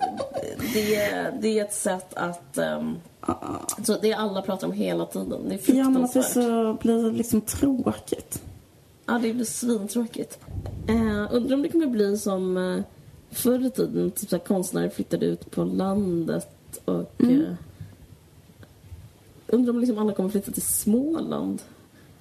det, 0.73 0.95
är- 0.95 1.31
det 1.41 1.59
är 1.59 1.63
ett 1.65 1.73
sätt 1.73 2.13
att... 2.13 2.57
Um, 2.79 2.95
så 3.85 3.97
det 4.01 4.13
alla 4.13 4.41
pratar 4.41 4.67
om 4.67 4.73
hela 4.73 5.05
tiden. 5.05 5.39
Det 5.49 5.69
är 5.69 5.75
Ja, 5.75 5.89
men 5.89 6.03
att 6.03 6.13
det 6.13 6.23
fruktansvärt. 6.23 6.33
så 6.33 6.77
blir 6.81 7.11
liksom 7.11 7.41
tråkigt. 7.41 8.41
Ja, 9.05 9.19
det 9.19 9.33
blir 9.33 9.45
svintråkigt. 9.45 10.39
Eh, 10.87 11.27
undrar 11.35 11.53
om 11.55 11.61
det 11.61 11.69
kommer 11.69 11.87
bli 11.87 12.17
som 12.17 12.57
eh, 12.57 12.83
förr 13.31 13.65
i 13.65 13.69
tiden, 13.69 14.11
typ 14.11 14.29
så 14.29 14.39
konstnärer 14.39 14.89
flyttade 14.89 15.25
ut 15.25 15.51
på 15.51 15.63
landet 15.63 16.47
och... 16.85 17.21
Mm. 17.21 17.41
Eh, 17.41 17.53
undrar 19.47 19.73
om 19.73 19.79
liksom 19.79 19.97
alla 19.97 20.13
kommer 20.13 20.29
flytta 20.29 20.51
till 20.51 20.61
Småland. 20.61 21.61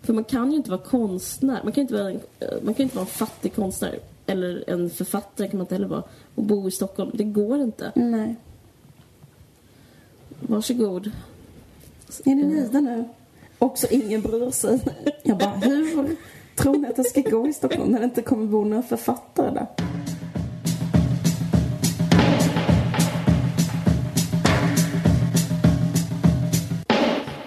För 0.03 0.13
man 0.13 0.25
kan 0.25 0.51
ju 0.51 0.57
inte 0.57 0.71
vara 0.71 0.81
konstnär. 0.81 1.61
Man 1.65 1.73
kan 1.73 1.83
inte 1.83 1.95
vara, 1.95 2.11
en- 2.11 2.21
man 2.63 2.75
kan 2.75 2.83
inte 2.83 2.97
vara 2.97 3.05
en 3.07 3.11
fattig 3.11 3.55
konstnär. 3.55 3.99
Eller 4.27 4.65
en 4.71 4.91
författare 4.91 5.49
kan 5.49 5.59
man 5.59 5.65
inte 5.65 5.75
heller 5.75 5.89
vara. 5.89 6.03
Och 6.35 6.43
bo 6.43 6.69
i 6.69 6.71
Stockholm. 6.71 7.11
Det 7.15 7.25
går 7.25 7.61
inte. 7.61 7.93
Nej. 7.95 8.37
Varsågod. 10.41 11.11
Är 12.25 12.35
ni 12.35 12.45
nöjda 12.45 12.81
nu? 12.81 13.05
Också 13.59 13.87
ingen 13.91 14.21
bryr 14.21 14.51
sig. 14.51 14.81
Jag 15.23 15.39
bara, 15.39 15.51
hur 15.57 16.17
tror 16.63 16.77
ni 16.77 16.89
att 16.89 16.97
det 16.97 17.05
ska 17.05 17.21
gå 17.21 17.49
i 17.49 17.53
Stockholm 17.53 17.93
när 17.93 17.99
det 17.99 18.05
inte 18.05 18.23
kommer 18.23 18.47
bo 18.47 18.65
några 18.65 18.83
författare 18.83 19.51
där? 19.51 19.67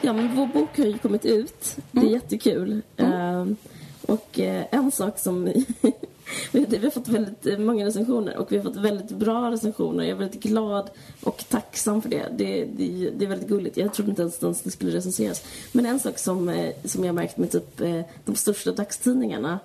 Ja, 0.02 0.14
men 0.14 0.36
vår 0.36 0.48
bok 0.48 0.78
har 0.78 0.86
ju 0.86 0.98
kommit 0.98 1.26
ut. 1.26 1.76
Det 1.92 2.00
är 2.00 2.12
jättekul. 2.12 2.82
Ehm, 2.98 3.56
och 4.02 4.40
eh, 4.40 4.66
en 4.72 4.92
sak 4.92 5.20
som... 5.20 5.54
vi 6.52 6.78
har 6.78 6.90
fått 6.90 7.08
väldigt 7.08 7.46
eh, 7.46 7.58
många 7.58 7.86
recensioner 7.86 8.38
och 8.38 8.52
vi 8.52 8.58
har 8.58 8.64
fått 8.64 8.76
väldigt 8.76 9.12
bra 9.12 9.52
recensioner. 9.52 10.04
Jag 10.04 10.12
är 10.12 10.16
väldigt 10.16 10.44
glad 10.44 10.90
och 11.24 11.44
tacksam 11.50 12.02
för 12.02 12.10
det. 12.10 12.28
Det, 12.32 12.66
det, 12.66 13.10
det 13.18 13.26
är 13.26 13.30
väldigt 13.30 13.50
gulligt. 13.50 13.78
Jag 13.78 13.94
trodde 13.94 14.10
inte 14.10 14.22
ens 14.22 14.44
att 14.44 14.64
det 14.64 14.72
skulle 14.72 14.92
recenseras. 14.92 15.44
Men 15.72 15.86
en 15.86 16.00
sak 16.00 16.18
som, 16.18 16.50
eh, 16.50 16.74
som 16.86 17.04
jag 17.04 17.10
har 17.10 17.16
märkt 17.16 17.38
med 17.38 17.52
typ 17.52 17.82
eh, 17.82 18.02
de 18.26 18.36
största 18.36 18.72
dagstidningarna 18.72 19.60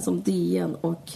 som 0.00 0.22
DN 0.22 0.76
och 0.80 1.12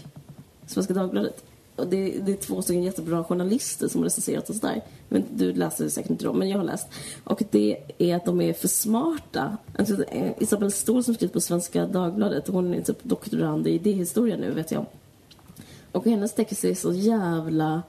Svenska 0.66 0.94
Dagbladet. 0.94 1.44
Och 1.80 1.86
det, 1.86 2.18
det 2.20 2.32
är 2.32 2.36
två 2.36 2.62
stycken 2.62 2.82
jättebra 2.82 3.24
journalister 3.24 3.88
som 3.88 4.00
har 4.00 4.04
recenserat 4.04 4.50
oss 4.50 4.60
där. 4.60 4.82
Men 5.08 5.24
du 5.34 5.52
läser 5.52 5.88
säkert 5.88 6.10
inte 6.10 6.24
dem, 6.24 6.38
men 6.38 6.48
jag 6.48 6.58
har 6.58 6.64
läst. 6.64 6.88
Och 7.24 7.42
det 7.50 7.76
är 7.98 8.16
att 8.16 8.24
de 8.24 8.40
är 8.40 8.52
för 8.52 8.68
smarta. 8.68 9.56
Alltså, 9.78 10.04
eh, 10.04 10.32
Isabelle 10.38 10.70
Ståhl 10.70 11.04
som 11.04 11.14
skrivit 11.14 11.32
på 11.32 11.40
Svenska 11.40 11.86
Dagbladet, 11.86 12.48
hon 12.48 12.74
är 12.74 12.80
typ 12.80 13.04
doktorand 13.04 13.66
i 13.66 13.70
idéhistoria 13.70 14.36
nu, 14.36 14.50
vet 14.50 14.70
jag. 14.70 14.86
Och 15.92 16.04
hennes 16.04 16.34
text 16.34 16.64
är 16.64 16.74
så 16.74 16.92
jävla 16.92 17.82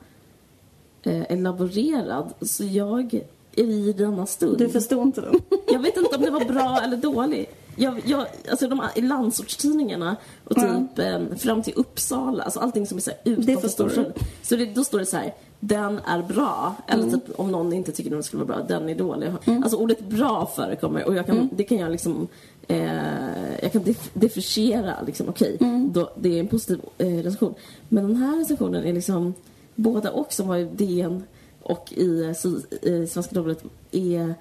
eh, 1.04 1.32
elaborerad, 1.32 2.34
så 2.42 2.64
jag 2.64 3.22
i 3.56 3.94
denna 3.94 4.26
stund... 4.26 4.58
Du 4.58 4.70
förstår 4.70 5.02
inte 5.02 5.22
den? 5.22 5.40
Jag 5.68 5.80
vet 5.80 5.98
inte 5.98 6.16
om 6.16 6.22
det 6.22 6.32
var 6.32 6.46
bra 6.46 6.80
eller 6.84 6.98
dålig. 6.98 7.50
Jag, 7.76 8.02
jag, 8.06 8.26
alltså 8.50 8.68
de 8.68 8.80
här, 8.80 8.90
i 8.96 9.02
landsortstidningarna 9.02 10.16
och 10.44 10.56
typ 10.56 11.00
eh, 11.00 11.36
fram 11.38 11.64
till 11.64 11.74
Uppsala, 11.76 12.44
alltså 12.44 12.60
allting 12.60 12.88
som 12.88 12.98
är 12.98 13.02
så 13.02 13.10
här 13.12 13.20
utanför 13.24 13.68
storstaden. 13.68 14.14
Så 14.44 14.56
det, 14.56 14.66
då 14.66 14.84
står 14.84 15.00
det 15.00 15.06
så 15.06 15.18
här, 15.18 15.34
den 15.60 16.00
är 16.06 16.22
bra. 16.24 16.76
Eller 16.88 17.04
Mm. 17.04 17.20
typ 17.20 17.40
om 17.40 17.52
någon 17.52 17.74
inte 17.74 17.92
tycker 17.92 18.10
den 18.10 18.24
skulle 18.24 18.44
vara 18.44 18.58
bra, 18.58 18.66
den 18.78 18.90
är 18.90 18.96
dålig. 18.96 19.32
Alltså 19.46 19.78
ordet 19.78 20.00
bra 20.00 20.52
förekommer 20.56 21.06
och 21.08 21.16
jag 21.16 21.26
kan, 21.26 21.36
Mm. 21.38 21.50
det 21.56 21.64
kan 21.64 21.78
jag 21.78 21.92
liksom 21.92 22.28
eh, 22.68 23.62
jag 23.62 23.72
kan 23.72 23.82
def- 23.84 24.10
differentiera 24.14 24.96
liksom, 25.06 25.30
okej, 25.30 25.58
Mm. 25.60 25.92
då- 25.94 26.12
det 26.16 26.36
är 26.36 26.40
en 26.40 26.48
positiv 26.48 26.80
eh, 26.98 27.08
recension. 27.08 27.54
Men 27.90 28.08
den 28.08 28.16
här 28.16 28.38
recensionen 28.40 28.84
är 28.86 28.94
liksom, 28.94 29.34
båda 29.76 30.12
och 30.12 30.34
som 30.34 30.48
var 30.48 30.58
i 30.58 30.64
DN 30.66 31.24
och 31.62 31.94
i 31.96 32.22
eh, 32.24 32.30
eh, 32.30 33.06
Svenska 33.08 33.36
Dagbladet 33.36 33.64
är 33.92 34.36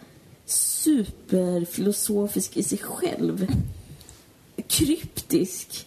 superfilosofisk 0.50 2.56
i 2.56 2.62
sig 2.62 2.78
själv. 2.78 3.46
Kryptisk. 4.66 5.86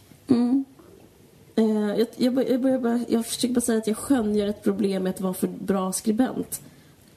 Eh, 1.55 1.65
jag, 1.97 2.07
jag, 2.17 2.33
bör- 2.33 2.51
jag, 2.51 2.61
börjar 2.61 2.79
bara, 2.79 2.99
jag 3.07 3.25
försöker 3.25 3.53
bara 3.53 3.61
säga 3.61 3.77
att 3.77 3.87
jag 3.87 3.97
skönjer 3.97 4.47
ett 4.47 4.63
problem 4.63 5.03
med 5.03 5.09
att 5.09 5.21
vara 5.21 5.33
för 5.33 5.47
bra 5.47 5.93
skribent. 5.93 6.61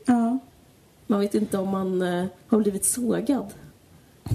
Ja. 0.05 0.39
Man 1.07 1.21
vet 1.21 1.35
inte 1.35 1.59
om 1.59 1.69
man 1.69 2.03
eh, 2.03 2.25
har 2.49 2.59
blivit 2.59 2.85
sågad. 2.85 3.47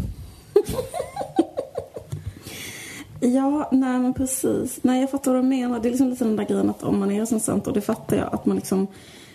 Ja, 3.23 3.69
nej 3.71 3.99
men 3.99 4.13
precis. 4.13 4.79
Nej, 4.81 5.01
jag 5.01 5.11
fattar 5.11 5.33
vad 5.33 5.43
du 5.43 5.47
menar. 5.47 5.79
Det 5.79 5.87
är 5.87 5.91
liksom 5.91 6.09
lite 6.09 6.23
den 6.23 6.35
där 6.35 6.43
grejen 6.45 6.69
att 6.69 6.83
om 6.83 6.99
man 6.99 7.11
är 7.11 7.19
recensent, 7.19 7.67
och 7.67 7.73
det 7.73 7.81
fattar 7.81 8.17
jag, 8.17 8.33
att 8.33 8.45
man 8.45 8.55
liksom... 8.55 8.87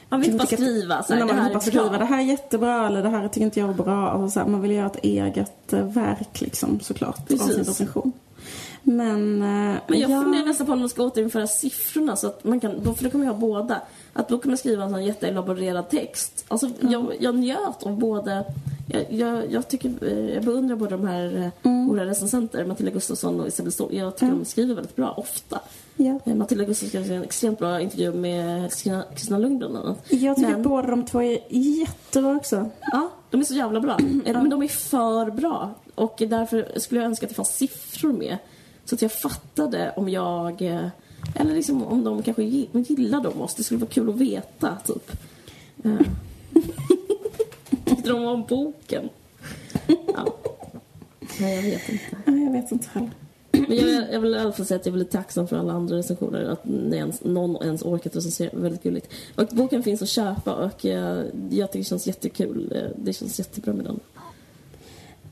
Man 0.09 0.20
vill 0.20 0.30
inte 0.30 0.38
bara 0.38 0.57
skriva 0.57 1.02
så 1.02 1.12
här, 1.14 1.24
Nej, 1.24 1.34
man 1.34 1.44
vill 1.44 1.52
bara 1.52 1.61
bra. 1.61 1.61
skriva, 1.61 1.98
det 1.98 2.04
här 2.04 2.18
är 2.18 2.22
jättebra 2.22 2.86
eller 2.86 3.02
det 3.02 3.09
här 3.09 3.28
tycker 3.28 3.44
inte 3.44 3.61
jag 3.61 3.70
är 3.70 3.74
bra. 3.74 4.09
Alltså, 4.11 4.30
så 4.30 4.40
här, 4.40 4.46
man 4.46 4.61
vill 4.62 4.70
göra 4.70 4.86
ett 4.86 5.04
eget 5.04 5.72
eh, 5.72 5.84
verk 5.84 6.40
liksom 6.40 6.80
såklart 6.80 7.18
av 7.18 7.26
Precis. 7.26 7.46
sin 7.54 7.64
recension. 7.64 8.12
Men... 8.89 9.43
eh, 9.43 9.80
Men 9.89 10.01
jag 10.01 10.11
ja, 10.11 10.22
funderar 10.22 10.45
nästan 10.47 10.66
på 10.66 10.72
om 10.72 10.78
man 10.80 10.89
ska 10.89 11.03
återinföra 11.03 11.47
siffrorna 11.47 12.16
så 12.16 12.26
att 12.26 12.45
man 12.45 12.61
kan, 12.61 12.95
för 12.97 13.05
då 13.05 13.11
kommer 13.11 13.24
jag 13.24 13.32
ha 13.32 13.41
båda. 13.41 13.80
Att 14.12 14.28
då 14.28 14.39
kan 14.39 14.51
man 14.51 14.59
skriva 14.59 14.84
en 14.84 14.91
sån 14.91 15.05
jätteelaborerad 15.05 15.89
text. 15.91 16.45
Alltså 16.49 16.68
jag, 16.80 17.12
jag 17.20 17.34
njöt 17.34 17.82
av 17.82 17.99
både 17.99 18.45
Jag, 18.89 19.05
jag, 19.12 19.53
jag, 19.53 19.68
tycker, 19.68 19.93
eh, 20.03 20.34
jag 20.34 20.45
beundrar 20.45 20.76
båda 20.76 20.97
de 20.97 21.07
här 21.07 21.37
eh, 21.37 21.70
Mm. 21.70 21.89
våra 21.89 22.07
recensenter, 22.07 22.64
Matilda 22.64 22.93
Gustafsson 22.93 23.41
och 23.41 23.49
Isabel 23.49 23.72
Ståhl. 23.72 23.95
Jag 23.95 24.14
tycker 24.14 24.26
Mm. 24.26 24.39
de 24.39 24.45
skriver 24.45 24.74
väldigt 24.74 24.97
bra, 24.97 25.14
ofta. 25.16 25.61
Eh, 26.24 26.34
Matilda 26.34 26.64
Gustafsson 26.64 27.05
skrev 27.05 27.16
en 27.16 27.22
extremt 27.24 27.59
bra 27.59 27.80
intervju 27.80 28.12
med 28.12 28.70
Kristina 28.72 29.39
Lundgren 29.39 29.59
bland 29.59 29.76
annat. 29.76 30.05
Jag 30.09 30.37
tycker 30.37 30.51
Men- 30.51 30.62
båda 30.62 30.89
de 30.91 31.05
två 31.05 31.22
är 31.22 31.39
jättebra 31.49 32.37
också. 32.37 32.70
Ja, 32.93 33.09
de 33.30 33.41
är 33.41 33.45
så 33.45 33.55
jävla 33.55 33.80
bra. 33.80 33.99
Men 34.24 34.51
de 34.51 34.62
är 34.62 34.68
för 34.68 35.30
bra. 35.30 35.74
Och 35.95 36.14
därför 36.28 36.68
skulle 36.76 37.01
jag 37.01 37.07
önska 37.09 37.26
att 37.26 37.30
det 37.30 37.34
fanns 37.37 37.57
siffror 37.57 38.12
med. 38.12 38.37
Så 38.87 38.95
att 38.95 39.03
jag 39.03 39.12
fattade 39.12 39.93
om 39.97 40.09
jag... 40.09 40.62
eh, 40.62 40.89
Eller 41.34 41.55
liksom 41.55 41.82
om 41.87 42.05
de 42.05 42.22
kanske 42.22 42.43
gi- 42.43 42.68
gillar 42.89 43.20
dem 43.20 43.41
oss. 43.41 43.55
Det 43.55 43.62
skulle 43.62 43.80
vara 43.80 43.91
kul 43.91 44.09
att 44.09 44.16
veta, 44.16 44.76
typ. 44.87 45.12
Eh. 45.84 45.97
Tyckte 47.84 48.09
de 48.11 48.24
om 48.24 48.45
boken? 48.49 49.09
Ja. 49.87 50.37
Nej, 51.41 51.55
jag 51.57 51.62
vet 51.62 51.89
inte. 51.89 52.05
Nej, 52.24 52.45
jag 52.45 52.53
vet 52.53 52.72
inte 52.72 52.89
heller. 52.93 53.11
Men 53.53 53.76
jag, 53.76 54.12
jag 54.12 54.20
vill 54.20 54.34
i 54.34 54.39
alla 54.39 54.53
fall 54.53 54.66
säga 54.66 54.80
att 54.80 54.87
jag 54.87 54.93
är 54.93 54.97
väldigt 54.99 55.12
tacksam 55.12 55.49
för 55.49 55.57
alla 55.57 55.72
andra 55.72 55.97
recensioner. 55.97 56.45
Att 56.45 56.66
ens, 56.93 57.24
någon 57.24 57.62
ens 57.64 57.82
orkat 57.82 58.16
recensera. 58.16 58.51
Väldigt 58.53 58.82
gulligt. 58.82 59.09
Och 59.34 59.47
boken 59.53 59.82
finns 59.82 60.03
att 60.03 60.09
köpa 60.09 60.55
och 60.55 60.87
eh, 60.87 61.24
jag 61.51 61.68
tycker 61.72 61.78
det 61.78 61.84
känns 61.84 62.07
jättekul. 62.07 62.91
Det 62.97 63.12
känns 63.12 63.39
jättebra 63.39 63.72
med 63.74 63.84
den. 63.84 64.01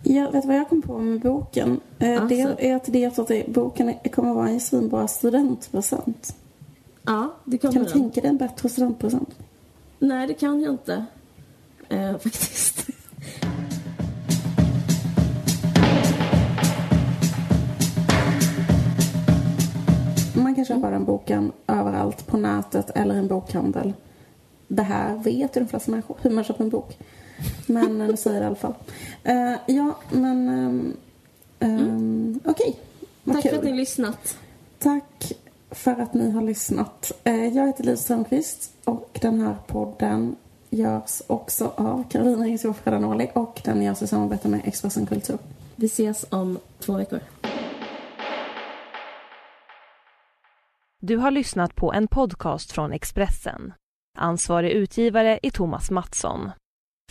Jag 0.06 0.32
vet 0.32 0.44
vad 0.44 0.56
jag 0.56 0.68
kom 0.68 0.82
på 0.82 0.98
med 0.98 1.20
boken? 1.20 1.80
Alltså. 2.00 2.26
Det 2.26 2.40
är 2.70 2.76
att 2.76 2.84
det 2.84 3.10
tror 3.10 3.32
att 3.32 3.46
boken 3.46 3.88
är- 3.88 4.08
kommer 4.08 4.30
att 4.30 4.36
vara 4.36 4.48
en 4.48 4.60
svinbra 4.60 5.08
studentpresent. 5.08 6.36
Ja, 7.02 7.34
det 7.44 7.58
kommer 7.58 7.72
Kan 7.74 7.84
du 7.84 7.90
tänka 7.90 8.20
dig 8.20 8.30
en 8.30 8.36
bättre 8.36 8.68
studentpresent? 8.68 9.30
Nej, 9.98 10.26
det 10.26 10.34
kan 10.34 10.60
jag 10.62 10.72
inte. 10.74 11.04
Eh, 11.88 12.12
faktiskt. 12.18 12.86
Man 20.34 20.54
kan 20.54 20.64
köpa 20.64 20.90
den 20.90 21.04
boken 21.04 21.52
överallt 21.66 22.26
på 22.26 22.36
nätet 22.36 22.90
eller 22.94 23.14
i 23.14 23.18
en 23.18 23.28
bokhandel. 23.28 23.92
Det 24.68 24.82
här 24.82 25.16
vet 25.16 25.56
ju 25.56 25.60
de 25.60 25.66
flesta 25.66 25.90
människor, 25.90 26.16
hur 26.22 26.30
man 26.30 26.44
köper 26.44 26.64
en 26.64 26.70
bok. 26.70 26.98
Men 27.66 28.00
eh, 28.00 28.06
nu 28.06 28.16
säger 28.16 28.42
jag 28.42 28.42
det 28.42 28.44
i 28.44 28.46
alla 28.46 28.56
fall. 28.56 28.74
Eh, 29.24 29.54
ja, 29.76 29.94
men... 30.10 30.48
Um, 30.48 30.96
um, 31.60 32.40
Okej, 32.44 32.76
vad 33.24 33.34
Tack 33.36 33.42
kul. 33.42 33.50
för 33.52 33.58
att 33.58 33.64
ni 33.64 33.70
har 33.70 33.76
lyssnat. 33.76 34.38
Tack 34.78 35.32
för 35.70 35.90
att 36.00 36.14
ni 36.14 36.30
har 36.30 36.42
lyssnat. 36.42 37.12
Eh, 37.24 37.46
Jag 37.46 37.66
heter 37.66 37.84
Liv 37.84 37.96
Strömquist 37.96 38.72
och 38.84 39.18
den 39.22 39.40
här 39.40 39.56
podden 39.66 40.36
görs 40.70 41.22
också 41.26 41.72
av 41.76 42.04
Carolina 42.10 42.44
Ringshoff 42.44 42.80
Fredanoli 42.84 43.30
och 43.34 43.60
den 43.64 43.82
görs 43.82 44.02
i 44.02 44.06
samarbete 44.06 44.48
med 44.48 44.60
Expressen 44.64 45.06
Kultur. 45.06 45.38
Vi 45.76 45.86
ses 45.86 46.26
om 46.30 46.58
två 46.80 46.92
veckor. 46.96 47.20
Du 51.00 51.16
har 51.16 51.30
lyssnat 51.30 51.74
på 51.76 51.92
en 51.92 52.08
podcast 52.08 52.72
från 52.72 52.92
Expressen. 52.92 53.72
Ansvarig 54.18 54.70
utgivare 54.70 55.38
är 55.42 55.50
Thomas 55.50 55.90
Mattsson. 55.90 56.50